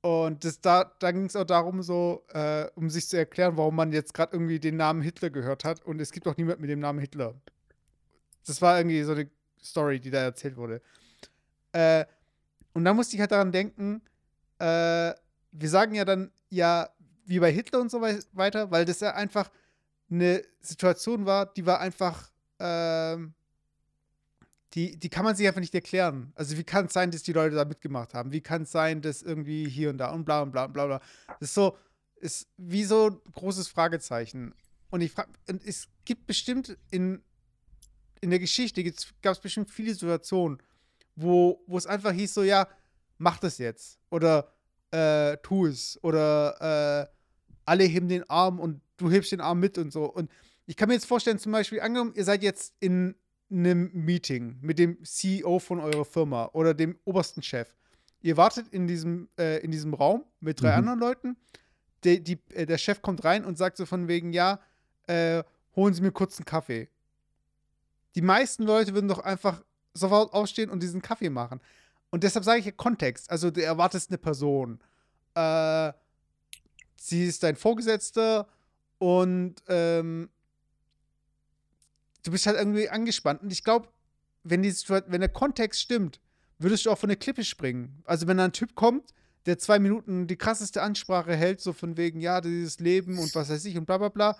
[0.00, 3.74] Und das, da, da ging es auch darum, so, äh, um sich zu erklären, warum
[3.74, 5.84] man jetzt gerade irgendwie den Namen Hitler gehört hat.
[5.84, 7.34] Und es gibt auch niemand mit dem Namen Hitler.
[8.46, 9.28] Das war irgendwie so eine
[9.60, 10.80] Story, die da erzählt wurde.
[11.72, 12.04] Äh,
[12.72, 14.02] und da musste ich halt daran denken,
[14.58, 15.12] äh,
[15.52, 16.88] wir sagen ja dann, ja,
[17.24, 19.50] wie bei Hitler und so wei- weiter, weil das ja einfach
[20.10, 23.34] eine Situation war, die war einfach, ähm,
[24.74, 26.32] die, die kann man sich einfach nicht erklären.
[26.34, 28.32] Also wie kann es sein, dass die Leute da mitgemacht haben?
[28.32, 30.86] Wie kann es sein, dass irgendwie hier und da und bla und bla und bla
[30.86, 31.00] bla.
[31.40, 31.76] Das ist so,
[32.16, 34.54] ist wie so ein großes Fragezeichen.
[34.90, 35.30] Und ich frage,
[35.64, 37.22] es gibt bestimmt in,
[38.20, 38.82] in der Geschichte
[39.22, 40.58] gab es bestimmt viele Situationen,
[41.20, 42.66] wo, wo es einfach hieß so, ja,
[43.18, 43.98] mach das jetzt.
[44.10, 44.52] Oder
[44.90, 45.98] äh, tu es.
[46.02, 47.14] Oder äh,
[47.64, 50.04] alle heben den Arm und du hebst den Arm mit und so.
[50.04, 50.30] Und
[50.66, 53.14] ich kann mir jetzt vorstellen, zum Beispiel, angenommen, ihr seid jetzt in
[53.50, 57.74] einem Meeting mit dem CEO von eurer Firma oder dem obersten Chef.
[58.22, 60.78] Ihr wartet in diesem, äh, in diesem Raum mit drei Mhm.
[60.78, 61.36] anderen Leuten.
[62.04, 64.60] Der, die, äh, der Chef kommt rein und sagt so von wegen, ja,
[65.06, 65.42] äh,
[65.74, 66.88] holen Sie mir kurz einen Kaffee.
[68.14, 69.62] Die meisten Leute würden doch einfach
[69.94, 71.60] sofort aufstehen und diesen Kaffee machen.
[72.10, 73.30] Und deshalb sage ich ja Kontext.
[73.30, 74.80] Also du erwartest eine Person.
[75.34, 75.92] Äh,
[76.96, 78.48] sie ist dein Vorgesetzter
[78.98, 80.28] und ähm,
[82.24, 83.42] du bist halt irgendwie angespannt.
[83.42, 83.88] Und ich glaube,
[84.42, 86.20] wenn, wenn der Kontext stimmt,
[86.58, 88.02] würdest du auch von der Klippe springen.
[88.04, 89.14] Also wenn da ein Typ kommt,
[89.46, 93.48] der zwei Minuten die krasseste Ansprache hält, so von wegen, ja, dieses Leben und was
[93.48, 94.36] weiß ich und bla bla bla.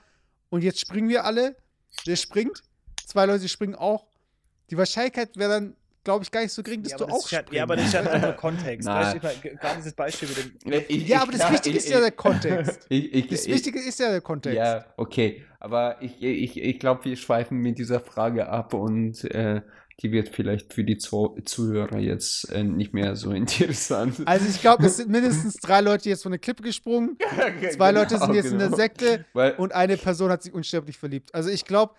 [0.51, 1.57] Und jetzt springen wir alle.
[2.07, 2.63] Der springt.
[3.07, 4.07] Zwei Leute springen auch.
[4.71, 7.25] Die Wahrscheinlichkeit wäre dann, glaube ich, gar nicht so gering, dass ja, du das auch
[7.25, 7.55] ist ja, springst.
[7.57, 8.89] ja, aber das ist ja ein anderer Kontext.
[8.89, 10.73] Gerade dieses Beispiel mit dem.
[10.89, 12.87] Ich- Ja, ich- aber das klar, Wichtige ich- ist ja der Kontext.
[12.89, 14.57] Ich, ich, Das ich, Wichtige ist ja der Kontext.
[14.57, 15.45] Ja, okay.
[15.59, 19.61] Aber ich, ich, ich glaube, wir schweifen mit dieser Frage ab und äh,
[20.03, 24.23] die wird vielleicht für die Zu Zuhörer jetzt äh, nicht mehr so interessant.
[24.25, 27.19] Also ich glaube, es sind mindestens drei Leute jetzt von der Klippe gesprungen,
[27.73, 31.35] zwei Leute sind jetzt in der Sekte Weil, und eine Person hat sich unsterblich verliebt.
[31.35, 31.93] Also ich glaube,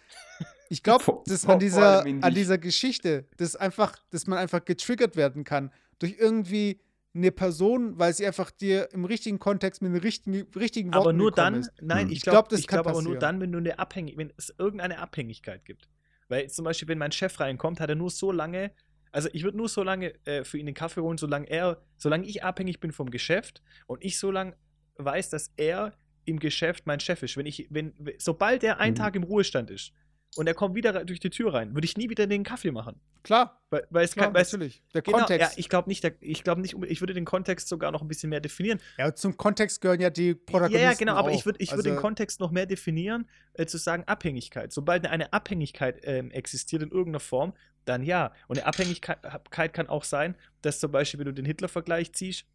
[0.71, 5.43] ich glaube, dass an dieser, an dieser Geschichte, dass einfach, dass man einfach getriggert werden
[5.43, 6.79] kann durch irgendwie
[7.13, 11.13] eine Person, weil sie einfach dir im richtigen Kontext mit den richtigen, richtigen Worten Aber
[11.13, 11.71] nur dann, ist.
[11.81, 12.11] nein, Hm.
[12.11, 14.15] ich Ich glaub, glaube, das ich kann glaube aber nur dann, wenn du eine Abhängig,
[14.17, 15.89] wenn es irgendeine Abhängigkeit gibt.
[16.29, 18.71] Weil zum Beispiel, wenn mein Chef reinkommt, hat er nur so lange,
[19.11, 22.25] also ich würde nur so lange äh, für ihn den Kaffee holen, solange er, solange
[22.25, 24.55] ich abhängig bin vom Geschäft und ich so lange
[24.95, 25.93] weiß, dass er
[26.23, 27.35] im Geschäft mein Chef ist.
[27.35, 28.99] Wenn ich, wenn, sobald er einen Mhm.
[28.99, 29.91] Tag im Ruhestand ist,
[30.37, 32.99] und er kommt wieder durch die Tür rein, würde ich nie wieder den Kaffee machen.
[33.23, 34.81] Klar, Weil, weil es klar kann, weil es, natürlich.
[34.93, 35.53] Der genau, Kontext.
[35.53, 38.07] Ja, ich glaube nicht, der, ich glaube nicht, ich würde den Kontext sogar noch ein
[38.07, 38.79] bisschen mehr definieren.
[38.97, 40.81] Ja, zum Kontext gehören ja die Protagonisten.
[40.81, 41.35] Ja, ja, genau, aber auch.
[41.35, 44.71] ich würde ich würd den Also, Kontext noch mehr definieren, äh, zu sagen Abhängigkeit.
[44.71, 47.53] Sobald eine Abhängigkeit ähm, existiert in irgendeiner Form,
[47.85, 48.31] dann ja.
[48.47, 52.45] Und eine Abhängigkeit kann auch sein, dass zum Beispiel, wenn du den Hitler-Vergleich ziehst,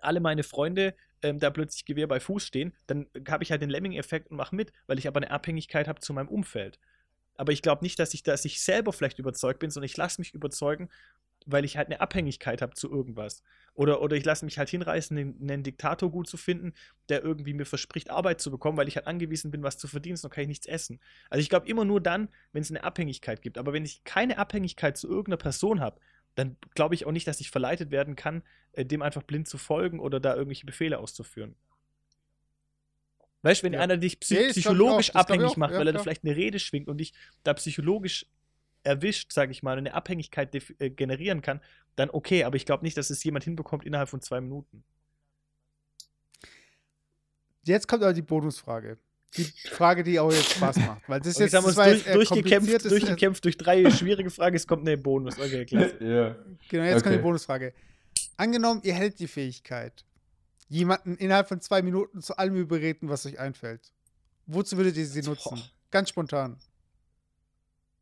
[0.00, 3.70] alle meine Freunde ähm, da plötzlich Gewehr bei Fuß stehen, dann habe ich halt den
[3.70, 6.78] Lemming-Effekt und mache mit, weil ich aber eine Abhängigkeit habe zu meinem Umfeld.
[7.36, 10.20] Aber ich glaube nicht, dass ich, dass ich selber vielleicht überzeugt bin, sondern ich lasse
[10.20, 10.88] mich überzeugen,
[11.46, 13.42] weil ich halt eine Abhängigkeit habe zu irgendwas.
[13.74, 16.72] Oder, oder ich lasse mich halt hinreißen, einen, einen Diktator gut zu finden,
[17.08, 20.16] der irgendwie mir verspricht, Arbeit zu bekommen, weil ich halt angewiesen bin, was zu verdienen,
[20.16, 20.98] sonst kann ich nichts essen.
[21.30, 23.58] Also ich glaube immer nur dann, wenn es eine Abhängigkeit gibt.
[23.58, 26.00] Aber wenn ich keine Abhängigkeit zu irgendeiner Person habe,
[26.34, 28.42] dann glaube ich auch nicht, dass ich verleitet werden kann,
[28.72, 31.54] äh, dem einfach blind zu folgen oder da irgendwelche Befehle auszuführen.
[33.46, 33.80] Weißt du, wenn Ja.
[33.80, 36.02] einer dich psy Nee, psychologisch abhängig auch, macht, ja, weil er da klar.
[36.02, 37.12] vielleicht eine Rede schwingt und dich
[37.44, 38.26] da psychologisch
[38.82, 41.60] erwischt, sage ich mal, eine Abhängigkeit äh, generieren kann,
[41.94, 44.82] dann okay, aber ich glaube nicht, dass es jemand hinbekommt innerhalb von zwei Minuten.
[47.64, 48.98] Jetzt kommt aber die Bonusfrage.
[49.36, 51.08] Die Frage, die auch jetzt Spaß macht.
[51.08, 54.96] Weil das jetzt sagen wir durch, durchgekämpft, durchgekämpft durch drei schwierige Fragen, es kommt eine
[54.96, 55.38] Bonus.
[55.38, 55.96] Okay, klasse.
[56.00, 56.36] Ja.
[56.68, 57.16] Genau, jetzt kommt Okay.
[57.16, 57.74] die Bonusfrage.
[58.36, 60.04] Angenommen, ihr hättet die Fähigkeit,
[60.68, 63.92] jemanden innerhalb von zwei Minuten zu allem überreden, was euch einfällt.
[64.46, 65.56] Wozu würdet ihr sie nutzen?
[65.56, 65.70] Boah.
[65.90, 66.58] Ganz spontan.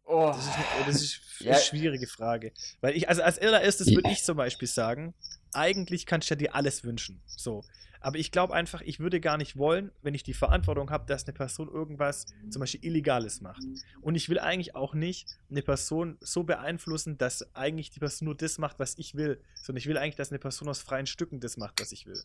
[0.05, 0.33] Oh.
[0.35, 1.59] Das ist, eine, das ist eine Ja.
[1.59, 2.53] schwierige Frage.
[2.81, 5.15] Weil ich, also als allererstes würde ich zum Beispiel sagen,
[5.53, 7.23] eigentlich kannst du dir alles wünschen.
[7.27, 7.65] So.
[8.01, 11.25] Aber ich glaube einfach, ich würde gar nicht wollen, wenn ich die Verantwortung habe, dass
[11.25, 13.63] eine Person irgendwas zum Beispiel Illegales macht.
[14.03, 18.35] Und ich will eigentlich auch nicht eine Person so beeinflussen, dass eigentlich die Person nur
[18.37, 19.41] das macht, was ich will.
[19.55, 22.23] Sondern ich will eigentlich, dass eine Person aus freien Stücken das macht, was ich will.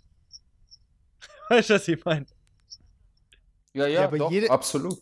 [1.49, 2.25] Weißt du, was ich meine?
[3.73, 4.97] Ja, ja, Ja, aber doch, jede- absolut.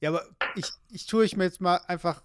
[0.00, 0.24] Ja, aber
[0.54, 2.22] ich, ich tue ich mir jetzt mal einfach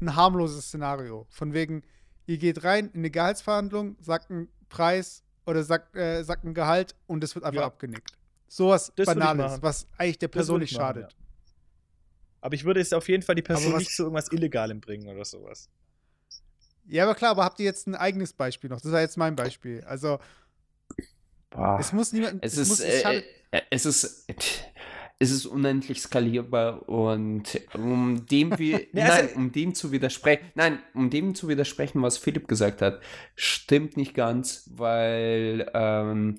[0.00, 1.26] ein harmloses Szenario.
[1.30, 1.82] Von wegen,
[2.26, 6.94] ihr geht rein in eine Gehaltsverhandlung, sagt einen Preis oder sagt, äh, sagt ein Gehalt
[7.06, 7.66] und es wird einfach Ja.
[7.66, 8.12] abgenickt.
[8.46, 11.16] Sowas Banales, was eigentlich der Person nicht machen, schadet.
[12.40, 15.08] Aber ich würde es auf jeden Fall die Person was- nicht zu irgendwas Illegalem bringen
[15.08, 15.68] oder sowas.
[16.86, 18.80] Ja, aber klar, aber habt ihr jetzt ein eigenes Beispiel noch?
[18.80, 19.82] Das war jetzt mein Beispiel.
[19.84, 20.18] Also,
[21.50, 21.78] Boah.
[21.80, 22.42] es muss niemand.
[22.42, 24.26] Es muss, ist, es äh, äh, es ist,
[25.18, 31.10] es ist unendlich skalierbar und um dem wir, nein, um dem zu widersprechen, nein, um
[31.10, 33.00] dem zu widersprechen, was Philipp gesagt hat,
[33.34, 36.38] stimmt nicht ganz, weil ähm,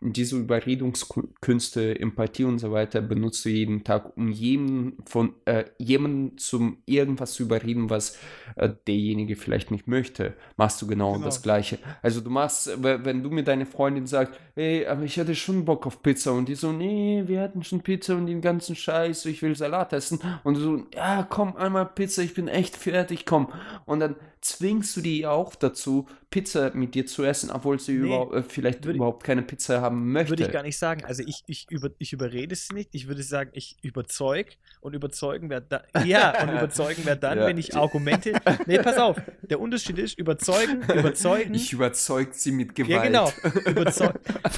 [0.00, 6.36] diese Überredungskünste, Empathie und so weiter benutzt du jeden Tag, um jedem von äh, jemanden
[6.38, 8.18] zum irgendwas zu überreden, was
[8.56, 11.24] äh, derjenige vielleicht nicht möchte, machst du genau, Genau.
[11.24, 11.78] das Gleiche.
[12.02, 15.64] Also du machst, we- wenn du mit deiner Freundin sagst, ey, aber ich hatte schon
[15.64, 19.24] Bock auf Pizza und die so, nee, wir hatten schon Pizza und den ganzen Scheiß,
[19.26, 23.24] ich will Salat essen und du so, ja, komm, einmal Pizza, ich bin echt fertig,
[23.26, 23.48] komm.
[23.86, 28.06] Und dann zwingst du die auch dazu, Pizza mit dir zu essen, obwohl sie Nee,
[28.06, 30.30] überhaupt, äh, vielleicht ich- überhaupt keine Pizza haben möchte.
[30.30, 31.04] Würde ich gar nicht sagen.
[31.04, 32.90] Also ich, ich, über, ich überrede sie nicht.
[32.92, 37.46] Ich würde sagen, ich überzeug und überzeugen wer da, ja, und überzeugen wer dann, Ja.
[37.46, 38.32] wenn ich Argumente.
[38.66, 39.16] Nee, pass auf.
[39.42, 41.54] Der Unterschied ist, überzeugen, überzeugen.
[41.54, 42.90] Ich überzeug sie mit Gewalt.
[42.90, 43.32] ja, genau.
[43.70, 44.10] Überzeu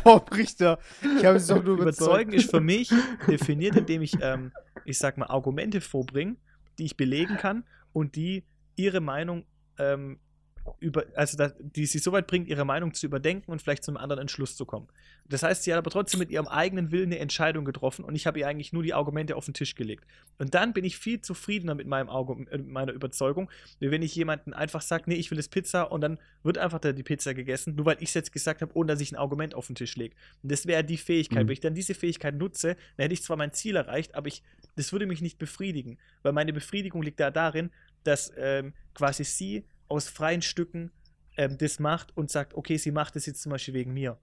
[0.03, 0.79] Vom Richter.
[1.19, 2.35] Ich habe es doch nur überzeugen überzeugt.
[2.35, 2.91] ist für mich
[3.29, 4.53] definiert, indem ich, ähm,
[4.85, 6.37] ich sag mal, Argumente vorbringe,
[6.79, 8.45] die ich belegen kann und die
[8.77, 9.45] ihre Meinung
[9.81, 10.19] ähm,
[10.79, 13.91] über, also da, die sie so weit bringt, ihre Meinung zu überdenken und vielleicht zu
[13.91, 14.89] einem anderen Entschluss zu kommen.
[15.29, 18.27] Das heißt, sie hat aber trotzdem mit ihrem eigenen Willen eine Entscheidung getroffen und ich
[18.27, 20.05] habe ihr eigentlich nur die Argumente auf den Tisch gelegt.
[20.39, 24.15] Und dann bin ich viel zufriedener mit meinem Auge, äh, meiner Überzeugung, wie wenn ich
[24.15, 27.35] jemanden einfach sage, nee, ich will jetzt Pizza und dann wird einfach da die Pizza
[27.35, 29.77] gegessen, nur weil ich es jetzt gesagt habe, ohne dass ich ein Argument auf den
[29.77, 30.15] Tisch lege.
[30.43, 31.45] Und das wäre die Fähigkeit.
[31.45, 31.49] Mhm.
[31.49, 34.43] Wenn ich dann diese Fähigkeit nutze, dann hätte ich zwar mein Ziel erreicht, aber ich,
[34.77, 35.99] das würde mich nicht befriedigen.
[36.23, 37.71] Weil meine Befriedigung liegt da darin,
[38.05, 40.91] dass ähm, quasi sie aus freien Stücken
[41.37, 44.19] ähm, das macht und sagt, okay, sie macht das jetzt zum Beispiel wegen mir.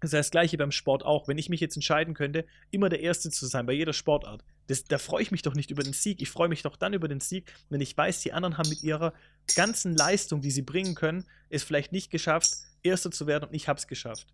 [0.00, 1.28] Das ist das gleiche beim Sport auch.
[1.28, 4.84] Wenn ich mich jetzt entscheiden könnte, immer der Erste zu sein bei jeder Sportart, das,
[4.84, 6.20] da freue ich mich doch nicht über den Sieg.
[6.20, 8.82] Ich freue mich doch dann über den Sieg, wenn ich weiß, die anderen haben mit
[8.82, 9.14] ihrer
[9.54, 13.66] ganzen Leistung, die sie bringen können, es vielleicht nicht geschafft, Erster zu werden und ich
[13.66, 14.26] habe es geschafft.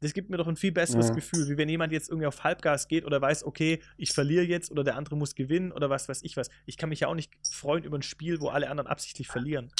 [0.00, 1.14] Das gibt mir doch ein viel besseres Ja.
[1.14, 4.70] Gefühl, wie wenn jemand jetzt irgendwie auf Halbgas geht oder weiß, okay, ich verliere jetzt
[4.70, 6.50] oder der andere muss gewinnen oder was weiß ich was.
[6.66, 9.72] Ich kann mich ja auch nicht freuen über ein Spiel, wo alle anderen absichtlich verlieren.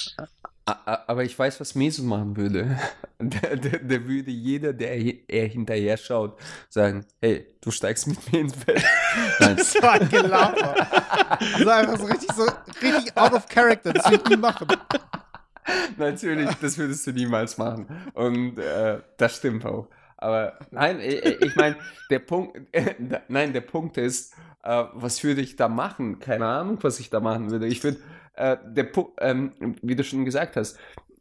[0.65, 2.79] Aber ich weiß, was Meso machen würde.
[3.21, 4.97] Der, der, der würde jeder, der
[5.29, 6.39] er hinterher schaut,
[6.69, 8.81] sagen: Hey, du steigst mit mir ins Bett.
[9.41, 9.57] Nein.
[9.57, 10.75] Das war ein Gelaber.
[11.41, 12.45] Das war einfach so richtig, so
[12.81, 13.93] richtig out of character.
[13.93, 14.69] Das würde ich nie machen.
[15.97, 17.87] Natürlich, das würdest du niemals machen.
[18.15, 19.89] Und äh, das stimmt auch.
[20.19, 21.77] Aber nein, ich, meine,
[22.11, 22.59] der Punkt,
[23.29, 24.35] nein, der Punkt ist,
[24.65, 26.19] Äh, was würde ich da machen?
[26.19, 27.69] Keine Ahnung, was ich da machen würde.
[27.69, 27.99] Ich würde,
[28.35, 30.79] äh, der Pu ähm, wie du schon gesagt hast,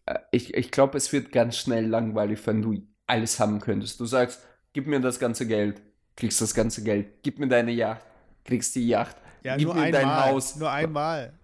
[0.08, 4.00] äh, ich, ich glaube, es wird ganz schnell langweilig, wenn du alles haben könntest.
[4.00, 4.44] Du sagst,
[4.74, 5.82] gib mir das ganze Geld,
[6.16, 7.24] kriegst das ganze Geld.
[7.24, 8.06] Gib mir deine Yacht,
[8.46, 9.18] kriegst die Yacht.
[9.44, 10.32] Ja, gib nur mir dein einmal.
[10.32, 10.56] Haus.
[10.56, 11.40] Nur einmal.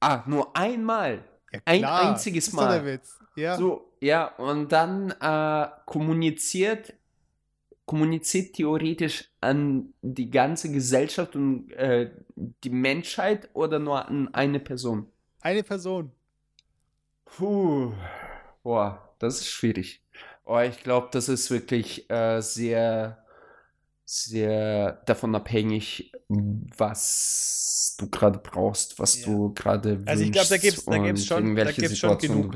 [0.00, 1.24] Ah, nur einmal.
[1.52, 2.84] Ja, Ein einziges Ist doch der Mal.
[2.84, 3.23] Witz.
[3.36, 3.56] Ja.
[3.56, 6.94] So, ja, und dann äh, kommuniziert,
[7.86, 15.06] kommuniziert theoretisch an die ganze Gesellschaft und äh, die Menschheit oder nur an eine Person?
[15.40, 16.10] Eine Person.
[17.24, 17.92] Puh,
[18.62, 20.00] boah, das ist schwierig.
[20.44, 23.24] Oh, ich glaube, das ist wirklich äh, sehr,
[24.04, 29.26] sehr davon abhängig, was du gerade brauchst, was Ja.
[29.26, 32.54] du gerade Also ich glaub, da gibt's und schon- da gibt's schon genug.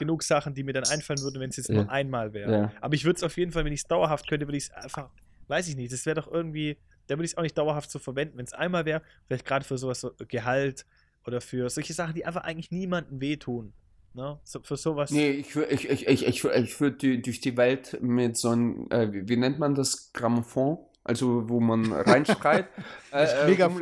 [0.00, 1.76] Genug Sachen, die mir dann einfallen würden, wenn es jetzt Ja.
[1.76, 2.52] nur einmal wäre.
[2.52, 2.72] Ja.
[2.80, 4.70] Aber ich würde es auf jeden Fall, wenn ich es dauerhaft könnte, würde ich es
[4.72, 5.10] einfach,
[5.46, 7.98] weiß ich nicht, das wäre doch irgendwie, da würde ich es auch nicht dauerhaft so
[8.00, 8.36] verwenden.
[8.38, 10.84] Wenn es einmal wäre, vielleicht gerade für sowas, so Gehalt
[11.26, 13.72] oder für solche Sachen, die einfach eigentlich niemandem wehtun.
[14.12, 14.40] Ne?
[14.42, 15.12] So, für sowas.
[15.12, 18.88] Nee, ich, ich, ich, ich, ich, ich würde die- durch die Welt mit so einem,
[18.90, 20.78] äh, wie wie nennt man das, Grammophon?
[21.04, 22.66] Also, wo man reinschreit.
[23.12, 23.80] äh, äh, mit einem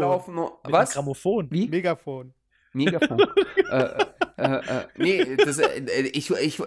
[0.65, 0.93] Was?
[0.93, 1.51] Grammophon.
[1.51, 1.67] Wie?
[1.69, 2.35] Megafon.
[2.79, 3.21] Megafon.
[3.71, 4.05] äh,
[4.39, 5.81] äh, äh, nee, das, äh,
[6.13, 6.63] ich, ich,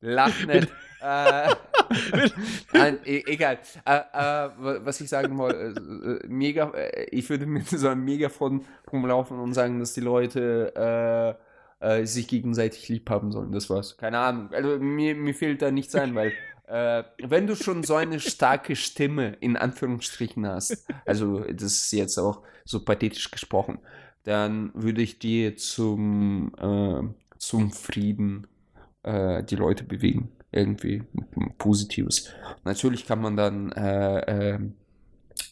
[0.00, 0.68] lach nicht.
[1.00, 1.50] äh,
[2.72, 3.58] nein, e egal.
[3.84, 6.72] Äh, wa- was ich sagen wollte, mega,
[7.10, 11.36] ich würde mit so einem Megafon rumlaufen und sagen, dass die Leute
[12.04, 13.52] sich gegenseitig lieb haben sollen.
[13.52, 13.98] Das war's.
[13.98, 14.48] Keine Ahnung.
[14.52, 16.32] Also mir, mir fehlt da nichts ein, weil
[16.66, 22.16] äh, wenn du schon so eine starke Stimme in Anführungsstrichen hast, also das ist jetzt
[22.18, 23.80] auch so pathetisch gesprochen,
[24.24, 27.02] dann würde ich dir zum, äh,
[27.38, 28.46] zum Frieden
[29.02, 30.30] äh, die Leute bewegen.
[30.52, 31.02] Irgendwie
[31.58, 32.30] Positives.
[32.64, 34.58] Natürlich kann man dann äh, äh,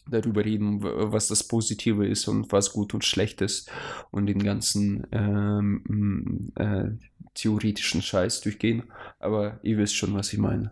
[0.09, 3.69] darüber reden, was das Positive ist und was gut und schlecht ist
[4.11, 6.91] und den ganzen ähm, m, äh,
[7.33, 8.83] theoretischen Scheiß durchgehen.
[9.19, 10.71] Aber ihr wisst schon, was ich meine.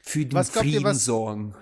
[0.00, 1.54] Für den Was glaubt ihr, Frieden was- sorgen.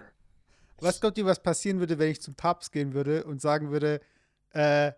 [0.81, 4.01] Was glaubt ihr, was passieren würde, wenn ich zum Papst gehen würde und sagen würde,
[4.53, 4.93] äh,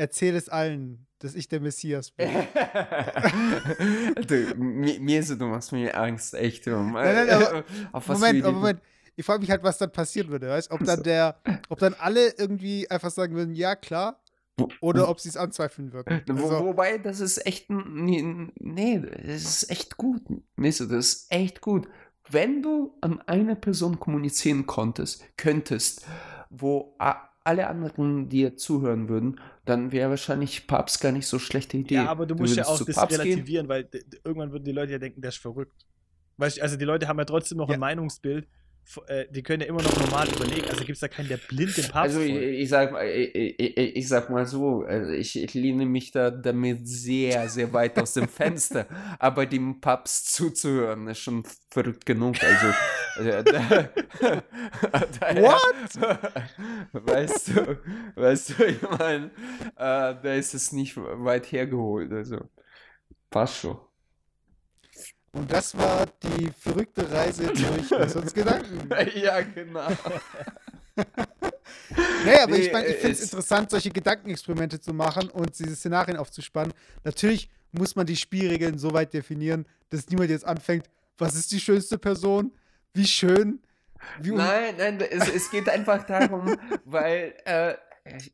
[0.00, 2.28] erzähl es allen, dass ich der Messias bin?
[4.26, 6.66] du, mir, mir so, du machst mir Angst, echt.
[6.66, 8.52] Nein, nein, aber- Auf was Moment, aber.
[8.56, 8.80] Moment.
[9.16, 10.70] Ich frage mich halt, was dann passieren würde, weißt?
[10.70, 11.36] Ob dann der,
[11.68, 14.18] ob dann alle irgendwie einfach sagen würden, ja klar,
[14.80, 16.22] oder ob sie es anzweifeln würden.
[16.28, 17.68] Wo, Also, wobei, das ist echt.
[17.68, 18.22] Nee,
[18.58, 20.22] nee, das ist echt gut.
[20.56, 21.86] Misso, das ist echt gut.
[22.30, 26.06] Wenn du an eine Person kommunizieren konntest, könntest,
[26.48, 26.94] wo
[27.44, 31.94] alle anderen dir zuhören würden, dann wäre wahrscheinlich Papst gar nicht so schlechte Idee.
[31.96, 33.28] Ja, aber du musst ja würdest auch das Papst gehen.
[33.28, 35.86] relativieren, weil d- d- irgendwann würden die Leute ja denken, der ist verrückt.
[36.36, 37.74] Weißt du, also die Leute haben ja trotzdem noch Ja.
[37.74, 38.46] ein Meinungsbild.
[39.06, 40.68] Äh, Die können ja immer noch normal überlegen.
[40.68, 43.34] Also gibt es da keinen, der blind den Papst Also ich, ich, sag, mal- ich,
[43.58, 47.98] ich, ich sag mal so, also ich, ich lehne mich da damit sehr, sehr weit
[47.98, 48.86] aus dem Fenster.
[49.18, 52.36] Aber dem Papst zuzuhören ist schon verrückt genug.
[52.42, 53.90] Also, äh, da,
[55.34, 55.62] What?
[56.92, 57.78] Weißt du,
[58.16, 59.26] weißt du, ich meine,
[59.76, 62.12] äh, da ist es nicht weit hergeholt.
[62.12, 62.38] Also,
[63.30, 63.78] passt schon.
[65.32, 68.88] Und das war die verrückte Reise durch Nissons Gedanken.
[69.14, 69.88] ja, genau.
[72.24, 75.58] Nee, aber Nee, ich meine, ich finde es es- interessant, solche Gedankenexperimente zu machen und
[75.58, 76.72] diese Szenarien aufzuspannen.
[77.04, 80.86] Natürlich muss man die Spielregeln so weit definieren, dass niemand jetzt anfängt,
[81.18, 82.52] was ist die schönste Person?
[82.92, 83.60] Wie schön?
[84.20, 87.74] Wie Nein, nein, es, es geht einfach darum, weil, äh,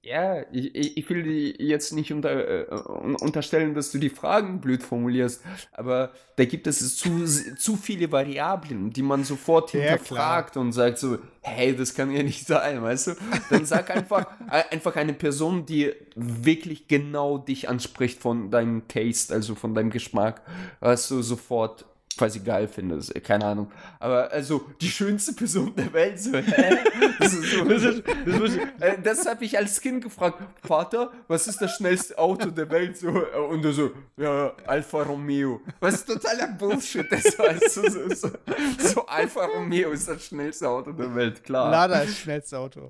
[0.02, 4.60] ja, ich, ich will dir jetzt nicht unter, äh, un- unterstellen, dass du die Fragen
[4.60, 7.24] blöd formulierst, aber da gibt es zu,
[7.56, 12.22] zu viele Variablen, die man sofort Ja, hinterfragt und sagt so, hey, das kann ja
[12.22, 13.14] nicht sein, weißt du?
[13.50, 19.34] Dann sag einfach, äh, einfach eine Person, die wirklich genau dich anspricht von deinem Taste,
[19.34, 20.42] also von deinem Geschmack,
[20.80, 21.84] was du sofort
[22.16, 23.70] quasi geil findest, äh, keine Ahnung.
[24.00, 26.76] Aber also die schönste Person der Welt, so, hä?
[27.18, 31.46] Das, ist so, Das ist- das äh, das habe ich als Kind gefragt, Vater, was
[31.46, 32.96] ist das schnellste Auto der Welt?
[32.98, 35.60] So, äh, und er so, ja, Alfa Romeo.
[35.80, 38.30] Was totaler Bullshit ist, weißt du, so, so,
[38.78, 41.70] so Alfa Romeo ist das schnellste Auto der Welt, klar.
[41.70, 42.88] Lada ist das schnellste Auto.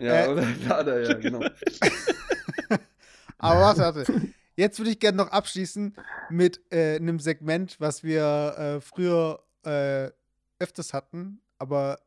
[0.00, 0.28] ja, Äh.
[0.28, 1.40] oder Lada, ja, genau.
[3.38, 4.04] Aber warte, warte.
[4.58, 5.94] Jetzt würde ich gerne noch abschließen
[6.30, 10.10] mit äh, einem Segment, was wir äh, früher äh,
[10.58, 12.00] öfters hatten, aber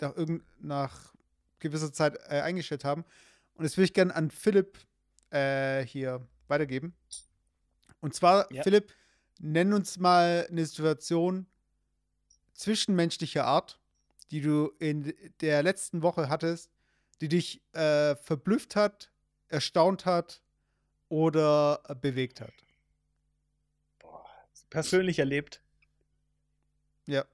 [0.00, 0.14] nach,
[0.58, 1.14] nach
[1.58, 3.04] gewisser Zeit äh, eingestellt haben.
[3.56, 4.78] Und das würde ich gerne an Philipp
[5.28, 6.94] äh, hier weitergeben.
[8.00, 8.62] Und zwar, Ja.
[8.62, 8.94] Philipp,
[9.38, 11.46] nenn uns mal eine Situation
[12.54, 13.78] zwischenmenschlicher Art,
[14.30, 15.12] die du in
[15.42, 16.70] der letzten Woche hattest,
[17.20, 19.10] die dich äh, verblüfft hat,
[19.48, 20.40] erstaunt hat
[21.08, 22.52] oder äh, bewegt hat?
[24.00, 24.24] Boah,
[24.70, 25.60] persönlich erlebt.
[27.06, 27.24] Ja.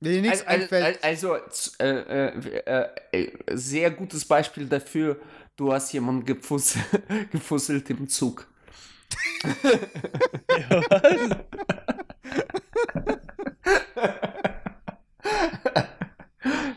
[0.00, 1.04] Wenn dir nichts Also, einfällt.
[1.04, 5.20] also, z- äh, äh, sehr gutes Beispiel dafür,
[5.56, 6.76] du hast jemanden gefuss
[7.32, 8.46] gefusselt im Zug.
[10.50, 10.80] Ja,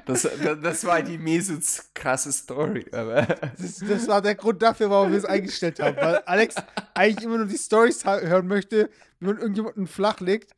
[0.05, 1.59] Das, das, das war die miese,
[1.93, 2.85] krasse Story.
[2.91, 3.21] Aber
[3.57, 5.95] Das, das war der Grund dafür, warum wir es eingestellt haben.
[5.95, 6.55] Weil Alex
[6.93, 8.89] eigentlich immer nur die Stories hören möchte,
[9.19, 10.51] wie man irgendjemanden flach legt.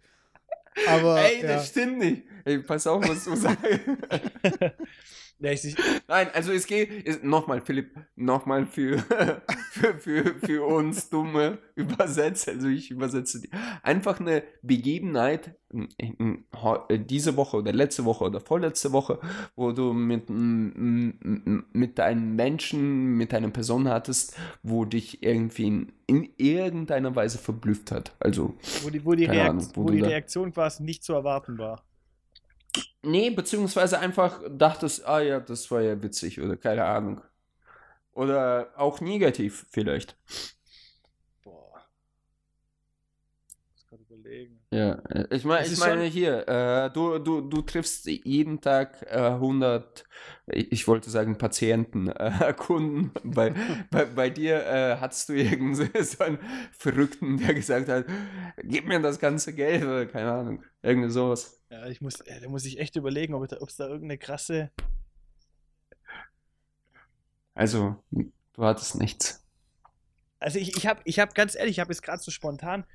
[0.88, 1.48] Aber Ey, ja.
[1.48, 2.24] das stimmt nicht.
[2.44, 3.58] Ey, pass auf, was du sagst.
[6.08, 9.00] Nein, also es geht, nochmal, Philipp, nochmal für,
[9.72, 13.50] für, für, für uns dumme Übersetzer, also ich übersetze die.
[13.84, 19.20] Einfach eine Begebenheit, äh, diese Woche oder letzte Woche oder vorletzte Woche,
[19.56, 26.30] wo du mit, mit einem Menschen, mit einer Person hattest, wo dich irgendwie in, in
[26.38, 28.16] irgendeiner Weise verblüfft hat.
[28.20, 31.58] Also, wo die, wo die, Reakt, Ahnung, wo wo die Reaktion quasi nicht zu erwarten
[31.58, 31.84] war.
[33.02, 37.22] Nee, beziehungsweise einfach dachtest, ah ja, das war ja witzig oder keine Ahnung.
[38.14, 40.18] Oder auch negativ vielleicht.
[41.44, 41.86] Boah.
[43.48, 44.65] Ich muss gerade überlegen.
[44.76, 49.04] Ja, äh, ich meine, Es ich meine hier, äh, du, du, du triffst jeden Tag
[49.04, 50.04] äh, 100,
[50.48, 53.14] ich ich wollte sagen Patienten, äh, Kunden.
[53.24, 53.54] Bei,
[53.90, 56.40] bei, bei dir äh, hattest du irgend so einen
[56.74, 58.06] Verrückten, der gesagt hat,
[58.64, 61.64] gib mir das ganze Geld oder keine Ahnung, irgendwie sowas.
[61.70, 64.72] Ja, ich muss, äh, da muss ich echt überlegen, ob es da irgendeine krasse.
[67.54, 69.42] Also, du hattest nichts.
[70.40, 72.86] Also ich, ich habe ich hab ganz ehrlich, ich habe jetzt gerade so spontan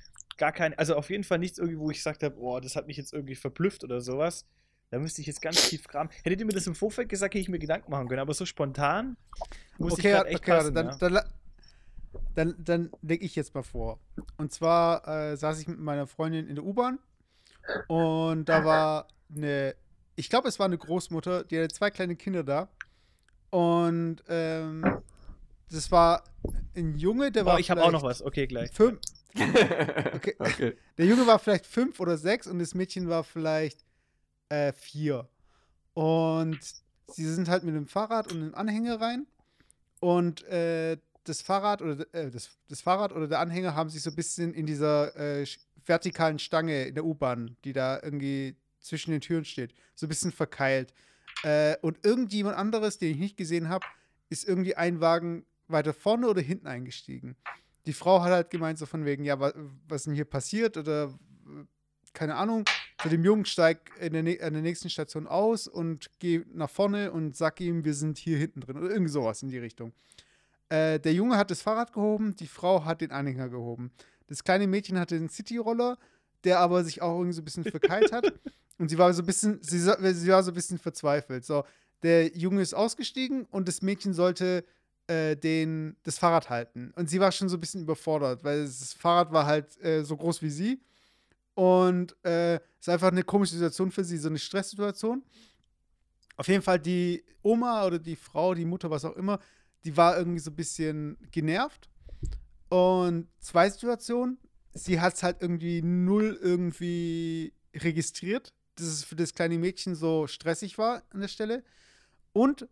[0.41, 2.87] gar kein, also auf jeden Fall nichts irgendwie, wo ich gesagt habe, boah, das hat
[2.87, 4.47] mich jetzt irgendwie verblüfft oder sowas.
[4.91, 6.09] Da müsste ich jetzt ganz tief graben.
[6.25, 8.47] Hättet ihr mir das im Vorfeld gesagt, hätte ich mir Gedanken machen können, aber so
[8.47, 9.17] spontan
[9.79, 10.97] muss okay, ich echt okay, passen, dann, ja.
[10.97, 11.21] dann,
[12.35, 14.01] dann, dann lege ich jetzt mal vor.
[14.39, 16.99] Und zwar äh, saß ich mit meiner Freundin in der U-Bahn
[17.87, 19.77] und da war eine,
[20.17, 22.69] ich glaube, es war eine Großmutter, die hatte zwei kleine Kinder da.
[23.51, 25.03] Und ähm,
[25.71, 26.25] das war
[26.75, 27.61] ein Junge, der Boah, war.
[27.61, 28.23] ich habe auch noch was.
[28.23, 28.71] Okay, gleich.
[28.73, 29.01] Fünf,
[30.15, 30.35] Okay.
[30.39, 30.77] okay.
[30.99, 33.85] Der Junge war vielleicht fünf oder sechs und das Mädchen war vielleicht
[34.49, 35.29] äh, vier.
[35.95, 36.59] Und
[37.09, 39.27] sie sind halt mit dem Fahrrad und einem Anhänger rein.
[40.01, 44.11] Und äh, das Fahrrad oder äh, das, das Fahrrad oder der Anhänger haben sich so
[44.11, 45.47] ein bisschen in dieser äh,
[45.85, 50.33] vertikalen Stange in der U-Bahn, die da irgendwie zwischen den Türen steht, so ein bisschen
[50.33, 50.95] verkeilt.
[51.43, 53.85] Äh, und irgendjemand anderes, den ich nicht gesehen habe,
[54.29, 57.37] ist irgendwie ein Wagen weiter vorne oder hinten eingestiegen.
[57.91, 59.53] Die Frau hat halt gemeint, so von wegen, ja, wa
[59.89, 61.65] was denn hier passiert oder äh,
[62.13, 62.65] keine Ahnung.
[63.03, 67.11] Zu dem Jungen steig in der, an der nächsten Station aus und geh nach vorne
[67.11, 69.93] und sag ihm, wir sind hier hinten drin oder irgend sowas in die Richtung.
[70.69, 73.91] Äh, der Junge hat das Fahrrad gehoben, die Frau hat den Anhänger gehoben.
[74.29, 75.99] Das kleine Mädchen hatte den Cityroller,
[76.45, 78.33] der aber sich auch irgendwie so ein bisschen verkeilt hat.
[78.79, 81.45] Und sie war so ein bisschen, sie, sie war so ein bisschen verzweifelt.
[81.45, 81.65] So,
[82.05, 84.65] der Junge ist ausgestiegen und das Mädchen sollte
[85.07, 86.93] äh, den, das Fahrrad halten.
[86.97, 90.17] Und sie war schon so ein bisschen überfordert, weil das Fahrrad war halt äh, so
[90.17, 90.81] groß wie sie.
[91.55, 95.23] Und äh, es ist einfach eine komische Situation für sie, so eine Stresssituation.
[96.37, 99.39] Auf jeden Fall die Oma oder die Frau, die Mutter, was auch immer,
[99.85, 101.89] die war irgendwie so ein bisschen genervt.
[102.69, 104.39] Und zwei Situationen,
[104.73, 110.27] sie hat es halt irgendwie null irgendwie registriert, dass es für das kleine Mädchen so
[110.27, 111.65] stressig war an der Stelle.
[112.33, 112.69] Und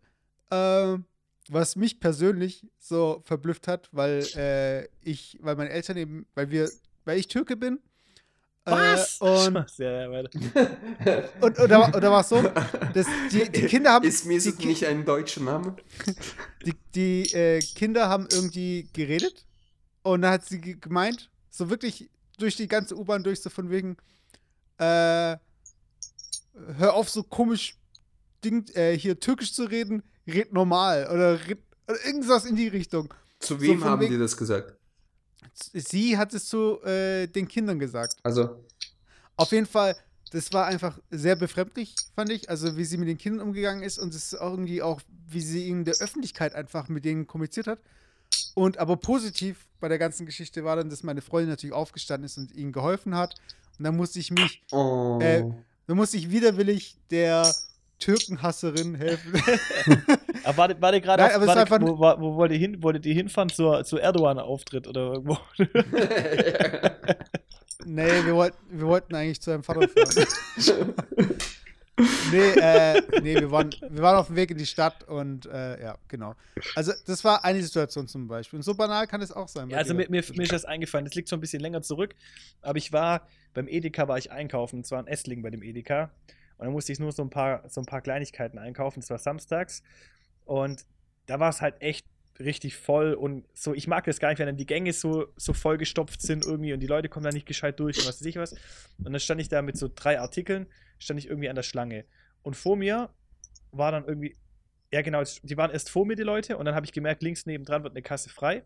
[0.49, 0.97] äh,
[1.51, 6.69] was mich persönlich so verblüfft hat, weil äh, ich, weil meine Eltern eben, weil wir,
[7.05, 7.79] weil ich Türke bin.
[8.65, 9.19] Was?
[9.19, 10.19] Äh, und, Spaß, ja, ja,
[11.41, 12.41] und, und, da, war- und da war es so,
[12.93, 14.07] dass die, die Kinder haben.
[14.07, 15.75] Ist mir die, so nicht ein deutscher Name?
[16.65, 19.47] die, die äh, Kinder haben irgendwie geredet
[20.03, 23.71] und dann hat sie ge- gemeint, so wirklich durch die ganze U-Bahn durch, so von
[23.71, 23.97] wegen,
[24.77, 25.35] äh,
[26.77, 27.75] hör auf, so komisch
[28.43, 33.13] Ding, äh, hier türkisch zu reden, red normal oder, red, oder irgendwas in die Richtung.
[33.39, 34.73] Zu So wem von haben wegen- die das gesagt?
[35.73, 38.15] Sie hat es zu äh, den Kindern gesagt.
[38.23, 38.63] Also,
[39.35, 39.95] Auf jeden Fall,
[40.31, 42.49] das war einfach sehr befremdlich, fand ich.
[42.49, 45.41] Also, wie sie mit den Kindern umgegangen ist und es ist auch irgendwie auch, wie
[45.41, 47.79] sie in der Öffentlichkeit einfach mit denen kommuniziert hat.
[48.53, 52.37] Und aber positiv bei der ganzen Geschichte war dann, dass meine Freundin natürlich aufgestanden ist
[52.37, 53.35] und ihnen geholfen hat.
[53.77, 55.19] Und dann musste ich mich, oh.
[55.21, 55.43] Äh,
[55.87, 57.51] dann musste ich widerwillig der
[57.99, 59.33] Türkenhasserin helfen.
[60.43, 63.05] Aber warte, warte gerade, Nein, auf- warte, einfach- wo, wo, wo wollt ihr hin, wolltet
[63.05, 65.37] ihr hinfahren zur, zu Erdogan-Auftritt oder irgendwo?
[67.85, 70.27] nee, wir wollten, wir wollten eigentlich zu einem Vater fahren.
[72.31, 75.81] nee, äh, nee wir, waren, wir waren auf dem Weg in die Stadt und äh,
[75.81, 76.35] ja, genau.
[76.75, 78.57] Also, das war eine Situation zum Beispiel.
[78.57, 79.69] Und so banal kann es auch sein.
[79.69, 81.05] Ja, also, mir, mir, mir, ist das eingefallen.
[81.05, 82.15] Das liegt schon ein bisschen länger zurück.
[82.61, 84.77] Aber ich war, beim Edeka war ich einkaufen.
[84.77, 86.11] Und zwar in Essling bei dem Edeka.
[86.59, 88.99] Und dann musste ich nur so ein paar, so ein paar Kleinigkeiten einkaufen.
[88.99, 89.81] Das war samstags.
[90.43, 90.85] Und
[91.25, 92.05] da war es halt echt
[92.39, 95.53] richtig voll und so, ich mag das gar nicht, wenn dann die Gänge so, so
[95.53, 98.37] vollgestopft sind irgendwie und die Leute kommen da nicht gescheit durch und was weiß ich
[98.37, 98.53] was.
[98.97, 100.67] Und dann stand ich da mit so drei Artikeln,
[100.99, 102.05] stand ich irgendwie an der Schlange.
[102.41, 103.09] Und vor mir
[103.71, 104.37] war dann irgendwie,
[104.91, 107.45] ja genau, die waren erst vor mir, die Leute, und dann habe ich gemerkt, links
[107.45, 108.59] nebendran wird eine Kasse frei.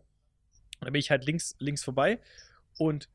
[0.78, 2.20] Und dann bin ich halt links, links vorbei.
[2.78, 3.08] Und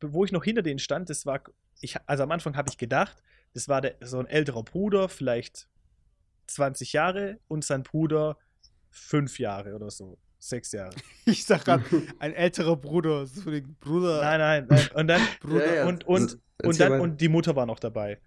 [0.00, 1.42] wo ich noch hinter denen stand, das war,
[1.80, 3.22] ich, also am Anfang habe ich gedacht,
[3.54, 5.68] das war der, so ein älterer Bruder, vielleicht
[6.46, 8.36] 20 Jahre, und sein Bruder
[8.90, 10.18] fünf Jahre oder so.
[10.38, 10.94] Sechs Jahre.
[11.24, 11.84] Ich sag gerade,
[12.18, 13.26] ein älterer Bruder.
[13.26, 13.50] So
[13.80, 14.22] Bruder.
[14.22, 14.88] Nein, nein, nein.
[14.94, 15.86] Und dann, Bruder, ja, ja.
[15.86, 18.18] und, und, und, dann, und die Mutter war noch dabei.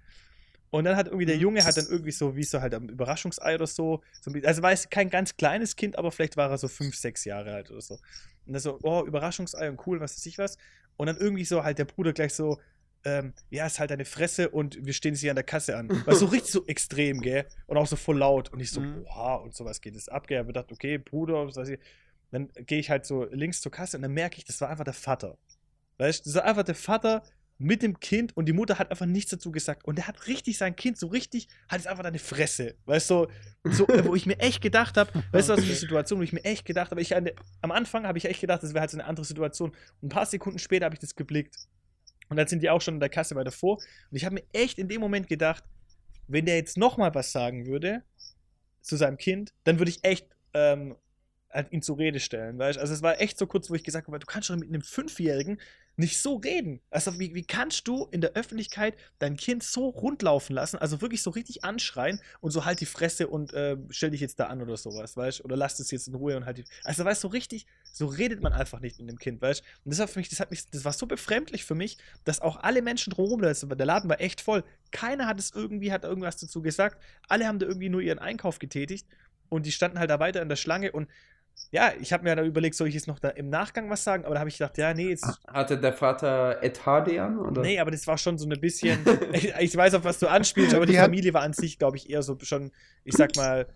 [0.69, 1.41] Und dann hat irgendwie der mhm.
[1.41, 4.72] Junge hat dann irgendwie so, wie so halt am Überraschungsei oder so, so also war
[4.72, 7.81] es kein ganz kleines Kind, aber vielleicht war er so fünf, sechs Jahre alt oder
[7.81, 7.93] so.
[8.45, 10.57] Und dann so, oh, Überraschungsei und cool, was weiß ich was.
[10.97, 12.60] Und dann irgendwie so halt der Bruder gleich so,
[13.06, 15.90] ähm, ja, ist halt deine Fresse und wir stehen sie an der Kasse an.
[16.06, 17.45] War so richtig so extrem, gell?
[17.68, 18.52] Und auch so voll laut.
[18.52, 19.06] Und ich so, mhm.
[19.06, 20.41] oha, und sowas geht es ab, gell?
[20.41, 21.80] Ich gedacht, okay, Bruder, was weiß ich.
[22.32, 24.84] Dann gehe ich halt so links zur Kasse und dann merke ich, das war einfach
[24.84, 25.38] der Vater.
[25.99, 27.23] Weißt du, das war einfach der Vater
[27.57, 29.86] mit dem Kind und die Mutter hat einfach nichts dazu gesagt.
[29.86, 32.76] Und der hat richtig sein Kind so richtig, hat es einfach deine Fresse.
[32.86, 33.27] Weißt du,
[33.64, 36.34] so, wo ich mir echt gedacht habe, weißt du, was für eine Situation, wo ich
[36.34, 38.98] mir echt gedacht habe, ich, am Anfang habe ich echt gedacht, das wäre halt so
[38.98, 39.69] eine andere Situation.
[40.02, 41.56] Und ein paar Sekunden später habe ich das geblickt.
[42.30, 43.77] Und dann sind die auch schon in der Kasse weiter vor.
[43.77, 45.64] Und ich habe mir echt in dem Moment gedacht,
[46.27, 48.03] wenn der jetzt nochmal was sagen würde
[48.81, 50.95] zu seinem Kind, dann würde ich echt ähm,
[51.52, 52.57] halt ihn zur Rede stellen.
[52.57, 52.80] Weißt?
[52.80, 54.81] Also es war echt so kurz, wo ich gesagt habe, du kannst schon mit einem
[54.81, 55.60] Fünfjährigen
[55.97, 56.81] nicht so reden.
[56.89, 61.22] Also wie, wie kannst du in der Öffentlichkeit dein Kind so rundlaufen lassen, also wirklich
[61.22, 64.61] so richtig anschreien und so halt die Fresse und äh, stell dich jetzt da an
[64.61, 66.65] oder sowas, weißt Oder lass es jetzt in Ruhe und halt die.
[66.84, 69.91] Also weißt du, so richtig, so redet man einfach nicht mit dem Kind, weißt Und
[69.91, 72.57] das war für mich, das hat mich, das war so befremdlich für mich, dass auch
[72.57, 74.63] alle Menschen drumherum, der Laden war echt voll.
[74.91, 77.01] Keiner hat es irgendwie, hat irgendwas dazu gesagt.
[77.27, 79.07] Alle haben da irgendwie nur ihren Einkauf getätigt
[79.49, 81.09] und die standen halt da weiter in der Schlange und
[81.72, 84.23] ja, ich habe mir dann überlegt, soll ich jetzt noch da im Nachgang was sagen?
[84.26, 85.26] Aber da habe ich gedacht, ja, nee, jetzt.
[85.48, 87.38] Hatte der Vater Ed Hardy an?
[87.38, 87.61] Oder?
[87.61, 88.99] Nee, aber das war schon so ein bisschen.
[89.34, 91.98] ich, ich, weiß, auf was du anspielst, aber die, die Familie war an sich, glaube
[91.98, 92.72] ich, eher so schon,
[93.03, 93.68] ich sag mal.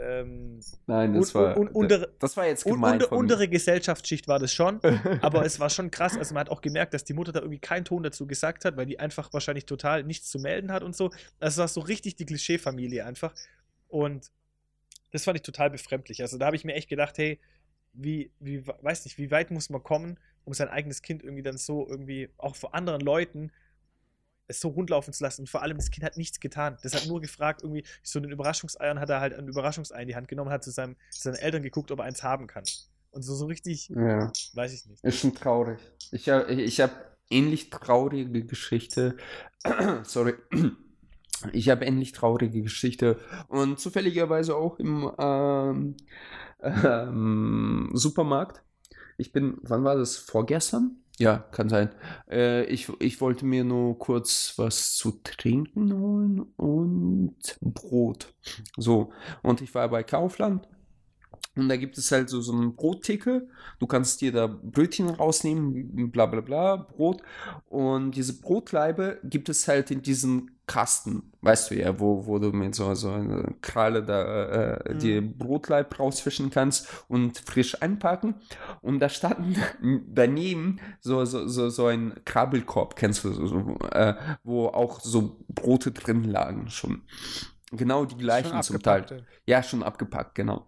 [0.00, 3.02] Ähm, Nein, das, un, war, un, untere, das war jetzt gemein.
[3.02, 4.80] Un, untere Gesellschaftsschicht war das schon,
[5.20, 6.16] aber es war schon krass.
[6.16, 8.76] Also man hat auch gemerkt, dass die Mutter da irgendwie keinen Ton dazu gesagt hat,
[8.76, 11.10] weil die einfach wahrscheinlich total nichts zu melden hat und so.
[11.40, 13.34] Also es war so richtig die Klischee-Familie einfach.
[13.88, 14.30] Und
[15.14, 16.22] das fand ich total befremdlich.
[16.22, 17.38] Also da habe ich mir echt gedacht, hey,
[17.92, 21.56] wie, wie, weiß nicht, wie weit muss man kommen, um sein eigenes Kind irgendwie dann
[21.56, 23.52] so irgendwie auch vor anderen Leuten
[24.48, 25.42] es so rundlaufen zu lassen.
[25.42, 26.78] Und vor allem, das Kind hat nichts getan.
[26.82, 30.16] Das hat nur gefragt, irgendwie, so einen Überraschungseiern hat er halt ein Überraschungsei in die
[30.16, 32.64] Hand genommen, hat zu, seinem, zu seinen Eltern geguckt, ob er eins haben kann.
[33.12, 34.32] Und so, so richtig, ja.
[34.54, 35.04] weiß ich nicht.
[35.04, 35.78] Ist schon traurig.
[36.10, 39.16] Ich habe ich hab ähnlich traurige Geschichte.
[40.02, 40.34] Sorry
[41.52, 43.18] ich habe endlich traurige Geschichte
[43.48, 45.96] und zufälligerweise auch im ähm,
[46.62, 48.62] ähm, Supermarkt.
[49.16, 50.16] Ich bin, wann war das?
[50.16, 50.96] Vorgestern?
[51.18, 51.90] Ja, kann sein.
[52.28, 58.34] Äh, ich, ich wollte mir nur kurz was zu trinken holen und Brot.
[58.76, 59.12] So,
[59.42, 60.66] und ich war bei Kaufland
[61.56, 63.48] und da gibt es halt so, so einen Brottickel.
[63.78, 67.22] Du kannst dir da Brötchen rausnehmen, bla bla bla, Brot.
[67.68, 72.50] Und diese Brotleibe gibt es halt in diesem Kasten, weißt du ja, wo, wo du
[72.50, 74.98] mit so, so einer Kralle da äh, mhm.
[74.98, 78.36] die Brotleib rausfischen kannst und frisch einpacken.
[78.80, 79.58] Und da stand
[80.08, 85.36] daneben so, so, so, so ein Krabbelkorb, kennst du, so, so äh, wo auch so
[85.48, 87.02] Brote drin lagen schon.
[87.70, 89.26] Genau die gleichen zum Teil.
[89.46, 90.66] Ja, schon abgepackt, genau.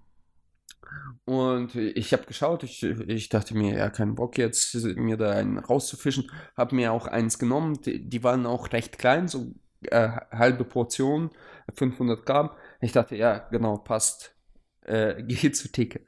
[1.24, 5.58] Und ich habe geschaut, ich, ich dachte mir, ja, keinen Bock jetzt, mir da einen
[5.58, 6.30] rauszufischen.
[6.56, 9.52] Habe mir auch eins genommen, die, die waren auch recht klein, so
[9.90, 11.30] äh, halbe Portion,
[11.74, 12.50] 500 Gramm.
[12.80, 14.34] Ich dachte, ja, genau, passt.
[14.82, 16.00] Äh, gehe zur Theke.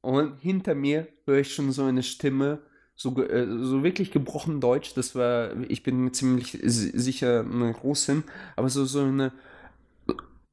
[0.00, 2.62] Und hinter mir höre ich schon so eine Stimme,
[2.96, 4.94] so, äh, so wirklich gebrochen Deutsch.
[4.94, 8.24] Das war, ich bin mir ziemlich sicher eine Russin,
[8.56, 9.32] aber so, so eine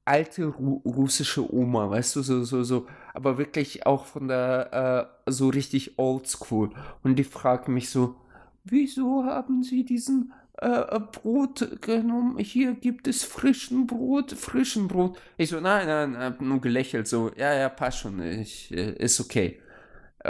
[0.09, 5.31] alte Ru russische Oma, weißt du, so, so, so, aber wirklich auch von der, äh,
[5.31, 6.71] so richtig oldschool.
[7.03, 8.15] Und die fragt mich so,
[8.63, 12.39] wieso haben Sie diesen äh, Brot genommen?
[12.39, 15.19] Hier gibt es frischen Brot, frischen Brot.
[15.37, 19.19] Ich so, nein, nein, hab nur gelächelt, so, ja, ja, passt schon, ich, äh, ist
[19.19, 19.59] okay.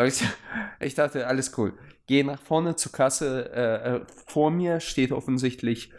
[0.06, 0.24] Ich,
[0.82, 1.74] ich, dachte, alles cool.
[2.06, 5.94] Gehe nach vorne zur Kasse, äh, äh, vor mir steht offensichtlich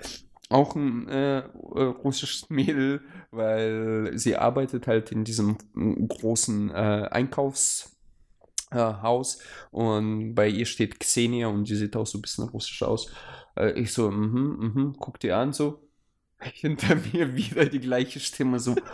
[0.51, 3.01] auch ein äh, äh, russisches Mädel,
[3.31, 9.39] weil sie arbeitet halt in diesem mm, großen äh, Einkaufshaus
[9.71, 13.11] und bei ihr steht Xenia und die sieht auch so ein bisschen russisch aus.
[13.57, 15.89] Äh, ich so, mhm, mhm, guck dir an so.
[16.41, 18.75] Hinter mir wieder die gleiche Stimme so.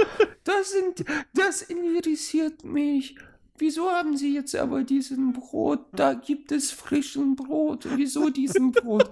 [0.45, 1.05] Das sind,
[1.35, 3.17] das interessiert mich.
[3.59, 5.81] Wieso haben Sie jetzt aber diesen Brot?
[5.91, 7.85] Da gibt es frischen Brot.
[7.97, 9.11] Wieso diesen Brot?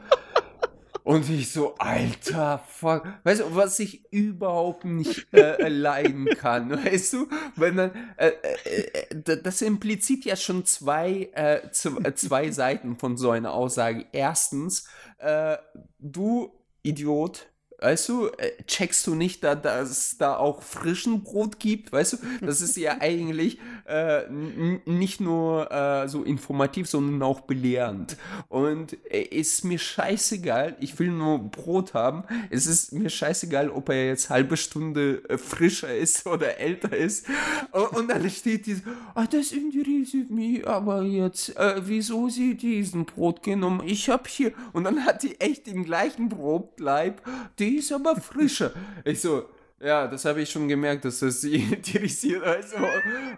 [1.04, 3.06] Und ich so, alter Fuck.
[3.24, 7.28] Weißt du, was ich überhaupt nicht äh, leiden kann, weißt du?
[7.56, 8.32] Wenn dann, äh,
[8.64, 14.06] äh, äh das impliziert ja schon zwei, äh, zwei Seiten von so einer Aussage.
[14.12, 15.58] Erstens, äh,
[15.98, 17.48] du Idiot,
[17.84, 21.92] Weißt du, äh, checkst du nicht, da, dass es da auch frischen Brot gibt?
[21.92, 28.16] Weißt du, das ist ja eigentlich äh, nicht nur äh, so informativ, sondern auch belehrend.
[28.48, 32.24] Und äh, ist mir scheißegal, ich will nur Brot haben.
[32.48, 37.26] Es ist mir scheißegal, ob er jetzt halbe Stunde äh, frischer ist oder älter ist.
[37.70, 38.82] Und, und dann steht dieses,
[39.14, 43.82] ah, das interessiert mich aber jetzt, äh, wieso sie diesen Brot genommen?
[43.84, 47.20] Ich hab hier, und dann hat die echt den gleichen Brotleib,
[47.58, 48.72] die ist aber frischer.
[49.04, 49.48] Ich so,
[49.84, 52.42] ja, das habe ich schon gemerkt, dass das sie interessiert.
[52.42, 52.76] Also.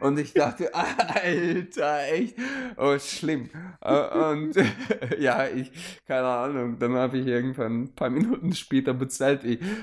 [0.00, 2.36] Und ich dachte, Alter, echt,
[2.76, 3.50] oh, schlimm.
[3.80, 4.54] Äh, und
[5.18, 5.70] ja, ich,
[6.06, 9.40] keine Ahnung, dann habe ich irgendwann ein paar Minuten später bezahlt.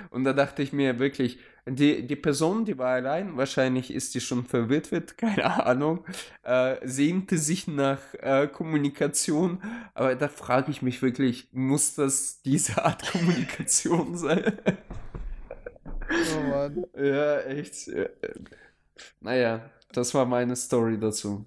[0.09, 4.21] Und da dachte ich mir wirklich, die, die Person, die war allein, wahrscheinlich ist die
[4.21, 6.03] schon verwitwet, keine Ahnung,
[6.43, 9.61] äh, sehnte sich nach äh, Kommunikation,
[9.93, 14.57] aber da frage ich mich wirklich, muss das diese Art Kommunikation sein?
[16.37, 16.85] oh Mann.
[16.95, 17.89] Ja, echt.
[19.21, 21.45] Naja, das war meine Story dazu.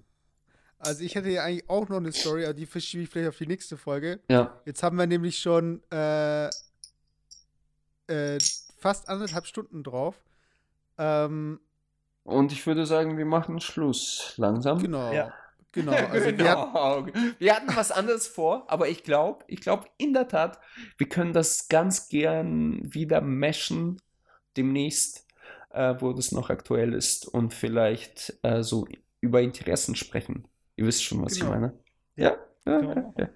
[0.79, 3.37] Also ich hätte ja eigentlich auch noch eine Story, aber die verschiebe ich vielleicht auf
[3.37, 4.19] die nächste Folge.
[4.29, 4.61] Ja.
[4.65, 6.47] Jetzt haben wir nämlich schon äh,
[8.07, 8.37] äh,
[8.77, 10.15] fast anderthalb Stunden drauf.
[10.97, 11.59] Ähm,
[12.23, 14.79] und ich würde sagen, wir machen Schluss langsam.
[14.79, 15.11] Genau.
[15.13, 15.33] Ja.
[15.71, 15.93] Genau.
[15.93, 16.43] Also genau.
[16.43, 20.59] Wir, hatten, wir, hatten, was anderes vor, aber ich glaube, ich glaube in der Tat,
[20.97, 24.01] wir können das ganz gern wieder meshen
[24.57, 25.25] demnächst,
[25.71, 28.87] äh, wo das noch aktuell ist und vielleicht äh, so
[29.21, 30.47] über Interessen sprechen.
[30.75, 31.45] Ihr wisst schon, was genau.
[31.45, 31.73] ich meine.
[32.15, 32.37] Ja.
[32.65, 33.29] Ja, ja, ja.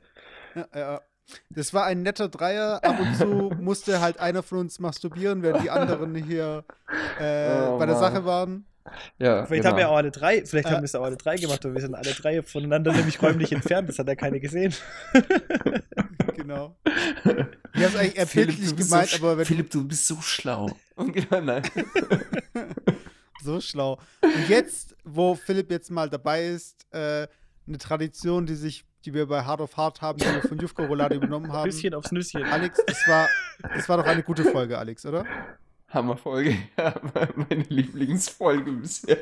[0.56, 1.02] ja, ja.
[1.50, 2.84] Das war ein netter Dreier.
[2.84, 3.26] Ab und zu
[3.60, 6.66] musste halt einer von uns masturbieren, während die anderen hier
[7.20, 8.66] äh, oh, bei der Sache waren.
[9.20, 9.70] Ja, vielleicht genau.
[9.70, 11.82] haben wir auch alle drei, vielleicht haben wir es auch alle drei gemacht, aber wir
[11.82, 14.74] sind alle drei voneinander nämlich räumlich entfernt, das hat ja keiner gesehen.
[16.36, 16.76] genau.
[17.74, 20.70] Ich hab's eigentlich eher Philipp, gemeint, so aber wenn Philipp, du bist so schlau.
[21.32, 21.64] Nein.
[23.42, 23.98] so schlau.
[24.22, 27.28] Und jetzt, wo Philipp jetzt mal dabei ist, äh,
[27.66, 30.84] eine Tradition, die sich die wir bei Hard of Hard haben, die wir von Jufko
[30.84, 31.64] Roulade übernommen haben.
[31.64, 32.44] Bisschen aufs Nüsschen.
[32.44, 33.28] Alex, das war,
[33.74, 35.26] das war doch eine gute Folge, Alex, oder?
[35.90, 36.56] Hammerfolge.
[36.78, 36.94] Ja,
[37.36, 39.18] meine Lieblingsfolge bisher.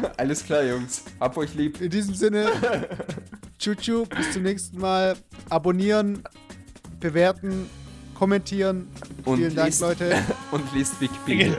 [0.16, 1.04] Alles klar, Jungs.
[1.18, 1.80] Hab euch lieb.
[1.80, 2.46] In diesem Sinne,
[3.58, 5.16] tschu bis zum nächsten Mal.
[5.48, 6.22] Abonnieren,
[6.98, 7.68] bewerten,
[8.14, 8.88] kommentieren.
[9.24, 10.22] Und Vielen Dank, liest, Leute.
[10.50, 11.56] Und liest Wikipedia.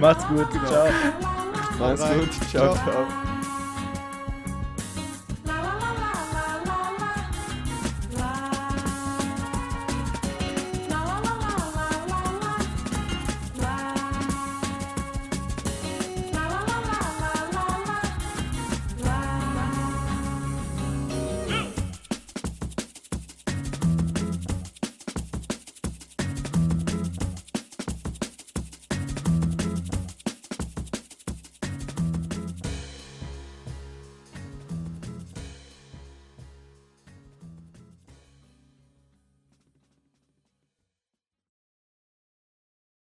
[0.00, 0.48] Macht's gut.
[0.66, 0.88] Ciao.
[1.78, 2.50] Mach's gut.
[2.50, 2.74] ciao.
[2.74, 2.84] ciao.
[2.84, 3.37] ciao.